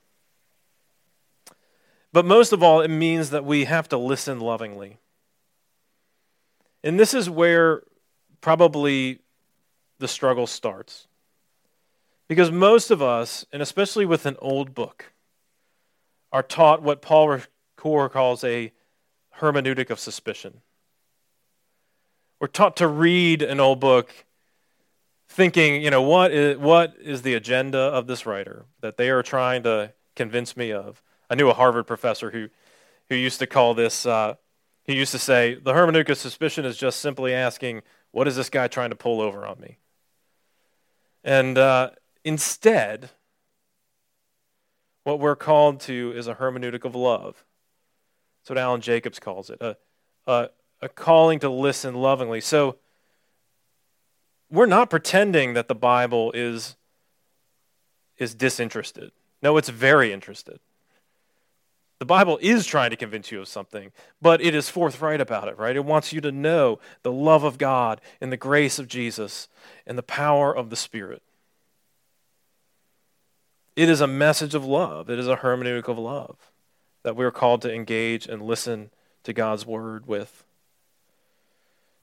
But 2.11 2.25
most 2.25 2.51
of 2.51 2.63
all, 2.63 2.81
it 2.81 2.89
means 2.89 3.29
that 3.29 3.45
we 3.45 3.65
have 3.65 3.87
to 3.89 3.97
listen 3.97 4.39
lovingly. 4.39 4.97
And 6.83 6.99
this 6.99 7.13
is 7.13 7.29
where 7.29 7.83
probably 8.41 9.19
the 10.03 10.07
struggle 10.09 10.45
starts. 10.45 11.07
Because 12.27 12.51
most 12.51 12.91
of 12.91 13.01
us, 13.01 13.45
and 13.53 13.61
especially 13.61 14.05
with 14.05 14.25
an 14.25 14.35
old 14.39 14.75
book, 14.75 15.13
are 16.29 16.43
taught 16.43 16.83
what 16.83 17.01
Paul 17.01 17.39
Ricoeur 17.79 18.11
calls 18.11 18.43
a 18.43 18.73
hermeneutic 19.39 19.89
of 19.89 19.99
suspicion. 19.99 20.59
We're 22.41 22.47
taught 22.47 22.75
to 22.77 22.87
read 22.87 23.41
an 23.41 23.61
old 23.61 23.79
book 23.79 24.13
thinking, 25.29 25.81
you 25.81 25.89
know, 25.89 26.01
what 26.01 26.33
is, 26.33 26.57
what 26.57 26.95
is 27.01 27.21
the 27.21 27.35
agenda 27.35 27.79
of 27.79 28.05
this 28.05 28.25
writer 28.25 28.65
that 28.81 28.97
they 28.97 29.09
are 29.09 29.23
trying 29.23 29.63
to 29.63 29.93
convince 30.17 30.57
me 30.57 30.73
of? 30.73 31.01
I 31.29 31.35
knew 31.35 31.49
a 31.49 31.53
Harvard 31.53 31.87
professor 31.87 32.29
who, 32.31 32.49
who 33.07 33.15
used 33.15 33.39
to 33.39 33.47
call 33.47 33.73
this, 33.73 34.05
uh, 34.05 34.35
he 34.83 34.95
used 34.95 35.13
to 35.13 35.19
say, 35.19 35.55
the 35.55 35.71
hermeneutic 35.71 36.09
of 36.09 36.17
suspicion 36.17 36.65
is 36.65 36.75
just 36.75 36.99
simply 36.99 37.33
asking, 37.33 37.83
what 38.11 38.27
is 38.27 38.35
this 38.35 38.49
guy 38.49 38.67
trying 38.67 38.89
to 38.89 38.97
pull 38.97 39.21
over 39.21 39.45
on 39.45 39.59
me? 39.61 39.77
And 41.23 41.57
uh, 41.57 41.91
instead, 42.23 43.09
what 45.03 45.19
we're 45.19 45.35
called 45.35 45.79
to 45.81 46.13
is 46.15 46.27
a 46.27 46.35
hermeneutic 46.35 46.85
of 46.85 46.95
love. 46.95 47.45
That's 48.41 48.49
what 48.49 48.57
Alan 48.57 48.81
Jacobs 48.81 49.19
calls 49.19 49.49
it 49.49 49.61
a, 49.61 49.77
a, 50.27 50.49
a 50.81 50.89
calling 50.89 51.39
to 51.39 51.49
listen 51.49 51.95
lovingly. 51.95 52.41
So 52.41 52.77
we're 54.49 54.65
not 54.65 54.89
pretending 54.89 55.53
that 55.53 55.67
the 55.67 55.75
Bible 55.75 56.31
is, 56.33 56.75
is 58.17 58.35
disinterested. 58.35 59.11
No, 59.41 59.57
it's 59.57 59.69
very 59.69 60.11
interested. 60.11 60.59
The 62.03 62.07
Bible 62.07 62.37
is 62.41 62.65
trying 62.65 62.89
to 62.89 62.97
convince 62.97 63.31
you 63.31 63.39
of 63.39 63.47
something, 63.47 63.93
but 64.21 64.41
it 64.41 64.53
is 64.53 64.67
forthright 64.67 65.21
about 65.21 65.47
it, 65.47 65.57
right? 65.57 65.73
It 65.73 65.85
wants 65.85 66.11
you 66.11 66.19
to 66.19 66.33
know 66.33 66.79
the 67.01 67.13
love 67.13 67.45
of 67.45 67.57
God 67.57 68.01
and 68.19 68.29
the 68.29 68.35
grace 68.35 68.77
of 68.77 68.89
Jesus 68.89 69.47
and 69.87 69.97
the 69.97 70.03
power 70.03 70.53
of 70.53 70.69
the 70.69 70.75
Spirit. 70.75 71.21
It 73.77 73.87
is 73.87 74.01
a 74.01 74.05
message 74.05 74.53
of 74.53 74.65
love, 74.65 75.09
it 75.09 75.17
is 75.17 75.29
a 75.29 75.37
hermeneutic 75.37 75.87
of 75.87 75.97
love 75.97 76.35
that 77.03 77.15
we're 77.15 77.31
called 77.31 77.61
to 77.61 77.73
engage 77.73 78.27
and 78.27 78.41
listen 78.41 78.89
to 79.23 79.31
God's 79.31 79.65
word 79.65 80.05
with. 80.05 80.43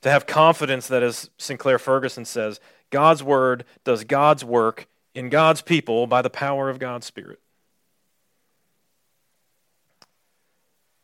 To 0.01 0.11
have 0.11 0.27
confidence 0.27 0.89
that, 0.89 1.03
as 1.03 1.29
Sinclair 1.37 1.79
Ferguson 1.79 2.25
says, 2.25 2.59
God's 2.89 3.23
word 3.23 3.67
does 3.85 4.05
God's 4.05 4.47
work 4.47 4.89
in 5.15 5.29
God's 5.29 5.61
people 5.61 6.07
by 6.07 6.23
the 6.23 6.31
power 6.31 6.71
of 6.71 6.79
God's 6.79 7.05
Spirit. 7.05 7.39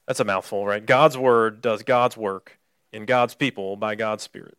That's 0.07 0.21
a 0.21 0.25
mouthful, 0.25 0.65
right? 0.65 0.85
God's 0.85 1.19
word 1.19 1.61
does 1.61 1.83
God's 1.83 2.17
work 2.17 2.59
in 2.93 3.07
God's 3.07 3.35
people 3.35 3.77
by 3.77 3.95
God's 3.95 4.23
Spirit. 4.23 4.57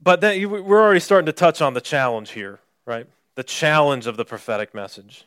But 0.00 0.20
then 0.20 0.48
we're 0.48 0.80
already 0.80 1.00
starting 1.00 1.26
to 1.26 1.32
touch 1.32 1.60
on 1.60 1.74
the 1.74 1.80
challenge 1.80 2.30
here, 2.30 2.60
right? 2.86 3.06
The 3.34 3.42
challenge 3.42 4.06
of 4.06 4.16
the 4.16 4.24
prophetic 4.24 4.74
message. 4.74 5.24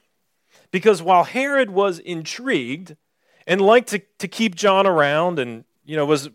Because 0.71 1.01
while 1.01 1.25
Herod 1.25 1.71
was 1.71 1.99
intrigued 1.99 2.95
and 3.45 3.59
liked 3.59 3.89
to, 3.89 3.99
to 4.19 4.27
keep 4.27 4.55
John 4.55 4.87
around 4.87 5.39
and, 5.39 5.65
you 5.85 5.97
know, 5.97 6.05
was 6.05 6.29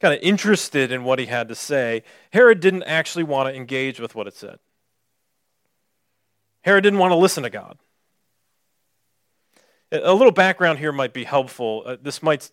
kind 0.00 0.12
of 0.12 0.20
interested 0.22 0.90
in 0.90 1.04
what 1.04 1.20
he 1.20 1.26
had 1.26 1.48
to 1.48 1.54
say, 1.54 2.02
Herod 2.32 2.58
didn't 2.60 2.82
actually 2.82 3.24
want 3.24 3.48
to 3.48 3.54
engage 3.54 4.00
with 4.00 4.14
what 4.16 4.26
it 4.26 4.34
said. 4.34 4.58
Herod 6.62 6.82
didn't 6.82 6.98
want 6.98 7.12
to 7.12 7.16
listen 7.16 7.44
to 7.44 7.50
God. 7.50 7.78
A 9.92 10.12
little 10.12 10.32
background 10.32 10.78
here 10.78 10.92
might 10.92 11.12
be 11.12 11.24
helpful. 11.24 11.82
Uh, 11.86 11.96
this 12.00 12.22
might 12.22 12.50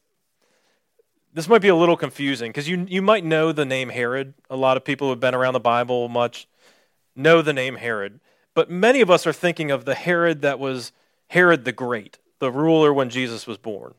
this 1.34 1.48
might 1.48 1.62
be 1.62 1.68
a 1.68 1.76
little 1.76 1.98
confusing 1.98 2.52
because 2.52 2.70
you 2.70 2.86
you 2.88 3.02
might 3.02 3.26
know 3.26 3.52
the 3.52 3.66
name 3.66 3.90
Herod. 3.90 4.36
A 4.50 4.56
lot 4.56 4.78
of 4.78 4.84
people 4.84 5.08
who 5.08 5.12
have 5.12 5.20
been 5.20 5.34
around 5.34 5.54
the 5.54 5.60
Bible 5.60 6.08
much 6.10 6.48
know 7.16 7.42
the 7.42 7.54
name 7.54 7.76
Herod, 7.76 8.20
but 8.54 8.70
many 8.70 9.02
of 9.02 9.10
us 9.10 9.26
are 9.26 9.34
thinking 9.34 9.72
of 9.72 9.86
the 9.86 9.96
Herod 9.96 10.42
that 10.42 10.60
was 10.60 10.92
Herod 11.28 11.66
the 11.66 11.72
Great, 11.72 12.20
the 12.40 12.52
ruler 12.52 12.94
when 12.94 13.10
Jesus 13.10 13.48
was 13.48 13.58
born. 13.58 13.96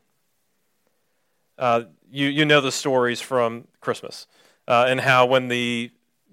Uh, 1.57 1.83
you 2.09 2.27
you 2.27 2.45
know 2.45 2.61
the 2.61 2.71
stories 2.71 3.19
from 3.19 3.67
Christmas 3.81 4.27
uh, 4.67 4.85
and 4.87 5.01
how 5.01 5.25
when 5.25 5.49
the 5.49 5.91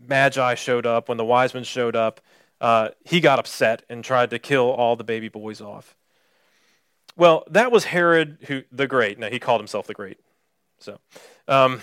Magi 0.09 0.55
showed 0.55 0.87
up, 0.87 1.09
when 1.09 1.19
the 1.19 1.25
wise 1.25 1.55
men 1.55 1.65
showed 1.65 1.97
up, 1.97 2.21
uh, 2.61 2.91
he 3.05 3.21
got 3.21 3.39
upset 3.39 3.85
and 3.89 4.05
tried 4.05 4.31
to 4.31 4.39
kill 4.39 4.71
all 4.71 4.97
the 4.97 5.05
baby 5.05 5.29
boys 5.29 5.61
off. 5.61 5.97
Well, 7.17 7.45
that 7.51 7.71
was 7.71 7.85
Herod 7.85 8.39
who 8.47 8.63
the 8.73 8.87
Great. 8.87 9.19
Now 9.19 9.29
he 9.29 9.39
called 9.39 9.61
himself 9.61 9.87
the 9.87 9.95
Great, 9.95 10.19
so 10.79 10.99
um, 11.49 11.81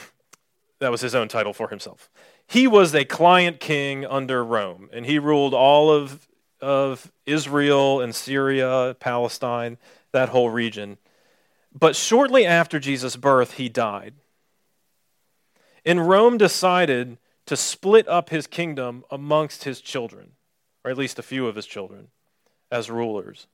that 0.79 0.91
was 0.91 1.01
his 1.01 1.15
own 1.15 1.27
title 1.27 1.53
for 1.53 1.69
himself. 1.69 2.09
He 2.47 2.67
was 2.67 2.95
a 2.95 3.05
client 3.05 3.59
king 3.59 4.05
under 4.05 4.43
Rome, 4.43 4.89
and 4.91 5.05
he 5.05 5.19
ruled 5.19 5.53
all 5.53 5.91
of 5.91 6.27
of 6.61 7.11
Israel 7.25 8.01
and 8.01 8.13
Syria, 8.13 8.95
Palestine, 8.99 9.77
that 10.11 10.29
whole 10.29 10.49
region. 10.49 10.97
But 11.73 11.95
shortly 11.95 12.45
after 12.45 12.79
Jesus' 12.79 13.15
birth, 13.15 13.53
he 13.53 13.69
died. 13.69 14.15
And 15.85 16.09
Rome 16.09 16.37
decided 16.37 17.17
to 17.45 17.55
split 17.55 18.07
up 18.09 18.29
his 18.29 18.45
kingdom 18.45 19.05
amongst 19.09 19.63
his 19.63 19.79
children 19.79 20.31
or 20.83 20.91
at 20.91 20.97
least 20.97 21.19
a 21.19 21.23
few 21.23 21.47
of 21.47 21.55
his 21.55 21.65
children, 21.65 22.07
as 22.71 22.89
rulers. 22.89 23.47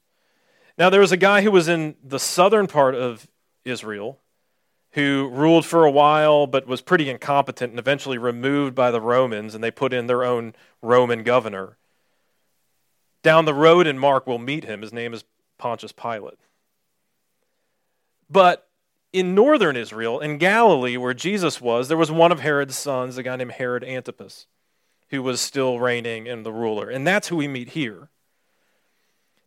Now, 0.77 0.89
there 0.89 1.01
was 1.01 1.11
a 1.11 1.17
guy 1.17 1.41
who 1.41 1.51
was 1.51 1.67
in 1.67 1.95
the 2.03 2.19
southern 2.19 2.67
part 2.67 2.95
of 2.95 3.27
Israel 3.63 4.19
who 4.91 5.29
ruled 5.33 5.65
for 5.65 5.83
a 5.83 5.91
while 5.91 6.47
but 6.47 6.67
was 6.67 6.81
pretty 6.81 7.09
incompetent 7.09 7.71
and 7.71 7.79
eventually 7.79 8.17
removed 8.17 8.75
by 8.75 8.91
the 8.91 9.01
Romans, 9.01 9.53
and 9.53 9.63
they 9.63 9.71
put 9.71 9.93
in 9.93 10.07
their 10.07 10.23
own 10.23 10.53
Roman 10.81 11.23
governor. 11.23 11.77
Down 13.21 13.45
the 13.45 13.53
road 13.53 13.88
in 13.88 13.97
Mark, 13.97 14.25
we'll 14.25 14.38
meet 14.38 14.63
him. 14.63 14.81
His 14.81 14.93
name 14.93 15.13
is 15.13 15.25
Pontius 15.57 15.91
Pilate. 15.91 16.39
But 18.29 18.67
in 19.11 19.35
northern 19.35 19.75
Israel, 19.75 20.19
in 20.19 20.38
Galilee, 20.38 20.97
where 20.97 21.13
Jesus 21.13 21.59
was, 21.59 21.88
there 21.88 21.97
was 21.97 22.11
one 22.11 22.31
of 22.31 22.39
Herod's 22.39 22.77
sons, 22.77 23.17
a 23.17 23.23
guy 23.23 23.35
named 23.35 23.53
Herod 23.53 23.83
Antipas 23.83 24.47
who 25.09 25.21
was 25.21 25.39
still 25.39 25.79
reigning 25.79 26.27
and 26.27 26.45
the 26.45 26.51
ruler. 26.51 26.89
And 26.89 27.05
that's 27.05 27.27
who 27.27 27.35
we 27.35 27.47
meet 27.47 27.69
here. 27.69 28.09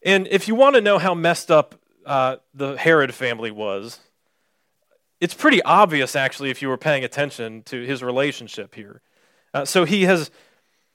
And 0.03 0.29
if 0.29 0.49
you 0.49 0.55
want 0.55 0.77
to 0.77 0.81
know 0.81 0.99
how 0.99 1.15
messed 1.15 1.51
up 1.51 1.75
uh, 2.07 2.37
the 2.55 2.77
Herod 2.77 3.15
family 3.15 3.51
was, 3.51 4.01
it's 5.21 5.35
pretty 5.35 5.61
obvious, 5.63 6.15
actually, 6.15 6.51
if 6.51 6.63
you 6.63 6.69
were 6.69 6.77
paying 6.77 7.05
attention 7.05 7.63
to 7.65 7.83
his 7.83 8.03
relationship 8.03 8.75
here. 8.75 9.03
Uh, 9.53 9.65
so 9.65 9.85
he 9.85 10.05
has 10.05 10.31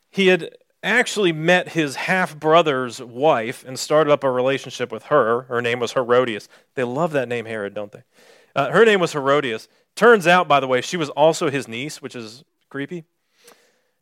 he 0.10 0.28
had 0.28 0.52
actually 0.84 1.32
met 1.32 1.70
his 1.70 1.96
half 1.96 2.38
brother's 2.38 3.02
wife 3.02 3.64
and 3.66 3.80
started 3.80 4.12
up 4.12 4.24
a 4.24 4.30
relationship 4.30 4.92
with 4.92 5.04
her. 5.04 5.44
Her 5.44 5.62
name 5.62 5.80
was 5.80 5.94
Herodias. 5.94 6.48
They 6.76 6.84
love 6.84 7.12
that 7.14 7.28
name, 7.28 7.46
Herod, 7.46 7.74
don't 7.74 7.92
they? 7.92 8.04
Uh, 8.56 8.70
her 8.70 8.86
name 8.86 9.00
was 9.00 9.14
Herodias. 9.14 9.68
Turns 9.96 10.28
out, 10.28 10.48
by 10.48 10.60
the 10.60 10.68
way, 10.68 10.82
she 10.82 10.98
was 10.98 11.10
also 11.10 11.50
his 11.50 11.68
niece, 11.68 12.02
which 12.02 12.16
is 12.16 12.44
creepy. 12.70 13.06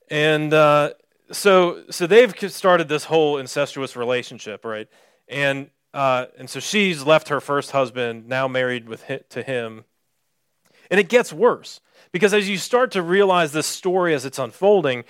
And 0.10 0.54
uh, 0.54 0.92
so, 1.32 1.84
so 1.89 2.08
they've 2.08 2.34
started 2.52 2.88
this 2.88 3.06
whole 3.06 3.38
incestuous 3.38 3.96
relationship, 3.96 4.65
right? 4.65 4.88
And 5.28 5.70
uh, 5.94 6.28
and 6.38 6.50
so 6.50 6.60
she's 6.60 7.04
left 7.04 7.28
her 7.28 7.41
first 7.41 7.72
husband, 7.72 8.28
now 8.28 8.48
married 8.48 8.88
with 8.88 9.04
to 9.30 9.44
him, 9.44 9.84
and 10.89 11.00
it 11.00 11.10
gets 11.10 11.34
worse 11.34 11.82
because 12.12 12.34
as 12.34 12.50
you 12.50 12.58
start 12.58 12.91
to 12.91 13.02
realize 13.02 13.52
this 13.52 13.67
story 13.67 14.13
as 14.13 14.26
it's 14.26 14.39
unfolding, 14.39 15.04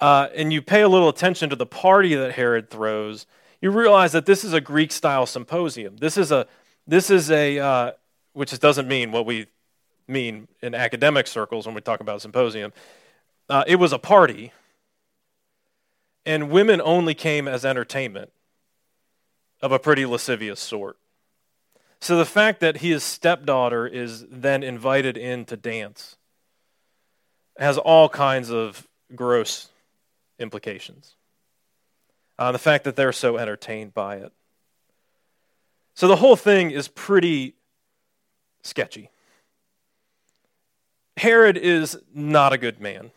uh, 0.00 0.28
and 0.34 0.52
you 0.52 0.62
pay 0.62 0.82
a 0.82 0.88
little 0.88 1.08
attention 1.08 1.50
to 1.50 1.56
the 1.56 1.66
party 1.66 2.14
that 2.14 2.32
Herod 2.32 2.70
throws, 2.70 3.26
you 3.60 3.70
realize 3.70 4.12
that 4.12 4.26
this 4.26 4.44
is 4.44 4.52
a 4.52 4.60
Greek-style 4.60 5.26
symposium. 5.26 5.96
This 5.96 6.16
is 6.16 6.32
a 6.32 6.46
this 6.86 7.10
is 7.10 7.30
a 7.30 7.58
uh, 7.58 7.92
which 8.32 8.58
doesn't 8.58 8.88
mean 8.88 9.12
what 9.12 9.26
we 9.26 9.46
mean 10.08 10.48
in 10.62 10.74
academic 10.74 11.26
circles 11.26 11.66
when 11.66 11.74
we 11.74 11.80
talk 11.80 12.00
about 12.00 12.22
symposium. 12.22 12.72
Uh, 13.48 13.64
it 13.66 13.76
was 13.76 13.92
a 13.92 13.98
party, 13.98 14.52
and 16.26 16.50
women 16.50 16.82
only 16.84 17.14
came 17.14 17.46
as 17.46 17.64
entertainment 17.64 18.32
of 19.62 19.72
a 19.72 19.78
pretty 19.78 20.04
lascivious 20.04 20.60
sort. 20.60 20.98
So 22.00 22.18
the 22.18 22.26
fact 22.26 22.60
that 22.60 22.78
his 22.78 23.02
stepdaughter 23.02 23.86
is 23.86 24.26
then 24.28 24.62
invited 24.62 25.16
in 25.16 25.44
to 25.46 25.56
dance 25.56 26.16
has 27.58 27.78
all 27.78 28.08
kinds 28.08 28.50
of 28.50 28.86
gross 29.14 29.68
implications. 30.38 31.14
Uh, 32.38 32.52
the 32.52 32.58
fact 32.58 32.84
that 32.84 32.96
they're 32.96 33.12
so 33.12 33.38
entertained 33.38 33.94
by 33.94 34.16
it. 34.16 34.32
So 35.94 36.06
the 36.06 36.16
whole 36.16 36.36
thing 36.36 36.70
is 36.70 36.88
pretty 36.88 37.54
sketchy. 38.62 39.10
Herod 41.16 41.56
is 41.56 41.96
not 42.12 42.52
a 42.52 42.58
good 42.58 42.78
man. 42.78 43.10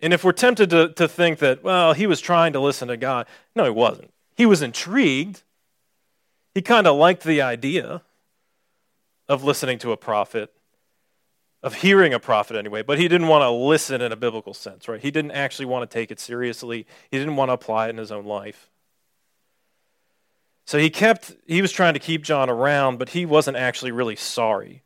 And 0.00 0.12
if 0.12 0.22
we're 0.22 0.32
tempted 0.32 0.70
to, 0.70 0.90
to 0.90 1.08
think 1.08 1.40
that, 1.40 1.62
well, 1.62 1.92
he 1.92 2.06
was 2.06 2.20
trying 2.20 2.52
to 2.52 2.60
listen 2.60 2.88
to 2.88 2.96
God, 2.96 3.26
no, 3.56 3.64
he 3.64 3.70
wasn't. 3.70 4.12
He 4.36 4.46
was 4.46 4.62
intrigued. 4.62 5.42
He 6.54 6.62
kind 6.62 6.86
of 6.86 6.96
liked 6.96 7.24
the 7.24 7.42
idea 7.42 8.02
of 9.28 9.44
listening 9.44 9.78
to 9.80 9.92
a 9.92 9.96
prophet, 9.96 10.52
of 11.62 11.74
hearing 11.74 12.14
a 12.14 12.20
prophet 12.20 12.56
anyway, 12.56 12.82
but 12.82 12.98
he 12.98 13.08
didn't 13.08 13.26
want 13.26 13.42
to 13.42 13.50
listen 13.50 14.00
in 14.00 14.12
a 14.12 14.16
biblical 14.16 14.54
sense, 14.54 14.88
right? 14.88 15.00
He 15.00 15.10
didn't 15.10 15.32
actually 15.32 15.66
want 15.66 15.88
to 15.88 15.92
take 15.92 16.10
it 16.10 16.20
seriously. 16.20 16.86
He 17.10 17.18
didn't 17.18 17.36
want 17.36 17.48
to 17.48 17.54
apply 17.54 17.86
it 17.86 17.90
in 17.90 17.96
his 17.96 18.12
own 18.12 18.24
life. 18.24 18.70
So 20.64 20.78
he 20.78 20.90
kept, 20.90 21.34
he 21.46 21.62
was 21.62 21.72
trying 21.72 21.94
to 21.94 22.00
keep 22.00 22.22
John 22.22 22.48
around, 22.48 22.98
but 22.98 23.08
he 23.08 23.26
wasn't 23.26 23.56
actually 23.56 23.90
really 23.90 24.16
sorry. 24.16 24.82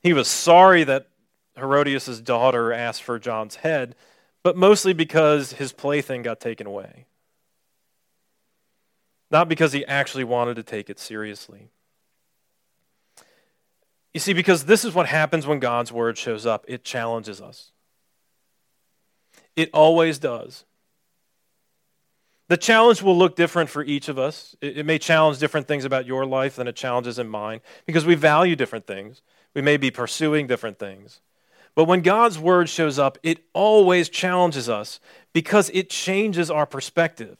He 0.00 0.12
was 0.12 0.28
sorry 0.28 0.84
that 0.84 1.08
Herodias' 1.56 2.20
daughter 2.20 2.72
asked 2.72 3.02
for 3.02 3.18
John's 3.18 3.56
head, 3.56 3.96
but 4.42 4.56
mostly 4.56 4.92
because 4.92 5.52
his 5.52 5.72
plaything 5.72 6.22
got 6.22 6.40
taken 6.40 6.66
away. 6.66 7.06
Not 9.30 9.48
because 9.48 9.72
he 9.72 9.84
actually 9.84 10.24
wanted 10.24 10.56
to 10.56 10.62
take 10.62 10.88
it 10.88 10.98
seriously. 10.98 11.70
You 14.14 14.20
see, 14.20 14.32
because 14.32 14.64
this 14.64 14.84
is 14.84 14.94
what 14.94 15.06
happens 15.06 15.46
when 15.46 15.58
God's 15.58 15.92
word 15.92 16.16
shows 16.16 16.46
up 16.46 16.64
it 16.66 16.82
challenges 16.84 17.40
us. 17.40 17.72
It 19.54 19.70
always 19.72 20.18
does. 20.18 20.64
The 22.48 22.56
challenge 22.56 23.02
will 23.02 23.16
look 23.16 23.36
different 23.36 23.68
for 23.68 23.84
each 23.84 24.08
of 24.08 24.18
us. 24.18 24.56
It, 24.62 24.86
may 24.86 24.98
challenge 24.98 25.38
different 25.38 25.68
things 25.68 25.84
about 25.84 26.06
your 26.06 26.24
life 26.24 26.56
than 26.56 26.66
it 26.66 26.76
challenges 26.76 27.18
in 27.18 27.28
mine 27.28 27.60
because 27.84 28.06
we 28.06 28.14
value 28.14 28.56
different 28.56 28.86
things. 28.86 29.20
We 29.54 29.60
may 29.60 29.76
be 29.76 29.90
pursuing 29.90 30.46
different 30.46 30.78
things. 30.78 31.20
But 31.78 31.84
when 31.84 32.00
God's 32.00 32.40
word 32.40 32.68
shows 32.68 32.98
up, 32.98 33.18
it 33.22 33.38
always 33.52 34.08
challenges 34.08 34.68
us 34.68 34.98
because 35.32 35.70
it 35.72 35.88
changes 35.88 36.50
our 36.50 36.66
perspective. 36.66 37.36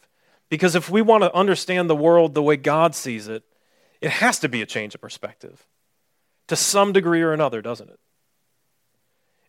Because 0.49 0.77
if 0.77 0.89
we 0.89 1.03
want 1.03 1.25
to 1.25 1.35
understand 1.35 1.91
the 1.91 1.97
world 1.97 2.35
the 2.35 2.43
way 2.45 2.57
God 2.57 2.95
sees 2.95 3.27
it, 3.27 3.43
it 4.01 4.11
has 4.11 4.39
to 4.39 4.49
be 4.49 4.63
a 4.63 4.67
change 4.67 4.95
of 4.95 5.01
perspective 5.01 5.67
to 6.47 6.55
some 6.55 6.93
degree 6.93 7.21
or 7.21 7.33
another, 7.33 7.61
doesn't 7.61 7.91
it? 7.91 7.99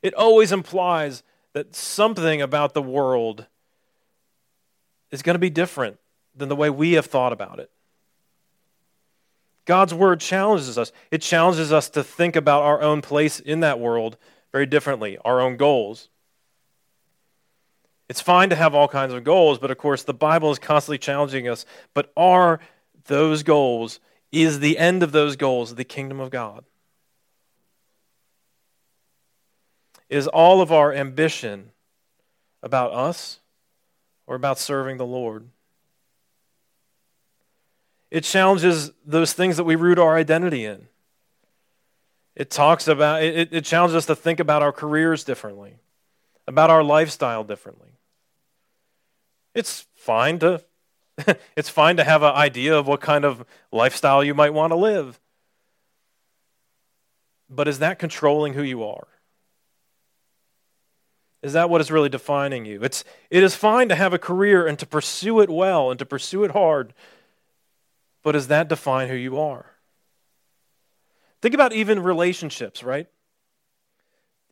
It 0.01 0.15
always 0.15 0.51
implies 0.51 1.21
that 1.53 1.75
something 1.75 2.41
about 2.41 2.73
the 2.73 2.81
world 2.81 3.45
is 5.11 5.21
going 5.21 5.35
to 5.35 5.39
be 5.39 5.51
different 5.51 5.99
than 6.35 6.49
the 6.49 6.55
way 6.55 6.71
we 6.71 6.93
have 6.93 7.05
thought 7.05 7.31
about 7.31 7.59
it. 7.59 7.69
God's 9.65 9.93
word 9.93 10.19
challenges 10.19 10.79
us. 10.79 10.91
It 11.11 11.21
challenges 11.21 11.71
us 11.71 11.89
to 11.91 12.03
think 12.03 12.35
about 12.35 12.63
our 12.63 12.81
own 12.81 13.03
place 13.03 13.39
in 13.39 13.59
that 13.59 13.79
world 13.79 14.17
very 14.51 14.65
differently, 14.65 15.17
our 15.23 15.41
own 15.41 15.57
goals. 15.57 16.09
It's 18.09 18.21
fine 18.21 18.49
to 18.49 18.55
have 18.55 18.73
all 18.73 18.87
kinds 18.87 19.13
of 19.13 19.23
goals, 19.23 19.59
but 19.59 19.69
of 19.69 19.77
course, 19.77 20.03
the 20.03 20.13
Bible 20.13 20.51
is 20.51 20.57
constantly 20.57 20.97
challenging 20.97 21.47
us. 21.47 21.65
But 21.93 22.11
are 22.17 22.59
those 23.05 23.43
goals, 23.43 23.99
is 24.31 24.59
the 24.59 24.77
end 24.77 25.03
of 25.03 25.11
those 25.11 25.35
goals 25.35 25.75
the 25.75 25.83
kingdom 25.83 26.19
of 26.19 26.31
God? 26.31 26.65
Is 30.09 30.27
all 30.27 30.61
of 30.61 30.71
our 30.71 30.91
ambition 30.91 31.71
about 32.63 32.93
us 32.93 33.39
or 34.25 34.35
about 34.35 34.57
serving 34.57 34.97
the 34.97 35.05
Lord? 35.05 35.47
It 38.09 38.23
challenges 38.23 38.91
those 39.05 39.33
things 39.33 39.57
that 39.57 39.65
we 39.65 39.75
root 39.75 39.99
our 39.99 40.15
identity 40.15 40.65
in. 40.65 40.87
It 42.39 42.49
talks 42.49 42.87
about, 42.87 43.21
it, 43.21 43.49
it 43.51 43.65
challenges 43.65 43.97
us 43.97 44.05
to 44.05 44.15
think 44.15 44.39
about 44.39 44.63
our 44.63 44.71
careers 44.71 45.25
differently, 45.25 45.75
about 46.47 46.69
our 46.69 46.81
lifestyle 46.81 47.43
differently. 47.43 47.89
It's 49.53 49.85
fine 49.93 50.39
to 50.39 50.63
it's 51.57 51.67
fine 51.67 51.97
to 51.97 52.03
have 52.05 52.23
an 52.23 52.33
idea 52.33 52.77
of 52.77 52.87
what 52.87 53.01
kind 53.01 53.25
of 53.25 53.45
lifestyle 53.73 54.23
you 54.23 54.33
might 54.33 54.53
want 54.53 54.71
to 54.71 54.77
live. 54.77 55.19
But 57.49 57.67
is 57.67 57.79
that 57.79 57.99
controlling 57.99 58.53
who 58.53 58.63
you 58.63 58.85
are? 58.85 59.07
Is 61.41 61.51
that 61.53 61.69
what 61.69 61.81
is 61.81 61.91
really 61.91 62.07
defining 62.07 62.63
you? 62.63 62.81
It's, 62.83 63.03
it 63.29 63.43
is 63.43 63.53
fine 63.53 63.89
to 63.89 63.95
have 63.95 64.13
a 64.13 64.17
career 64.17 64.65
and 64.65 64.79
to 64.79 64.85
pursue 64.85 65.41
it 65.41 65.49
well 65.49 65.91
and 65.91 65.99
to 65.99 66.05
pursue 66.05 66.45
it 66.45 66.51
hard, 66.51 66.93
but 68.23 68.31
does 68.31 68.47
that 68.47 68.69
define 68.69 69.09
who 69.09 69.15
you 69.15 69.37
are? 69.37 69.78
Think 71.41 71.53
about 71.53 71.73
even 71.73 72.01
relationships, 72.01 72.83
right? 72.83 73.07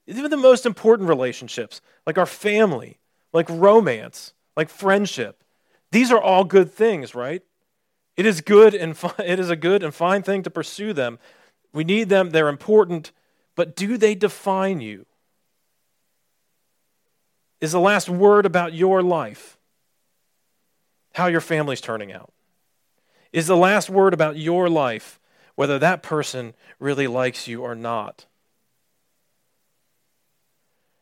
Even 0.07 0.31
the 0.31 0.37
most 0.37 0.65
important 0.65 1.09
relationships, 1.09 1.81
like 2.05 2.17
our 2.17 2.25
family, 2.25 2.99
like 3.33 3.49
romance, 3.49 4.33
like 4.55 4.69
friendship. 4.69 5.43
These 5.91 6.11
are 6.11 6.21
all 6.21 6.45
good 6.45 6.71
things, 6.71 7.13
right? 7.13 7.43
It 8.15 8.25
is 8.25 8.41
good 8.41 8.73
and 8.73 8.97
fi- 8.97 9.13
it 9.23 9.39
is 9.39 9.49
a 9.49 9.55
good 9.55 9.83
and 9.83 9.93
fine 9.93 10.23
thing 10.23 10.43
to 10.43 10.49
pursue 10.49 10.93
them. 10.93 11.19
We 11.73 11.83
need 11.83 12.09
them, 12.09 12.29
they're 12.29 12.47
important, 12.47 13.11
but 13.55 13.75
do 13.75 13.97
they 13.97 14.15
define 14.15 14.79
you? 14.79 15.05
Is 17.59 17.71
the 17.71 17.79
last 17.79 18.07
word 18.07 18.45
about 18.45 18.73
your 18.73 19.01
life 19.01 19.57
how 21.13 21.27
your 21.27 21.41
family's 21.41 21.81
turning 21.81 22.11
out? 22.11 22.31
Is 23.33 23.47
the 23.47 23.57
last 23.57 23.89
word 23.89 24.13
about 24.13 24.37
your 24.37 24.69
life 24.69 25.19
whether 25.57 25.79
that 25.79 26.03
person 26.03 26.53
really 26.79 27.07
likes 27.07 27.47
you 27.47 27.63
or 27.63 27.73
not. 27.73 28.27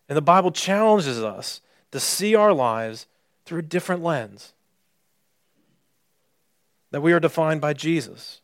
And 0.07 0.15
the 0.15 0.21
Bible 0.21 0.49
challenges 0.49 1.21
us 1.21 1.59
to 1.91 1.99
see 1.99 2.35
our 2.35 2.53
lives 2.53 3.05
through 3.45 3.59
a 3.59 3.63
different 3.63 4.01
lens. 4.01 4.53
That 6.91 7.01
we 7.01 7.11
are 7.11 7.19
defined 7.19 7.59
by 7.59 7.73
Jesus 7.73 8.39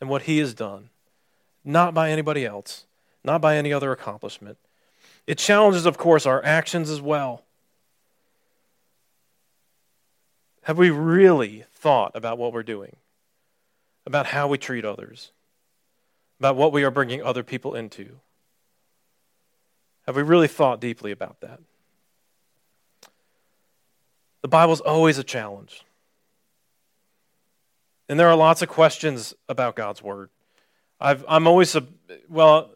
and 0.00 0.08
what 0.08 0.22
he 0.22 0.38
has 0.38 0.54
done, 0.54 0.90
not 1.64 1.92
by 1.92 2.10
anybody 2.10 2.46
else, 2.46 2.86
not 3.24 3.40
by 3.40 3.56
any 3.56 3.72
other 3.72 3.90
accomplishment. 3.90 4.58
It 5.26 5.38
challenges, 5.38 5.86
of 5.86 5.98
course, 5.98 6.24
our 6.24 6.42
actions 6.44 6.88
as 6.88 7.00
well. 7.00 7.42
Have 10.62 10.78
we 10.78 10.90
really 10.90 11.64
thought 11.74 12.12
about 12.14 12.38
what 12.38 12.52
we're 12.52 12.62
doing, 12.62 12.94
about 14.06 14.26
how 14.26 14.46
we 14.46 14.56
treat 14.56 14.84
others? 14.84 15.32
About 16.38 16.56
what 16.56 16.72
we 16.72 16.84
are 16.84 16.90
bringing 16.90 17.22
other 17.22 17.42
people 17.42 17.74
into? 17.74 18.20
Have 20.06 20.16
we 20.16 20.22
really 20.22 20.48
thought 20.48 20.80
deeply 20.80 21.10
about 21.10 21.40
that? 21.40 21.60
The 24.42 24.48
Bible 24.48 24.72
is 24.72 24.80
always 24.80 25.18
a 25.18 25.24
challenge. 25.24 25.82
And 28.08 28.18
there 28.18 28.28
are 28.28 28.36
lots 28.36 28.62
of 28.62 28.68
questions 28.68 29.34
about 29.48 29.76
God's 29.76 30.02
Word. 30.02 30.30
i 31.00 31.16
am 31.28 31.46
always, 31.46 31.76
well, 32.28 32.70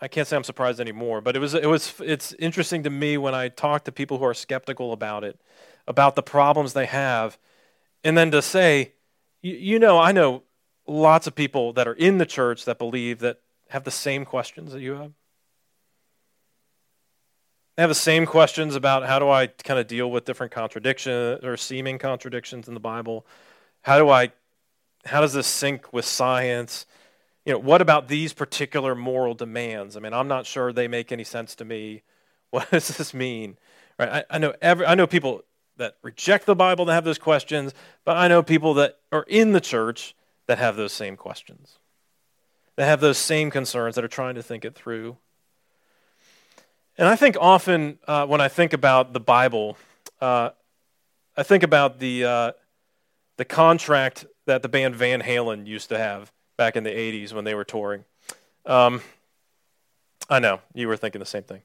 I 0.00 0.08
can't 0.08 0.26
say 0.26 0.34
I'm 0.34 0.42
surprised 0.42 0.80
anymore, 0.80 1.20
but 1.20 1.36
it 1.36 1.38
was, 1.38 1.54
it 1.54 1.66
was, 1.66 1.94
it's 2.00 2.32
interesting 2.40 2.82
to 2.82 2.90
me 2.90 3.16
when 3.18 3.34
I 3.36 3.48
talk 3.48 3.84
to 3.84 3.92
people 3.92 4.18
who 4.18 4.24
are 4.24 4.34
skeptical 4.34 4.92
about 4.92 5.22
it, 5.22 5.38
about 5.86 6.16
the 6.16 6.22
problems 6.22 6.72
they 6.72 6.86
have, 6.86 7.38
and 8.02 8.18
then 8.18 8.32
to 8.32 8.42
say, 8.42 8.94
you 9.42 9.78
know, 9.78 10.00
I 10.00 10.10
know 10.10 10.42
lots 10.86 11.26
of 11.26 11.34
people 11.34 11.72
that 11.74 11.86
are 11.86 11.94
in 11.94 12.18
the 12.18 12.26
church 12.26 12.64
that 12.64 12.78
believe 12.78 13.20
that 13.20 13.40
have 13.70 13.84
the 13.84 13.90
same 13.90 14.24
questions 14.24 14.72
that 14.72 14.80
you 14.80 14.92
have. 14.92 15.12
They 17.76 17.82
have 17.82 17.90
the 17.90 17.94
same 17.94 18.26
questions 18.26 18.74
about 18.74 19.06
how 19.06 19.18
do 19.18 19.30
I 19.30 19.46
kind 19.46 19.80
of 19.80 19.86
deal 19.86 20.10
with 20.10 20.26
different 20.26 20.52
contradictions 20.52 21.42
or 21.42 21.56
seeming 21.56 21.98
contradictions 21.98 22.68
in 22.68 22.74
the 22.74 22.80
Bible? 22.80 23.26
How 23.82 23.98
do 23.98 24.10
I 24.10 24.32
how 25.04 25.20
does 25.20 25.32
this 25.32 25.46
sync 25.46 25.92
with 25.92 26.04
science? 26.04 26.86
You 27.44 27.54
know, 27.54 27.58
what 27.58 27.80
about 27.80 28.06
these 28.08 28.32
particular 28.32 28.94
moral 28.94 29.34
demands? 29.34 29.96
I 29.96 30.00
mean, 30.00 30.12
I'm 30.12 30.28
not 30.28 30.46
sure 30.46 30.72
they 30.72 30.86
make 30.86 31.10
any 31.10 31.24
sense 31.24 31.54
to 31.56 31.64
me. 31.64 32.02
What 32.52 32.70
does 32.70 32.88
this 32.88 33.14
mean? 33.14 33.56
Right? 33.98 34.10
I, 34.10 34.24
I 34.28 34.36
know 34.36 34.52
every 34.60 34.84
I 34.84 34.94
know 34.94 35.06
people 35.06 35.42
that 35.78 35.96
reject 36.02 36.44
the 36.44 36.54
Bible 36.54 36.84
that 36.84 36.92
have 36.92 37.04
those 37.04 37.18
questions, 37.18 37.72
but 38.04 38.18
I 38.18 38.28
know 38.28 38.42
people 38.42 38.74
that 38.74 38.98
are 39.10 39.24
in 39.26 39.52
the 39.52 39.60
church 39.60 40.14
that 40.46 40.58
have 40.58 40.76
those 40.76 40.92
same 40.92 41.16
questions, 41.16 41.78
that 42.76 42.86
have 42.86 43.00
those 43.00 43.18
same 43.18 43.50
concerns, 43.50 43.94
that 43.94 44.04
are 44.04 44.08
trying 44.08 44.34
to 44.34 44.42
think 44.42 44.64
it 44.64 44.74
through. 44.74 45.16
And 46.98 47.08
I 47.08 47.16
think 47.16 47.36
often 47.40 47.98
uh, 48.06 48.26
when 48.26 48.40
I 48.40 48.48
think 48.48 48.72
about 48.72 49.12
the 49.12 49.20
Bible, 49.20 49.76
uh, 50.20 50.50
I 51.36 51.42
think 51.42 51.62
about 51.62 51.98
the, 51.98 52.24
uh, 52.24 52.52
the 53.36 53.44
contract 53.44 54.26
that 54.46 54.62
the 54.62 54.68
band 54.68 54.96
Van 54.96 55.22
Halen 55.22 55.66
used 55.66 55.88
to 55.88 55.98
have 55.98 56.32
back 56.56 56.76
in 56.76 56.84
the 56.84 56.90
80s 56.90 57.32
when 57.32 57.44
they 57.44 57.54
were 57.54 57.64
touring. 57.64 58.04
Um, 58.66 59.00
I 60.28 60.38
know, 60.38 60.60
you 60.74 60.88
were 60.88 60.96
thinking 60.96 61.18
the 61.18 61.26
same 61.26 61.42
thing. 61.42 61.62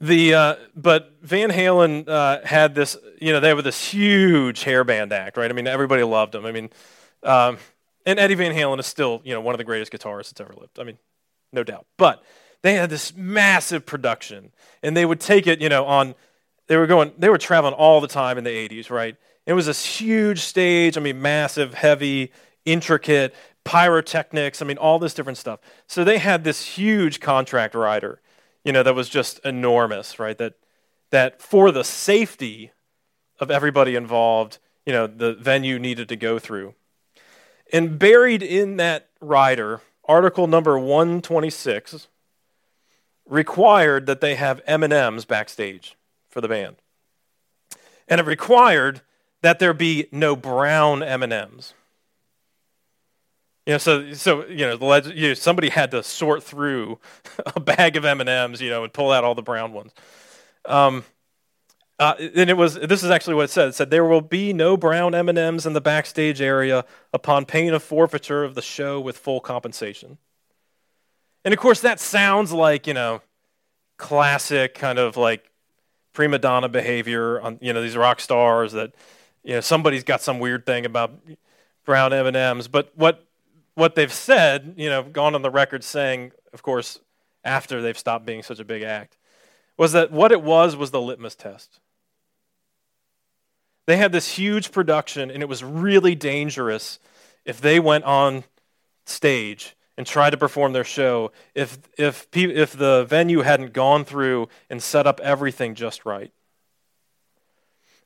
The, 0.00 0.34
uh, 0.34 0.54
but 0.74 1.16
Van 1.22 1.50
Halen 1.50 2.08
uh, 2.08 2.44
had 2.44 2.74
this, 2.74 2.96
you 3.20 3.32
know, 3.32 3.40
they 3.40 3.54
were 3.54 3.62
this 3.62 3.92
huge 3.92 4.64
hairband 4.64 5.12
act, 5.12 5.36
right? 5.36 5.50
I 5.50 5.54
mean, 5.54 5.66
everybody 5.66 6.02
loved 6.02 6.32
them. 6.32 6.44
I 6.44 6.52
mean, 6.52 6.70
um, 7.22 7.58
and 8.06 8.18
Eddie 8.18 8.34
Van 8.34 8.54
Halen 8.54 8.78
is 8.78 8.86
still, 8.86 9.20
you 9.24 9.32
know, 9.32 9.40
one 9.40 9.54
of 9.54 9.58
the 9.58 9.64
greatest 9.64 9.92
guitarists 9.92 10.30
that's 10.30 10.40
ever 10.40 10.54
lived. 10.54 10.78
I 10.78 10.84
mean, 10.84 10.98
no 11.52 11.64
doubt. 11.64 11.86
But 11.96 12.22
they 12.62 12.74
had 12.74 12.90
this 12.90 13.14
massive 13.14 13.86
production, 13.86 14.52
and 14.82 14.96
they 14.96 15.06
would 15.06 15.20
take 15.20 15.46
it, 15.46 15.60
you 15.60 15.68
know, 15.68 15.84
on. 15.84 16.14
They 16.66 16.76
were 16.76 16.86
going. 16.86 17.12
They 17.18 17.28
were 17.28 17.38
traveling 17.38 17.74
all 17.74 18.00
the 18.00 18.08
time 18.08 18.38
in 18.38 18.44
the 18.44 18.50
'80s, 18.50 18.90
right? 18.90 19.16
It 19.46 19.52
was 19.52 19.66
this 19.66 19.84
huge 19.84 20.40
stage. 20.40 20.96
I 20.96 21.00
mean, 21.00 21.20
massive, 21.20 21.74
heavy, 21.74 22.32
intricate 22.64 23.34
pyrotechnics. 23.64 24.62
I 24.62 24.64
mean, 24.64 24.78
all 24.78 24.98
this 24.98 25.14
different 25.14 25.38
stuff. 25.38 25.60
So 25.86 26.04
they 26.04 26.18
had 26.18 26.44
this 26.44 26.64
huge 26.64 27.20
contract 27.20 27.74
rider, 27.74 28.20
you 28.64 28.72
know, 28.72 28.82
that 28.82 28.94
was 28.94 29.08
just 29.08 29.40
enormous, 29.40 30.18
right? 30.18 30.36
That 30.38 30.54
that 31.10 31.40
for 31.40 31.70
the 31.70 31.84
safety 31.84 32.72
of 33.40 33.50
everybody 33.50 33.96
involved, 33.96 34.58
you 34.86 34.92
know, 34.92 35.06
the 35.06 35.34
venue 35.34 35.78
needed 35.78 36.08
to 36.10 36.16
go 36.16 36.38
through. 36.38 36.74
And 37.74 37.98
buried 37.98 38.40
in 38.40 38.76
that 38.76 39.08
rider, 39.20 39.80
article 40.04 40.46
number 40.46 40.78
126 40.78 42.06
required 43.26 44.06
that 44.06 44.20
they 44.20 44.36
have 44.36 44.60
M&Ms 44.64 45.24
backstage 45.24 45.96
for 46.30 46.40
the 46.40 46.46
band. 46.46 46.76
And 48.06 48.20
it 48.20 48.26
required 48.28 49.00
that 49.42 49.58
there 49.58 49.74
be 49.74 50.06
no 50.12 50.36
brown 50.36 51.02
M&Ms. 51.02 51.74
You 53.66 53.72
know, 53.72 53.78
so 53.78 54.12
so 54.12 54.46
you 54.46 54.66
know, 54.66 54.76
the 54.76 55.12
you 55.12 55.28
know, 55.28 55.34
somebody 55.34 55.70
had 55.70 55.90
to 55.90 56.04
sort 56.04 56.44
through 56.44 57.00
a 57.56 57.58
bag 57.58 57.96
of 57.96 58.04
M 58.04 58.20
and 58.20 58.28
M's, 58.28 58.60
you 58.60 58.70
know, 58.70 58.84
and 58.84 58.92
pull 58.92 59.10
out 59.10 59.24
all 59.24 59.34
the 59.34 59.42
brown 59.42 59.72
ones. 59.72 59.90
Um, 60.64 61.02
uh, 61.98 62.14
and 62.18 62.50
it 62.50 62.56
was 62.56 62.74
this 62.74 63.04
is 63.04 63.10
actually 63.10 63.34
what 63.34 63.44
it 63.44 63.50
said. 63.50 63.68
It 63.68 63.74
said 63.74 63.90
there 63.90 64.04
will 64.04 64.20
be 64.20 64.52
no 64.52 64.76
brown 64.76 65.14
M 65.14 65.28
and 65.28 65.38
M's 65.38 65.64
in 65.64 65.74
the 65.74 65.80
backstage 65.80 66.40
area 66.40 66.84
upon 67.12 67.44
pain 67.44 67.72
of 67.72 67.82
forfeiture 67.82 68.42
of 68.42 68.56
the 68.56 68.62
show 68.62 69.00
with 69.00 69.16
full 69.16 69.40
compensation. 69.40 70.18
And 71.44 71.54
of 71.54 71.60
course, 71.60 71.80
that 71.82 72.00
sounds 72.00 72.52
like 72.52 72.88
you 72.88 72.94
know, 72.94 73.22
classic 73.96 74.74
kind 74.74 74.98
of 74.98 75.16
like 75.16 75.52
prima 76.12 76.38
donna 76.38 76.68
behavior 76.68 77.40
on 77.40 77.58
you 77.60 77.72
know 77.72 77.80
these 77.80 77.96
rock 77.96 78.18
stars 78.18 78.72
that 78.72 78.92
you 79.44 79.54
know 79.54 79.60
somebody's 79.60 80.04
got 80.04 80.20
some 80.20 80.40
weird 80.40 80.66
thing 80.66 80.84
about 80.84 81.12
brown 81.84 82.12
M 82.12 82.26
and 82.26 82.36
M's. 82.36 82.66
But 82.66 82.90
what 82.96 83.24
what 83.76 83.94
they've 83.94 84.12
said, 84.12 84.74
you 84.76 84.90
know, 84.90 85.04
gone 85.04 85.36
on 85.36 85.42
the 85.42 85.50
record 85.50 85.84
saying, 85.84 86.32
of 86.52 86.62
course, 86.64 86.98
after 87.44 87.80
they've 87.80 87.98
stopped 87.98 88.26
being 88.26 88.42
such 88.42 88.58
a 88.58 88.64
big 88.64 88.82
act, 88.82 89.16
was 89.76 89.92
that 89.92 90.10
what 90.10 90.32
it 90.32 90.42
was 90.42 90.74
was 90.74 90.90
the 90.90 91.00
litmus 91.00 91.36
test 91.36 91.78
They 93.86 93.96
had 93.96 94.12
this 94.12 94.36
huge 94.36 94.72
production, 94.72 95.30
and 95.30 95.42
it 95.42 95.48
was 95.48 95.62
really 95.62 96.14
dangerous 96.14 96.98
if 97.44 97.60
they 97.60 97.78
went 97.78 98.04
on 98.04 98.44
stage 99.04 99.76
and 99.96 100.06
tried 100.06 100.30
to 100.30 100.36
perform 100.36 100.72
their 100.72 100.84
show 100.84 101.30
if, 101.54 101.78
if, 101.98 102.26
if 102.32 102.72
the 102.76 103.04
venue 103.04 103.40
hadn't 103.40 103.72
gone 103.72 104.04
through 104.04 104.48
and 104.70 104.82
set 104.82 105.06
up 105.06 105.20
everything 105.20 105.74
just 105.74 106.04
right. 106.04 106.32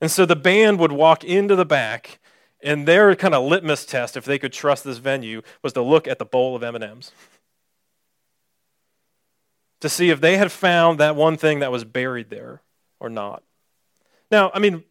And 0.01 0.11
so 0.11 0.27
the 0.27 0.37
band 0.37 0.79
would 0.79 0.93
walk 0.93 1.25
into 1.25 1.57
the 1.57 1.65
back, 1.65 2.19
and 2.63 2.87
their 2.87 3.15
kind 3.15 3.35
of 3.35 3.45
litmus 3.45 3.85
test, 3.85 4.17
if 4.17 4.25
they 4.25 4.39
could 4.39 4.53
trust 4.53 4.85
this 4.85 4.99
venue, 4.99 5.43
was 5.63 5.73
to 5.75 5.83
look 5.83 6.09
at 6.09 6.19
the 6.19 6.25
bowl 6.25 6.57
of 6.57 6.63
M&Ms 6.63 7.13
to 9.81 9.89
see 9.89 10.11
if 10.11 10.21
they 10.21 10.37
had 10.37 10.51
found 10.51 10.99
that 10.99 11.17
one 11.17 11.37
thing 11.37 11.61
that 11.61 11.71
was 11.71 11.85
buried 11.85 12.31
there 12.31 12.63
or 13.01 13.09
not. 13.09 13.43
Now, 14.31 14.51
I 14.53 14.59
mean, 14.59 14.83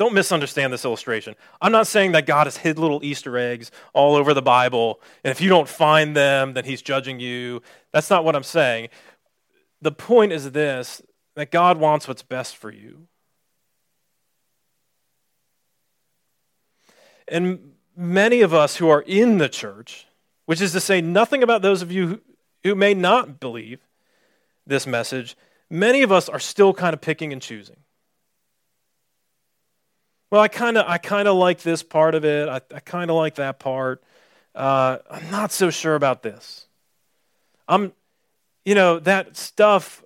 don't 0.00 0.14
misunderstand 0.14 0.72
this 0.72 0.86
illustration. 0.86 1.34
I'm 1.60 1.72
not 1.72 1.86
saying 1.86 2.12
that 2.12 2.24
God 2.24 2.46
has 2.46 2.56
hid 2.56 2.78
little 2.78 3.04
Easter 3.04 3.36
eggs 3.36 3.70
all 3.92 4.16
over 4.16 4.32
the 4.32 4.40
Bible, 4.40 4.98
and 5.22 5.30
if 5.30 5.42
you 5.42 5.50
don't 5.50 5.68
find 5.68 6.16
them, 6.16 6.54
then 6.54 6.64
he's 6.64 6.80
judging 6.80 7.20
you. 7.20 7.60
That's 7.92 8.08
not 8.08 8.24
what 8.24 8.34
I'm 8.34 8.42
saying. 8.42 8.88
The 9.82 9.92
point 9.92 10.32
is 10.32 10.52
this 10.52 11.02
that 11.34 11.50
God 11.50 11.78
wants 11.78 12.08
what's 12.08 12.22
best 12.22 12.56
for 12.56 12.72
you. 12.72 13.08
And 17.28 17.72
many 17.94 18.40
of 18.40 18.54
us 18.54 18.76
who 18.76 18.88
are 18.88 19.02
in 19.02 19.36
the 19.36 19.50
church, 19.50 20.06
which 20.46 20.62
is 20.62 20.72
to 20.72 20.80
say 20.80 21.02
nothing 21.02 21.42
about 21.42 21.60
those 21.60 21.82
of 21.82 21.92
you 21.92 22.22
who 22.64 22.74
may 22.74 22.94
not 22.94 23.38
believe 23.38 23.80
this 24.66 24.86
message, 24.86 25.36
many 25.68 26.00
of 26.00 26.10
us 26.10 26.30
are 26.30 26.40
still 26.40 26.72
kind 26.72 26.94
of 26.94 27.02
picking 27.02 27.34
and 27.34 27.42
choosing. 27.42 27.76
Well, 30.30 30.40
I 30.40 30.48
kind 30.48 30.78
of 30.78 30.86
I 30.88 30.98
kind 30.98 31.26
of 31.26 31.36
like 31.36 31.60
this 31.62 31.82
part 31.82 32.14
of 32.14 32.24
it. 32.24 32.48
I, 32.48 32.60
I 32.74 32.80
kind 32.80 33.10
of 33.10 33.16
like 33.16 33.34
that 33.36 33.58
part. 33.58 34.02
Uh, 34.54 34.98
I'm 35.10 35.30
not 35.30 35.52
so 35.52 35.70
sure 35.70 35.94
about 35.94 36.22
this. 36.22 36.66
I'm, 37.68 37.92
you 38.64 38.74
know, 38.74 38.98
that 39.00 39.36
stuff 39.36 40.04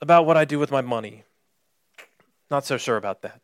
about 0.00 0.26
what 0.26 0.36
I 0.36 0.44
do 0.44 0.58
with 0.58 0.70
my 0.70 0.80
money. 0.80 1.24
Not 2.50 2.64
so 2.64 2.76
sure 2.76 2.96
about 2.96 3.22
that. 3.22 3.40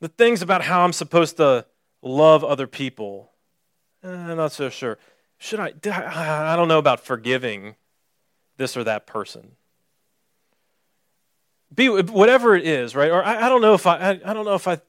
The 0.00 0.08
things 0.08 0.42
about 0.42 0.62
how 0.62 0.84
I'm 0.84 0.92
supposed 0.92 1.36
to 1.36 1.66
love 2.02 2.44
other 2.44 2.66
people. 2.66 3.30
Eh, 4.02 4.34
not 4.34 4.52
so 4.52 4.68
sure. 4.68 4.98
Should 5.38 5.60
I? 5.60 5.72
I 5.86 6.56
don't 6.56 6.68
know 6.68 6.78
about 6.78 7.00
forgiving 7.00 7.76
this 8.56 8.76
or 8.76 8.84
that 8.84 9.06
person. 9.06 9.52
Be 11.74 11.88
whatever 11.88 12.54
it 12.54 12.66
is, 12.66 12.94
right? 12.94 13.10
Or 13.10 13.22
I, 13.24 13.46
I 13.46 13.48
don't 13.48 13.60
know 13.60 13.74
if 13.74 13.86
I, 13.86 13.96
I, 13.96 14.10
I 14.24 14.32
don't 14.32 14.44
know 14.44 14.54
if 14.54 14.68
I 14.68 14.80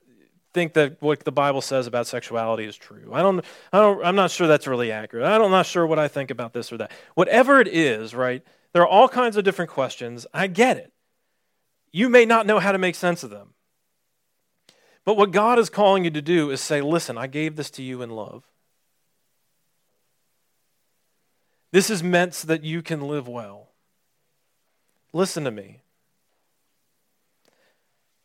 think 0.54 0.74
that 0.74 1.02
what 1.02 1.24
the 1.24 1.32
Bible 1.32 1.62
says 1.62 1.88
about 1.88 2.08
sexuality 2.08 2.66
is 2.66 2.76
true. 2.76 3.10
I 3.12 3.22
don't, 3.22 3.44
I 3.74 3.80
don't, 3.80 4.06
I'm 4.06 4.16
not 4.16 4.32
sure 4.32 4.48
that's 4.48 4.68
really 4.68 4.92
accurate. 4.92 5.26
I'm 5.26 5.52
not 5.52 5.66
sure 5.66 5.86
what 5.86 6.00
I 6.00 6.08
think 6.08 6.32
about 6.32 6.54
this 6.54 6.72
or 6.72 6.78
that. 6.78 6.92
Whatever 7.16 7.60
it 7.60 7.68
is, 7.68 8.14
right? 8.14 8.44
There 8.74 8.82
are 8.82 8.88
all 8.88 9.10
kinds 9.10 9.38
of 9.38 9.44
different 9.44 9.72
questions. 9.72 10.28
I 10.34 10.48
get 10.48 10.78
it. 10.78 10.92
You 11.92 12.10
may 12.10 12.26
not 12.26 12.46
know 12.46 12.60
how 12.60 12.72
to 12.72 12.78
make 12.78 12.96
sense 12.96 13.24
of 13.24 13.30
them. 13.30 13.54
But 15.06 15.18
what 15.18 15.32
God 15.32 15.60
is 15.60 15.70
calling 15.70 16.04
you 16.04 16.12
to 16.12 16.22
do 16.22 16.50
is 16.52 16.60
say, 16.62 16.82
listen, 16.82 17.18
I 17.18 17.28
gave 17.28 17.56
this 17.56 17.70
to 17.72 17.84
you 17.84 18.02
in 18.02 18.10
love. 18.10 18.44
This 21.72 21.90
is 21.90 22.04
meant 22.04 22.34
so 22.34 22.48
that 22.48 22.64
you 22.64 22.82
can 22.82 23.02
live 23.02 23.28
well. 23.28 23.70
Listen 25.14 25.44
to 25.44 25.52
me. 25.52 25.82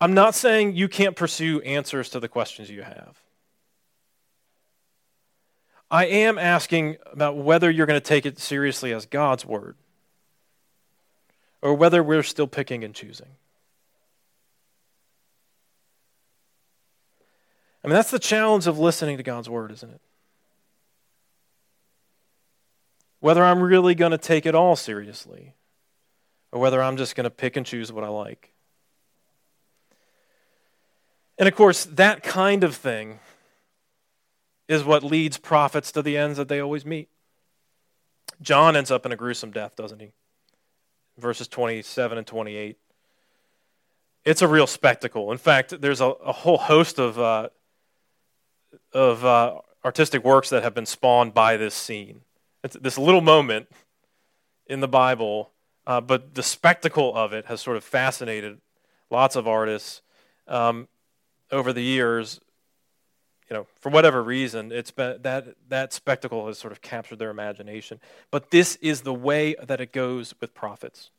I'm 0.00 0.14
not 0.14 0.34
saying 0.34 0.76
you 0.76 0.88
can't 0.88 1.14
pursue 1.14 1.60
answers 1.60 2.08
to 2.10 2.20
the 2.20 2.28
questions 2.28 2.70
you 2.70 2.82
have. 2.82 3.20
I 5.90 6.06
am 6.06 6.38
asking 6.38 6.96
about 7.12 7.36
whether 7.36 7.70
you're 7.70 7.86
going 7.86 8.00
to 8.00 8.06
take 8.06 8.24
it 8.24 8.38
seriously 8.38 8.92
as 8.92 9.06
God's 9.06 9.44
word 9.44 9.76
or 11.60 11.74
whether 11.74 12.02
we're 12.02 12.22
still 12.22 12.46
picking 12.46 12.84
and 12.84 12.94
choosing. 12.94 13.28
I 17.82 17.88
mean, 17.88 17.94
that's 17.94 18.10
the 18.10 18.18
challenge 18.18 18.66
of 18.66 18.78
listening 18.78 19.16
to 19.16 19.22
God's 19.22 19.48
word, 19.48 19.72
isn't 19.72 19.90
it? 19.90 20.00
Whether 23.20 23.44
I'm 23.44 23.60
really 23.60 23.94
going 23.94 24.12
to 24.12 24.18
take 24.18 24.46
it 24.46 24.54
all 24.54 24.76
seriously 24.76 25.54
or 26.52 26.60
whether 26.60 26.82
I'm 26.82 26.96
just 26.96 27.16
going 27.16 27.24
to 27.24 27.30
pick 27.30 27.56
and 27.56 27.66
choose 27.66 27.92
what 27.92 28.04
I 28.04 28.08
like. 28.08 28.52
And 31.40 31.48
of 31.48 31.56
course, 31.56 31.86
that 31.86 32.22
kind 32.22 32.62
of 32.62 32.76
thing 32.76 33.18
is 34.68 34.84
what 34.84 35.02
leads 35.02 35.38
prophets 35.38 35.90
to 35.92 36.02
the 36.02 36.18
ends 36.18 36.36
that 36.36 36.48
they 36.48 36.60
always 36.60 36.84
meet. 36.84 37.08
John 38.42 38.76
ends 38.76 38.90
up 38.90 39.06
in 39.06 39.12
a 39.12 39.16
gruesome 39.16 39.50
death, 39.50 39.74
doesn't 39.74 40.00
he? 40.00 40.12
Verses 41.16 41.48
27 41.48 42.18
and 42.18 42.26
28. 42.26 42.76
It's 44.26 44.42
a 44.42 44.48
real 44.48 44.66
spectacle. 44.66 45.32
In 45.32 45.38
fact, 45.38 45.80
there's 45.80 46.02
a, 46.02 46.08
a 46.08 46.30
whole 46.32 46.58
host 46.58 46.98
of, 46.98 47.18
uh, 47.18 47.48
of 48.92 49.24
uh, 49.24 49.60
artistic 49.82 50.22
works 50.22 50.50
that 50.50 50.62
have 50.62 50.74
been 50.74 50.84
spawned 50.84 51.32
by 51.32 51.56
this 51.56 51.74
scene. 51.74 52.20
It's 52.62 52.76
this 52.76 52.98
little 52.98 53.22
moment 53.22 53.66
in 54.66 54.80
the 54.80 54.88
Bible, 54.88 55.52
uh, 55.86 56.02
but 56.02 56.34
the 56.34 56.42
spectacle 56.42 57.16
of 57.16 57.32
it 57.32 57.46
has 57.46 57.62
sort 57.62 57.78
of 57.78 57.82
fascinated 57.82 58.60
lots 59.08 59.36
of 59.36 59.48
artists. 59.48 60.02
Um, 60.46 60.86
over 61.52 61.72
the 61.72 61.82
years, 61.82 62.40
you 63.50 63.56
know, 63.56 63.66
for 63.80 63.90
whatever 63.90 64.22
reason, 64.22 64.70
it's 64.70 64.92
been 64.92 65.20
that 65.22 65.48
that 65.68 65.92
spectacle 65.92 66.46
has 66.46 66.58
sort 66.58 66.72
of 66.72 66.80
captured 66.80 67.18
their 67.18 67.30
imagination. 67.30 68.00
But 68.30 68.50
this 68.50 68.76
is 68.76 69.00
the 69.00 69.14
way 69.14 69.56
that 69.60 69.80
it 69.80 69.92
goes 69.92 70.34
with 70.40 70.54
prophets. 70.54 71.10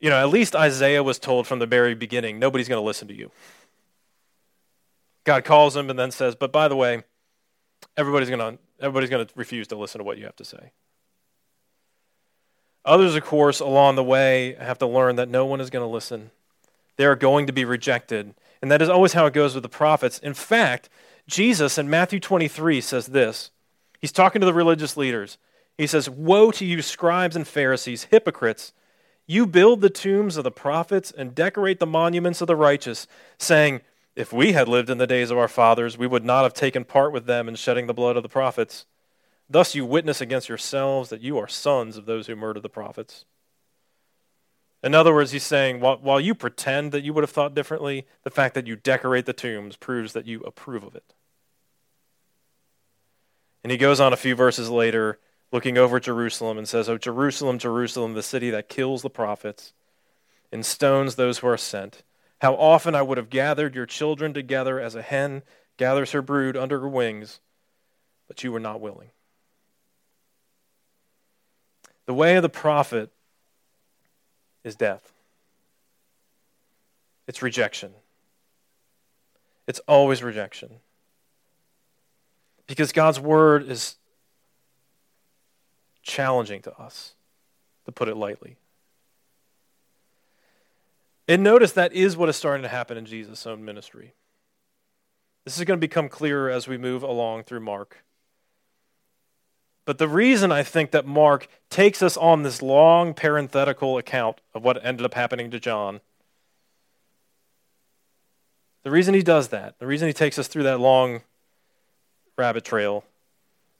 You 0.00 0.10
know, 0.10 0.18
at 0.18 0.28
least 0.28 0.54
Isaiah 0.54 1.02
was 1.02 1.18
told 1.18 1.46
from 1.46 1.60
the 1.60 1.66
very 1.66 1.94
beginning, 1.94 2.38
nobody's 2.38 2.68
going 2.68 2.80
to 2.80 2.84
listen 2.84 3.08
to 3.08 3.14
you. 3.14 3.30
God 5.24 5.44
calls 5.44 5.76
him 5.76 5.88
and 5.88 5.98
then 5.98 6.10
says, 6.10 6.34
"But 6.34 6.52
by 6.52 6.68
the 6.68 6.76
way, 6.76 7.02
everybody's 7.96 8.28
going 8.28 8.56
to 8.56 8.62
everybody's 8.80 9.10
going 9.10 9.26
to 9.26 9.32
refuse 9.36 9.68
to 9.68 9.76
listen 9.76 9.98
to 10.00 10.04
what 10.04 10.18
you 10.18 10.24
have 10.24 10.36
to 10.36 10.44
say." 10.44 10.72
Others, 12.84 13.14
of 13.14 13.24
course, 13.24 13.60
along 13.60 13.94
the 13.94 14.02
way 14.02 14.56
have 14.58 14.78
to 14.78 14.86
learn 14.86 15.16
that 15.16 15.28
no 15.28 15.46
one 15.46 15.60
is 15.60 15.70
going 15.70 15.84
to 15.84 15.90
listen 15.90 16.32
they 17.02 17.06
are 17.06 17.16
going 17.16 17.48
to 17.48 17.52
be 17.52 17.64
rejected. 17.64 18.32
And 18.62 18.70
that 18.70 18.80
is 18.80 18.88
always 18.88 19.14
how 19.14 19.26
it 19.26 19.34
goes 19.34 19.54
with 19.54 19.64
the 19.64 19.68
prophets. 19.68 20.20
In 20.20 20.34
fact, 20.34 20.88
Jesus 21.26 21.76
in 21.76 21.90
Matthew 21.90 22.20
23 22.20 22.80
says 22.80 23.08
this. 23.08 23.50
He's 24.00 24.12
talking 24.12 24.38
to 24.38 24.46
the 24.46 24.54
religious 24.54 24.96
leaders. 24.96 25.36
He 25.76 25.88
says, 25.88 26.08
Woe 26.08 26.52
to 26.52 26.64
you, 26.64 26.80
scribes 26.80 27.34
and 27.34 27.44
Pharisees, 27.44 28.04
hypocrites! 28.12 28.72
You 29.26 29.48
build 29.48 29.80
the 29.80 29.90
tombs 29.90 30.36
of 30.36 30.44
the 30.44 30.52
prophets 30.52 31.10
and 31.10 31.34
decorate 31.34 31.80
the 31.80 31.86
monuments 31.86 32.40
of 32.40 32.46
the 32.46 32.54
righteous, 32.54 33.08
saying, 33.36 33.80
If 34.14 34.32
we 34.32 34.52
had 34.52 34.68
lived 34.68 34.88
in 34.88 34.98
the 34.98 35.06
days 35.08 35.32
of 35.32 35.38
our 35.38 35.48
fathers, 35.48 35.98
we 35.98 36.06
would 36.06 36.24
not 36.24 36.44
have 36.44 36.54
taken 36.54 36.84
part 36.84 37.12
with 37.12 37.26
them 37.26 37.48
in 37.48 37.56
shedding 37.56 37.88
the 37.88 37.92
blood 37.92 38.16
of 38.16 38.22
the 38.22 38.28
prophets. 38.28 38.86
Thus 39.50 39.74
you 39.74 39.84
witness 39.84 40.20
against 40.20 40.48
yourselves 40.48 41.10
that 41.10 41.20
you 41.20 41.36
are 41.36 41.48
sons 41.48 41.96
of 41.96 42.06
those 42.06 42.28
who 42.28 42.36
murdered 42.36 42.62
the 42.62 42.68
prophets. 42.68 43.24
In 44.82 44.94
other 44.94 45.14
words, 45.14 45.30
he's 45.30 45.44
saying, 45.44 45.80
while, 45.80 45.98
while 45.98 46.20
you 46.20 46.34
pretend 46.34 46.90
that 46.92 47.04
you 47.04 47.12
would 47.14 47.22
have 47.22 47.30
thought 47.30 47.54
differently, 47.54 48.06
the 48.24 48.30
fact 48.30 48.54
that 48.54 48.66
you 48.66 48.74
decorate 48.74 49.26
the 49.26 49.32
tombs 49.32 49.76
proves 49.76 50.12
that 50.12 50.26
you 50.26 50.40
approve 50.40 50.82
of 50.82 50.96
it. 50.96 51.14
And 53.62 53.70
he 53.70 53.78
goes 53.78 54.00
on 54.00 54.12
a 54.12 54.16
few 54.16 54.34
verses 54.34 54.68
later, 54.68 55.20
looking 55.52 55.78
over 55.78 56.00
Jerusalem, 56.00 56.58
and 56.58 56.68
says, 56.68 56.88
Oh, 56.88 56.98
Jerusalem, 56.98 57.58
Jerusalem, 57.58 58.14
the 58.14 58.22
city 58.22 58.50
that 58.50 58.68
kills 58.68 59.02
the 59.02 59.10
prophets 59.10 59.72
and 60.50 60.66
stones 60.66 61.14
those 61.14 61.38
who 61.38 61.46
are 61.46 61.56
sent. 61.56 62.02
How 62.40 62.54
often 62.54 62.96
I 62.96 63.02
would 63.02 63.18
have 63.18 63.30
gathered 63.30 63.76
your 63.76 63.86
children 63.86 64.34
together 64.34 64.80
as 64.80 64.96
a 64.96 65.02
hen 65.02 65.42
gathers 65.76 66.10
her 66.10 66.22
brood 66.22 66.56
under 66.56 66.80
her 66.80 66.88
wings, 66.88 67.40
but 68.26 68.42
you 68.42 68.50
were 68.50 68.60
not 68.60 68.80
willing. 68.80 69.10
The 72.06 72.14
way 72.14 72.34
of 72.34 72.42
the 72.42 72.48
prophet 72.48 73.10
is 74.64 74.74
death. 74.74 75.12
It's 77.26 77.42
rejection. 77.42 77.92
It's 79.66 79.80
always 79.88 80.22
rejection. 80.22 80.80
Because 82.66 82.92
God's 82.92 83.20
word 83.20 83.68
is 83.68 83.96
challenging 86.02 86.62
to 86.62 86.76
us, 86.78 87.14
to 87.86 87.92
put 87.92 88.08
it 88.08 88.16
lightly. 88.16 88.56
And 91.28 91.42
notice 91.42 91.72
that 91.72 91.92
is 91.92 92.16
what 92.16 92.28
is 92.28 92.36
starting 92.36 92.62
to 92.62 92.68
happen 92.68 92.96
in 92.96 93.06
Jesus' 93.06 93.46
own 93.46 93.64
ministry. 93.64 94.12
This 95.44 95.58
is 95.58 95.64
going 95.64 95.78
to 95.78 95.86
become 95.86 96.08
clearer 96.08 96.50
as 96.50 96.68
we 96.68 96.76
move 96.76 97.02
along 97.02 97.44
through 97.44 97.60
Mark. 97.60 98.04
But 99.84 99.98
the 99.98 100.08
reason 100.08 100.52
I 100.52 100.62
think 100.62 100.92
that 100.92 101.06
Mark 101.06 101.48
takes 101.68 102.02
us 102.02 102.16
on 102.16 102.42
this 102.42 102.62
long 102.62 103.14
parenthetical 103.14 103.98
account 103.98 104.40
of 104.54 104.62
what 104.62 104.84
ended 104.84 105.04
up 105.04 105.14
happening 105.14 105.50
to 105.50 105.58
John 105.58 106.00
The 108.82 108.90
reason 108.90 109.14
he 109.14 109.22
does 109.22 109.48
that, 109.48 109.78
the 109.78 109.86
reason 109.86 110.08
he 110.08 110.12
takes 110.12 110.38
us 110.38 110.48
through 110.48 110.64
that 110.64 110.80
long 110.80 111.22
rabbit 112.36 112.64
trail, 112.64 113.04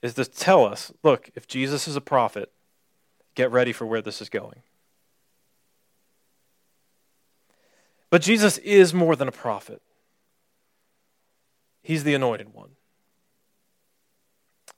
is 0.01 0.15
to 0.15 0.25
tell 0.25 0.65
us 0.65 0.93
look, 1.03 1.31
if 1.35 1.47
Jesus 1.47 1.89
is 1.89 1.97
a 1.97 2.01
prophet, 2.01 2.53
get 3.35 3.51
ready 3.51 3.73
for 3.73 3.87
where 3.87 4.03
this 4.03 4.21
is 4.21 4.29
going. 4.29 4.63
But 8.11 8.23
Jesus 8.23 8.59
is 8.59 8.93
more 8.93 9.17
than 9.17 9.29
a 9.29 9.33
prophet, 9.33 9.81
he's 11.83 12.05
the 12.05 12.15
anointed 12.15 12.53
one. 12.55 12.71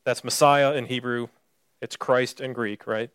That's 0.04 0.24
Messiah 0.24 0.74
in 0.74 0.86
Hebrew, 0.86 1.28
it's 1.80 1.96
Christ 1.96 2.40
in 2.40 2.52
Greek, 2.52 2.86
right? 2.86 3.10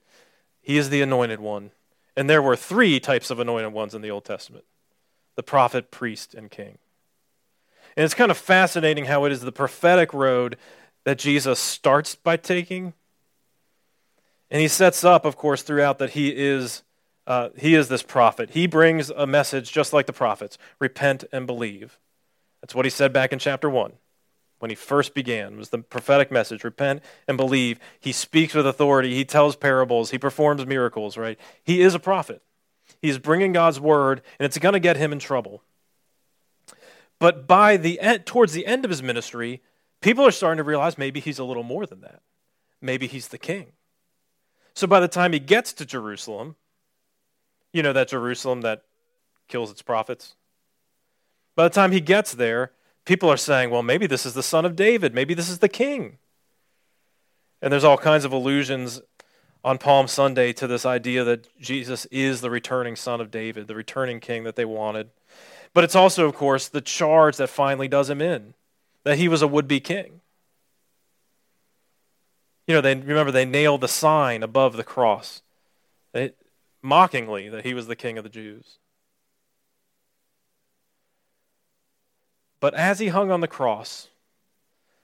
He 0.61 0.77
is 0.77 0.89
the 0.89 1.01
anointed 1.01 1.39
one. 1.39 1.71
And 2.15 2.29
there 2.29 2.41
were 2.41 2.55
three 2.55 2.99
types 2.99 3.29
of 3.29 3.39
anointed 3.39 3.71
ones 3.71 3.95
in 3.95 4.01
the 4.01 4.11
Old 4.11 4.25
Testament 4.25 4.65
the 5.35 5.43
prophet, 5.43 5.89
priest, 5.89 6.33
and 6.33 6.51
king. 6.51 6.77
And 7.95 8.03
it's 8.03 8.13
kind 8.13 8.29
of 8.29 8.37
fascinating 8.37 9.05
how 9.05 9.23
it 9.23 9.31
is 9.31 9.41
the 9.41 9.53
prophetic 9.53 10.13
road 10.13 10.57
that 11.05 11.17
Jesus 11.17 11.59
starts 11.59 12.13
by 12.13 12.35
taking. 12.35 12.93
And 14.51 14.61
he 14.61 14.67
sets 14.67 15.05
up, 15.05 15.23
of 15.23 15.37
course, 15.37 15.61
throughout 15.61 15.97
that 15.99 16.11
he 16.11 16.35
is, 16.35 16.83
uh, 17.25 17.49
he 17.57 17.73
is 17.73 17.87
this 17.87 18.03
prophet. 18.03 18.49
He 18.49 18.67
brings 18.67 19.09
a 19.09 19.25
message 19.25 19.71
just 19.71 19.93
like 19.93 20.07
the 20.07 20.13
prophets 20.13 20.57
repent 20.77 21.23
and 21.31 21.47
believe. 21.47 21.97
That's 22.61 22.75
what 22.75 22.85
he 22.85 22.89
said 22.89 23.13
back 23.13 23.31
in 23.31 23.39
chapter 23.39 23.69
1 23.69 23.93
when 24.59 24.69
he 24.69 24.75
first 24.75 25.13
began 25.13 25.57
was 25.57 25.69
the 25.69 25.79
prophetic 25.79 26.31
message 26.31 26.63
repent 26.63 27.01
and 27.27 27.37
believe. 27.37 27.79
He 27.99 28.11
speaks 28.11 28.53
with 28.53 28.67
authority. 28.67 29.15
He 29.15 29.25
tells 29.25 29.55
parables. 29.55 30.11
He 30.11 30.17
performs 30.17 30.65
miracles 30.65 31.17
right? 31.17 31.39
He 31.63 31.81
is 31.81 31.95
a 31.95 31.99
prophet. 31.99 32.41
He's 33.01 33.17
bringing 33.17 33.53
god's 33.53 33.79
word 33.79 34.21
and 34.39 34.45
it's 34.45 34.57
going 34.57 34.73
to 34.73 34.79
get 34.79 34.97
him 34.97 35.11
in 35.11 35.19
trouble. 35.19 35.63
But 37.19 37.47
by 37.47 37.77
the 37.77 37.99
end, 37.99 38.25
towards 38.25 38.53
the 38.53 38.65
end 38.65 38.85
of 38.85 38.91
his 38.91 39.03
ministry 39.03 39.61
people 40.01 40.25
are 40.25 40.31
starting 40.31 40.57
to 40.57 40.63
realize 40.63 40.97
maybe 40.97 41.19
he's 41.19 41.39
a 41.39 41.43
little 41.43 41.63
more 41.63 41.85
than 41.85 42.01
that. 42.01 42.21
Maybe 42.81 43.07
he's 43.07 43.27
the 43.29 43.37
king. 43.37 43.73
So 44.73 44.87
by 44.87 44.99
the 44.99 45.07
time 45.07 45.33
he 45.33 45.39
gets 45.39 45.73
to 45.73 45.85
jerusalem 45.85 46.55
you 47.71 47.83
know 47.83 47.93
that 47.93 48.07
jerusalem 48.07 48.61
that 48.61 48.83
kills 49.47 49.71
its 49.71 49.81
prophets? 49.81 50.35
By 51.55 51.63
the 51.63 51.73
time 51.73 51.91
he 51.91 51.99
gets 51.99 52.33
there 52.33 52.71
people 53.09 53.31
are 53.31 53.37
saying, 53.37 53.71
well, 53.71 53.81
maybe 53.81 54.05
this 54.05 54.23
is 54.23 54.35
the 54.35 54.43
son 54.43 54.65
of 54.65 54.75
David. 54.75 55.15
Maybe 55.15 55.33
this 55.33 55.49
is 55.49 55.57
the 55.57 55.67
king. 55.67 56.19
And 57.59 57.73
there's 57.73 57.83
all 57.83 57.97
kinds 57.97 58.23
of 58.23 58.31
allusions 58.31 59.01
on 59.63 59.79
Palm 59.79 60.07
Sunday 60.07 60.53
to 60.53 60.67
this 60.67 60.85
idea 60.85 61.23
that 61.23 61.47
Jesus 61.59 62.05
is 62.11 62.41
the 62.41 62.51
returning 62.51 62.95
son 62.95 63.19
of 63.19 63.31
David, 63.31 63.67
the 63.67 63.73
returning 63.73 64.19
king 64.19 64.43
that 64.43 64.55
they 64.55 64.63
wanted. 64.63 65.09
But 65.73 65.83
it's 65.83 65.95
also, 65.95 66.27
of 66.27 66.35
course, 66.35 66.67
the 66.67 66.81
charge 66.81 67.37
that 67.37 67.49
finally 67.49 67.87
does 67.87 68.11
him 68.11 68.21
in 68.21 68.53
that 69.03 69.17
he 69.17 69.27
was 69.27 69.41
a 69.41 69.47
would 69.47 69.67
be 69.67 69.79
king. 69.79 70.21
You 72.67 72.75
know, 72.75 72.81
they 72.81 72.93
remember 72.93 73.31
they 73.31 73.45
nailed 73.45 73.81
the 73.81 73.87
sign 73.87 74.43
above 74.43 74.77
the 74.77 74.83
cross, 74.83 75.41
they, 76.13 76.33
mockingly, 76.83 77.49
that 77.49 77.65
he 77.65 77.73
was 77.73 77.87
the 77.87 77.95
king 77.95 78.19
of 78.19 78.23
the 78.23 78.29
Jews. 78.29 78.78
But 82.59 82.73
as 82.73 82.99
he 82.99 83.07
hung 83.07 83.31
on 83.31 83.41
the 83.41 83.47
cross, 83.47 84.09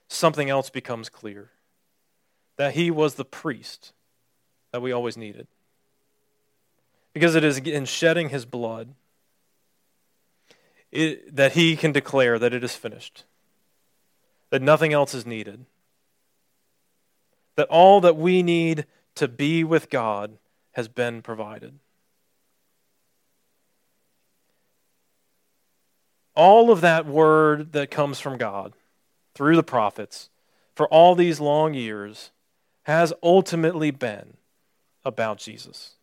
something 0.08 0.50
else 0.50 0.70
becomes 0.70 1.08
clear 1.08 1.50
that 2.56 2.74
he 2.74 2.90
was 2.90 3.14
the 3.14 3.24
priest 3.24 3.92
that 4.72 4.82
we 4.82 4.92
always 4.92 5.16
needed. 5.16 5.46
Because 7.12 7.34
it 7.34 7.44
is 7.44 7.58
in 7.58 7.86
shedding 7.86 8.28
his 8.28 8.44
blood 8.44 8.94
it, 10.92 11.34
that 11.34 11.52
he 11.52 11.76
can 11.76 11.92
declare 11.92 12.38
that 12.38 12.54
it 12.54 12.62
is 12.62 12.74
finished, 12.74 13.24
that 14.50 14.62
nothing 14.62 14.92
else 14.92 15.14
is 15.14 15.26
needed, 15.26 15.66
that 17.56 17.68
all 17.68 18.00
that 18.02 18.16
we 18.16 18.42
need 18.42 18.86
to 19.14 19.28
be 19.28 19.64
with 19.64 19.90
God 19.90 20.38
has 20.72 20.88
been 20.88 21.22
provided. 21.22 21.78
All 26.36 26.70
of 26.70 26.82
that 26.82 27.06
word 27.06 27.72
that 27.72 27.90
comes 27.90 28.20
from 28.20 28.38
God 28.38 28.74
through 29.34 29.56
the 29.56 29.62
prophets 29.62 30.30
for 30.74 30.86
all 30.88 31.14
these 31.14 31.40
long 31.40 31.74
years 31.74 32.30
has 32.84 33.12
ultimately 33.22 33.90
been 33.90 34.36
about 35.04 35.38
Jesus. 35.38 35.94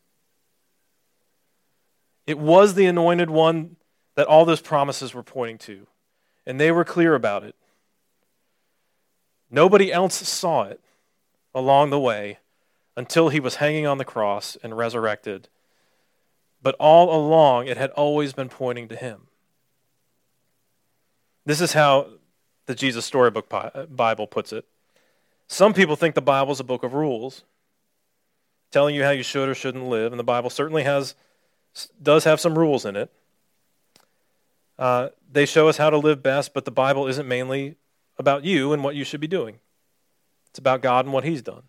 It 2.25 2.39
was 2.39 2.73
the 2.73 2.85
anointed 2.85 3.29
one 3.29 3.75
that 4.15 4.27
all 4.27 4.45
those 4.45 4.61
promises 4.61 5.13
were 5.13 5.23
pointing 5.23 5.57
to, 5.59 5.87
and 6.45 6.59
they 6.59 6.71
were 6.71 6.85
clear 6.85 7.15
about 7.15 7.43
it. 7.43 7.55
Nobody 9.49 9.91
else 9.91 10.15
saw 10.15 10.63
it 10.63 10.81
along 11.53 11.89
the 11.89 11.99
way 11.99 12.39
until 12.95 13.29
he 13.29 13.39
was 13.39 13.55
hanging 13.55 13.85
on 13.85 13.97
the 13.97 14.05
cross 14.05 14.57
and 14.63 14.77
resurrected. 14.77 15.49
But 16.61 16.75
all 16.79 17.15
along, 17.15 17.67
it 17.67 17.77
had 17.77 17.91
always 17.91 18.33
been 18.33 18.49
pointing 18.49 18.87
to 18.87 18.95
him. 18.95 19.27
This 21.45 21.59
is 21.59 21.73
how 21.73 22.07
the 22.65 22.75
Jesus 22.75 23.05
Storybook 23.05 23.51
Bible 23.89 24.27
puts 24.27 24.53
it. 24.53 24.65
Some 25.47 25.73
people 25.73 25.95
think 25.95 26.15
the 26.15 26.21
Bible 26.21 26.53
is 26.53 26.59
a 26.59 26.63
book 26.63 26.83
of 26.83 26.93
rules, 26.93 27.43
telling 28.71 28.95
you 28.95 29.03
how 29.03 29.11
you 29.11 29.23
should 29.23 29.49
or 29.49 29.55
shouldn't 29.55 29.85
live, 29.87 30.13
and 30.13 30.19
the 30.19 30.23
Bible 30.23 30.49
certainly 30.49 30.83
has 30.83 31.15
does 32.01 32.23
have 32.23 32.39
some 32.39 32.57
rules 32.57 32.85
in 32.85 32.95
it. 32.95 33.11
Uh, 34.77 35.09
they 35.31 35.45
show 35.45 35.67
us 35.67 35.77
how 35.77 35.89
to 35.89 35.97
live 35.97 36.23
best, 36.23 36.53
but 36.53 36.65
the 36.65 36.71
Bible 36.71 37.07
isn't 37.07 37.27
mainly 37.27 37.75
about 38.17 38.43
you 38.45 38.73
and 38.73 38.83
what 38.83 38.95
you 38.95 39.03
should 39.03 39.19
be 39.19 39.27
doing. 39.27 39.59
It's 40.49 40.59
about 40.59 40.81
God 40.81 41.05
and 41.05 41.13
what 41.13 41.23
He's 41.23 41.41
done. 41.41 41.63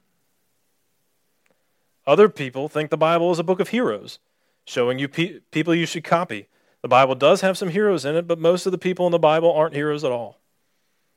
Other 2.06 2.28
people 2.28 2.68
think 2.68 2.90
the 2.90 2.96
Bible 2.96 3.32
is 3.32 3.38
a 3.38 3.44
book 3.44 3.60
of 3.60 3.68
heroes, 3.68 4.18
showing 4.66 4.98
you 4.98 5.08
pe- 5.08 5.40
people 5.50 5.74
you 5.74 5.86
should 5.86 6.04
copy 6.04 6.48
the 6.84 6.88
Bible 6.88 7.14
does 7.14 7.40
have 7.40 7.56
some 7.56 7.70
heroes 7.70 8.04
in 8.04 8.14
it, 8.14 8.26
but 8.26 8.38
most 8.38 8.66
of 8.66 8.70
the 8.70 8.76
people 8.76 9.06
in 9.06 9.10
the 9.10 9.18
Bible 9.18 9.50
aren't 9.50 9.74
heroes 9.74 10.04
at 10.04 10.12
all. 10.12 10.38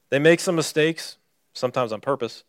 They 0.10 0.18
make 0.18 0.40
some 0.40 0.56
mistakes, 0.56 1.18
sometimes 1.52 1.92
on 1.92 2.00
purpose. 2.00 2.46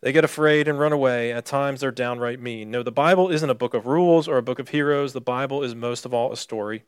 They 0.00 0.12
get 0.12 0.24
afraid 0.24 0.66
and 0.66 0.78
run 0.78 0.94
away. 0.94 1.30
At 1.30 1.44
times, 1.44 1.82
they're 1.82 1.90
downright 1.90 2.40
mean. 2.40 2.70
No, 2.70 2.82
the 2.82 2.90
Bible 2.90 3.28
isn't 3.28 3.50
a 3.50 3.54
book 3.54 3.74
of 3.74 3.84
rules 3.84 4.28
or 4.28 4.38
a 4.38 4.42
book 4.42 4.58
of 4.58 4.70
heroes. 4.70 5.12
The 5.12 5.20
Bible 5.20 5.62
is 5.62 5.74
most 5.74 6.06
of 6.06 6.14
all 6.14 6.32
a 6.32 6.36
story. 6.38 6.84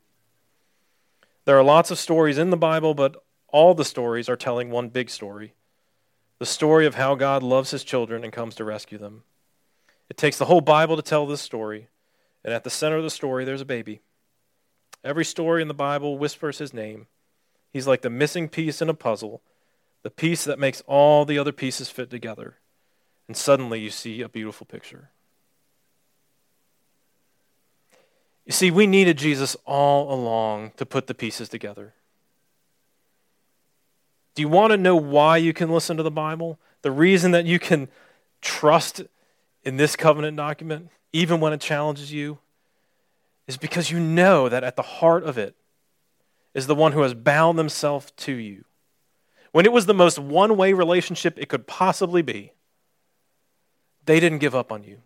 There 1.45 1.59
are 1.59 1.63
lots 1.63 1.91
of 1.91 1.99
stories 1.99 2.39
in 2.39 2.49
the 2.49 2.57
Bible, 2.57 2.95
but 2.95 3.15
all 3.49 3.75
the 3.75 3.85
stories 3.85 4.27
are 4.27 4.35
telling 4.35 4.71
one 4.71 4.89
big 4.89 5.11
story 5.11 5.53
the 6.39 6.47
story 6.47 6.87
of 6.87 6.95
how 6.95 7.13
God 7.13 7.43
loves 7.43 7.69
his 7.69 7.83
children 7.83 8.23
and 8.23 8.33
comes 8.33 8.55
to 8.55 8.63
rescue 8.63 8.97
them. 8.97 9.21
It 10.09 10.17
takes 10.17 10.39
the 10.39 10.45
whole 10.45 10.61
Bible 10.61 10.95
to 10.95 11.03
tell 11.03 11.27
this 11.27 11.41
story, 11.41 11.89
and 12.43 12.51
at 12.51 12.63
the 12.63 12.71
center 12.71 12.97
of 12.97 13.03
the 13.03 13.11
story, 13.11 13.45
there's 13.45 13.61
a 13.61 13.65
baby. 13.65 14.01
Every 15.05 15.23
story 15.23 15.61
in 15.61 15.67
the 15.67 15.75
Bible 15.75 16.17
whispers 16.17 16.57
his 16.57 16.73
name. 16.73 17.05
He's 17.71 17.85
like 17.85 18.01
the 18.01 18.09
missing 18.09 18.49
piece 18.49 18.81
in 18.81 18.89
a 18.89 18.93
puzzle, 18.95 19.43
the 20.01 20.09
piece 20.09 20.43
that 20.45 20.57
makes 20.57 20.81
all 20.87 21.25
the 21.25 21.37
other 21.37 21.51
pieces 21.51 21.89
fit 21.89 22.09
together. 22.09 22.55
And 23.27 23.37
suddenly 23.37 23.79
you 23.79 23.91
see 23.91 24.21
a 24.21 24.29
beautiful 24.29 24.65
picture. 24.65 25.11
You 28.45 28.51
see, 28.51 28.71
we 28.71 28.87
needed 28.87 29.17
Jesus 29.17 29.55
all 29.65 30.11
along 30.11 30.71
to 30.77 30.85
put 30.85 31.05
the 31.05 31.13
pieces 31.13 31.49
together. 31.49 31.93
Do 34.33 34.41
you 34.41 34.49
want 34.49 34.71
to 34.71 34.77
know 34.77 34.95
why 34.95 35.37
you 35.37 35.53
can 35.53 35.69
listen 35.69 35.97
to 35.97 36.03
the 36.03 36.11
Bible? 36.11 36.59
The 36.81 36.91
reason 36.91 37.31
that 37.31 37.45
you 37.45 37.59
can 37.59 37.89
trust 38.41 39.03
in 39.63 39.77
this 39.77 39.95
covenant 39.95 40.37
document, 40.37 40.89
even 41.13 41.39
when 41.39 41.53
it 41.53 41.61
challenges 41.61 42.11
you? 42.11 42.39
Is 43.47 43.57
because 43.57 43.91
you 43.91 43.99
know 43.99 44.49
that 44.49 44.63
at 44.63 44.75
the 44.75 44.81
heart 44.81 45.23
of 45.23 45.37
it 45.37 45.55
is 46.53 46.67
the 46.67 46.75
one 46.75 46.93
who 46.93 47.01
has 47.01 47.13
bound 47.13 47.57
himself 47.57 48.15
to 48.15 48.31
you. 48.31 48.65
When 49.51 49.65
it 49.65 49.71
was 49.71 49.85
the 49.85 49.93
most 49.93 50.17
one 50.17 50.57
way 50.57 50.73
relationship 50.73 51.37
it 51.37 51.49
could 51.49 51.67
possibly 51.67 52.21
be, 52.21 52.53
they 54.05 54.19
didn't 54.19 54.39
give 54.39 54.55
up 54.55 54.71
on 54.71 54.83
you. 54.83 54.99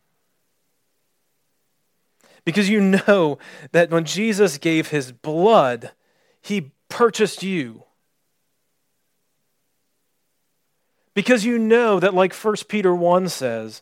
Because 2.45 2.69
you 2.69 2.79
know 2.79 3.37
that 3.71 3.91
when 3.91 4.05
Jesus 4.05 4.57
gave 4.57 4.87
his 4.87 5.11
blood, 5.11 5.91
he 6.41 6.71
purchased 6.87 7.43
you. 7.43 7.83
Because 11.13 11.43
you 11.45 11.59
know 11.59 11.99
that, 11.99 12.13
like 12.13 12.33
1 12.33 12.55
Peter 12.67 12.95
1 12.95 13.29
says, 13.29 13.81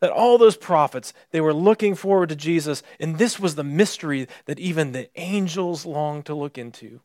that 0.00 0.10
all 0.10 0.38
those 0.38 0.56
prophets, 0.56 1.12
they 1.30 1.40
were 1.40 1.54
looking 1.54 1.94
forward 1.94 2.30
to 2.30 2.36
Jesus, 2.36 2.82
and 2.98 3.18
this 3.18 3.38
was 3.38 3.54
the 3.54 3.64
mystery 3.64 4.26
that 4.46 4.58
even 4.58 4.92
the 4.92 5.08
angels 5.16 5.86
longed 5.86 6.26
to 6.26 6.34
look 6.34 6.58
into. 6.58 7.00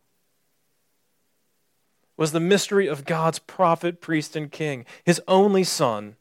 Was 2.17 2.31
the 2.31 2.39
mystery 2.39 2.87
of 2.87 3.05
God's 3.05 3.39
prophet, 3.39 3.99
priest, 3.99 4.35
and 4.35 4.49
king, 4.49 4.85
his 5.03 5.21
only 5.27 5.65
son, 5.65 6.15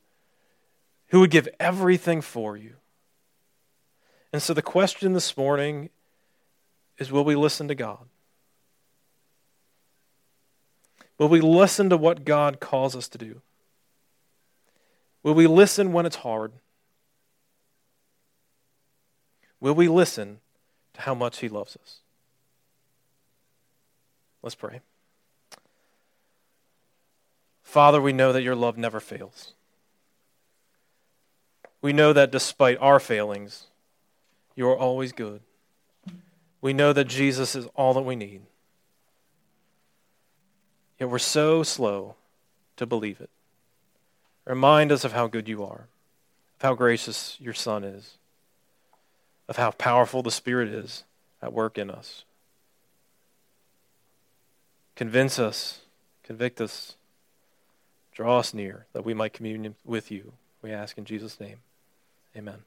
who 1.08 1.20
would 1.20 1.30
give 1.30 1.48
everything 1.60 2.20
for 2.20 2.56
you. 2.56 2.74
And 4.32 4.42
so 4.42 4.52
the 4.52 4.62
question 4.62 5.12
this 5.12 5.36
morning 5.36 5.90
is 6.98 7.12
will 7.12 7.24
we 7.24 7.36
listen 7.36 7.68
to 7.68 7.74
God? 7.76 8.08
Will 11.18 11.28
we 11.28 11.40
listen 11.40 11.88
to 11.90 11.96
what 11.96 12.24
God 12.24 12.58
calls 12.58 12.96
us 12.96 13.08
to 13.10 13.18
do? 13.18 13.42
Will 15.24 15.34
we 15.34 15.48
listen 15.48 15.92
when 15.92 16.06
it's 16.06 16.16
hard? 16.16 16.52
Will 19.58 19.74
we 19.74 19.88
listen 19.88 20.38
to 20.92 21.00
how 21.00 21.14
much 21.14 21.38
He 21.38 21.48
loves 21.48 21.76
us? 21.82 22.00
Let's 24.42 24.54
pray. 24.54 24.80
Father, 27.62 28.00
we 28.00 28.12
know 28.12 28.32
that 28.32 28.42
your 28.42 28.54
love 28.54 28.76
never 28.76 29.00
fails. 29.00 29.54
We 31.80 31.94
know 31.94 32.12
that 32.12 32.30
despite 32.30 32.78
our 32.78 33.00
failings, 33.00 33.66
you 34.54 34.68
are 34.68 34.76
always 34.76 35.12
good. 35.12 35.40
We 36.60 36.74
know 36.74 36.92
that 36.92 37.06
Jesus 37.06 37.56
is 37.56 37.66
all 37.74 37.94
that 37.94 38.02
we 38.02 38.16
need. 38.16 38.42
Yet 41.00 41.08
we're 41.08 41.18
so 41.18 41.62
slow 41.62 42.16
to 42.76 42.86
believe 42.86 43.20
it. 43.20 43.30
Remind 44.44 44.92
us 44.92 45.04
of 45.04 45.12
how 45.12 45.26
good 45.26 45.48
you 45.48 45.62
are, 45.64 45.88
of 46.56 46.62
how 46.62 46.74
gracious 46.74 47.36
your 47.40 47.54
Son 47.54 47.84
is, 47.84 48.18
of 49.48 49.56
how 49.56 49.70
powerful 49.70 50.22
the 50.22 50.30
Spirit 50.30 50.68
is 50.68 51.04
at 51.40 51.52
work 51.52 51.78
in 51.78 51.90
us. 51.90 52.24
Convince 54.96 55.38
us, 55.38 55.80
convict 56.22 56.60
us, 56.60 56.96
draw 58.12 58.38
us 58.38 58.54
near 58.54 58.86
that 58.92 59.04
we 59.04 59.14
might 59.14 59.32
commune 59.32 59.74
with 59.84 60.10
you. 60.10 60.32
We 60.62 60.72
ask 60.72 60.96
in 60.96 61.04
Jesus' 61.04 61.40
name. 61.40 61.58
Amen. 62.36 62.62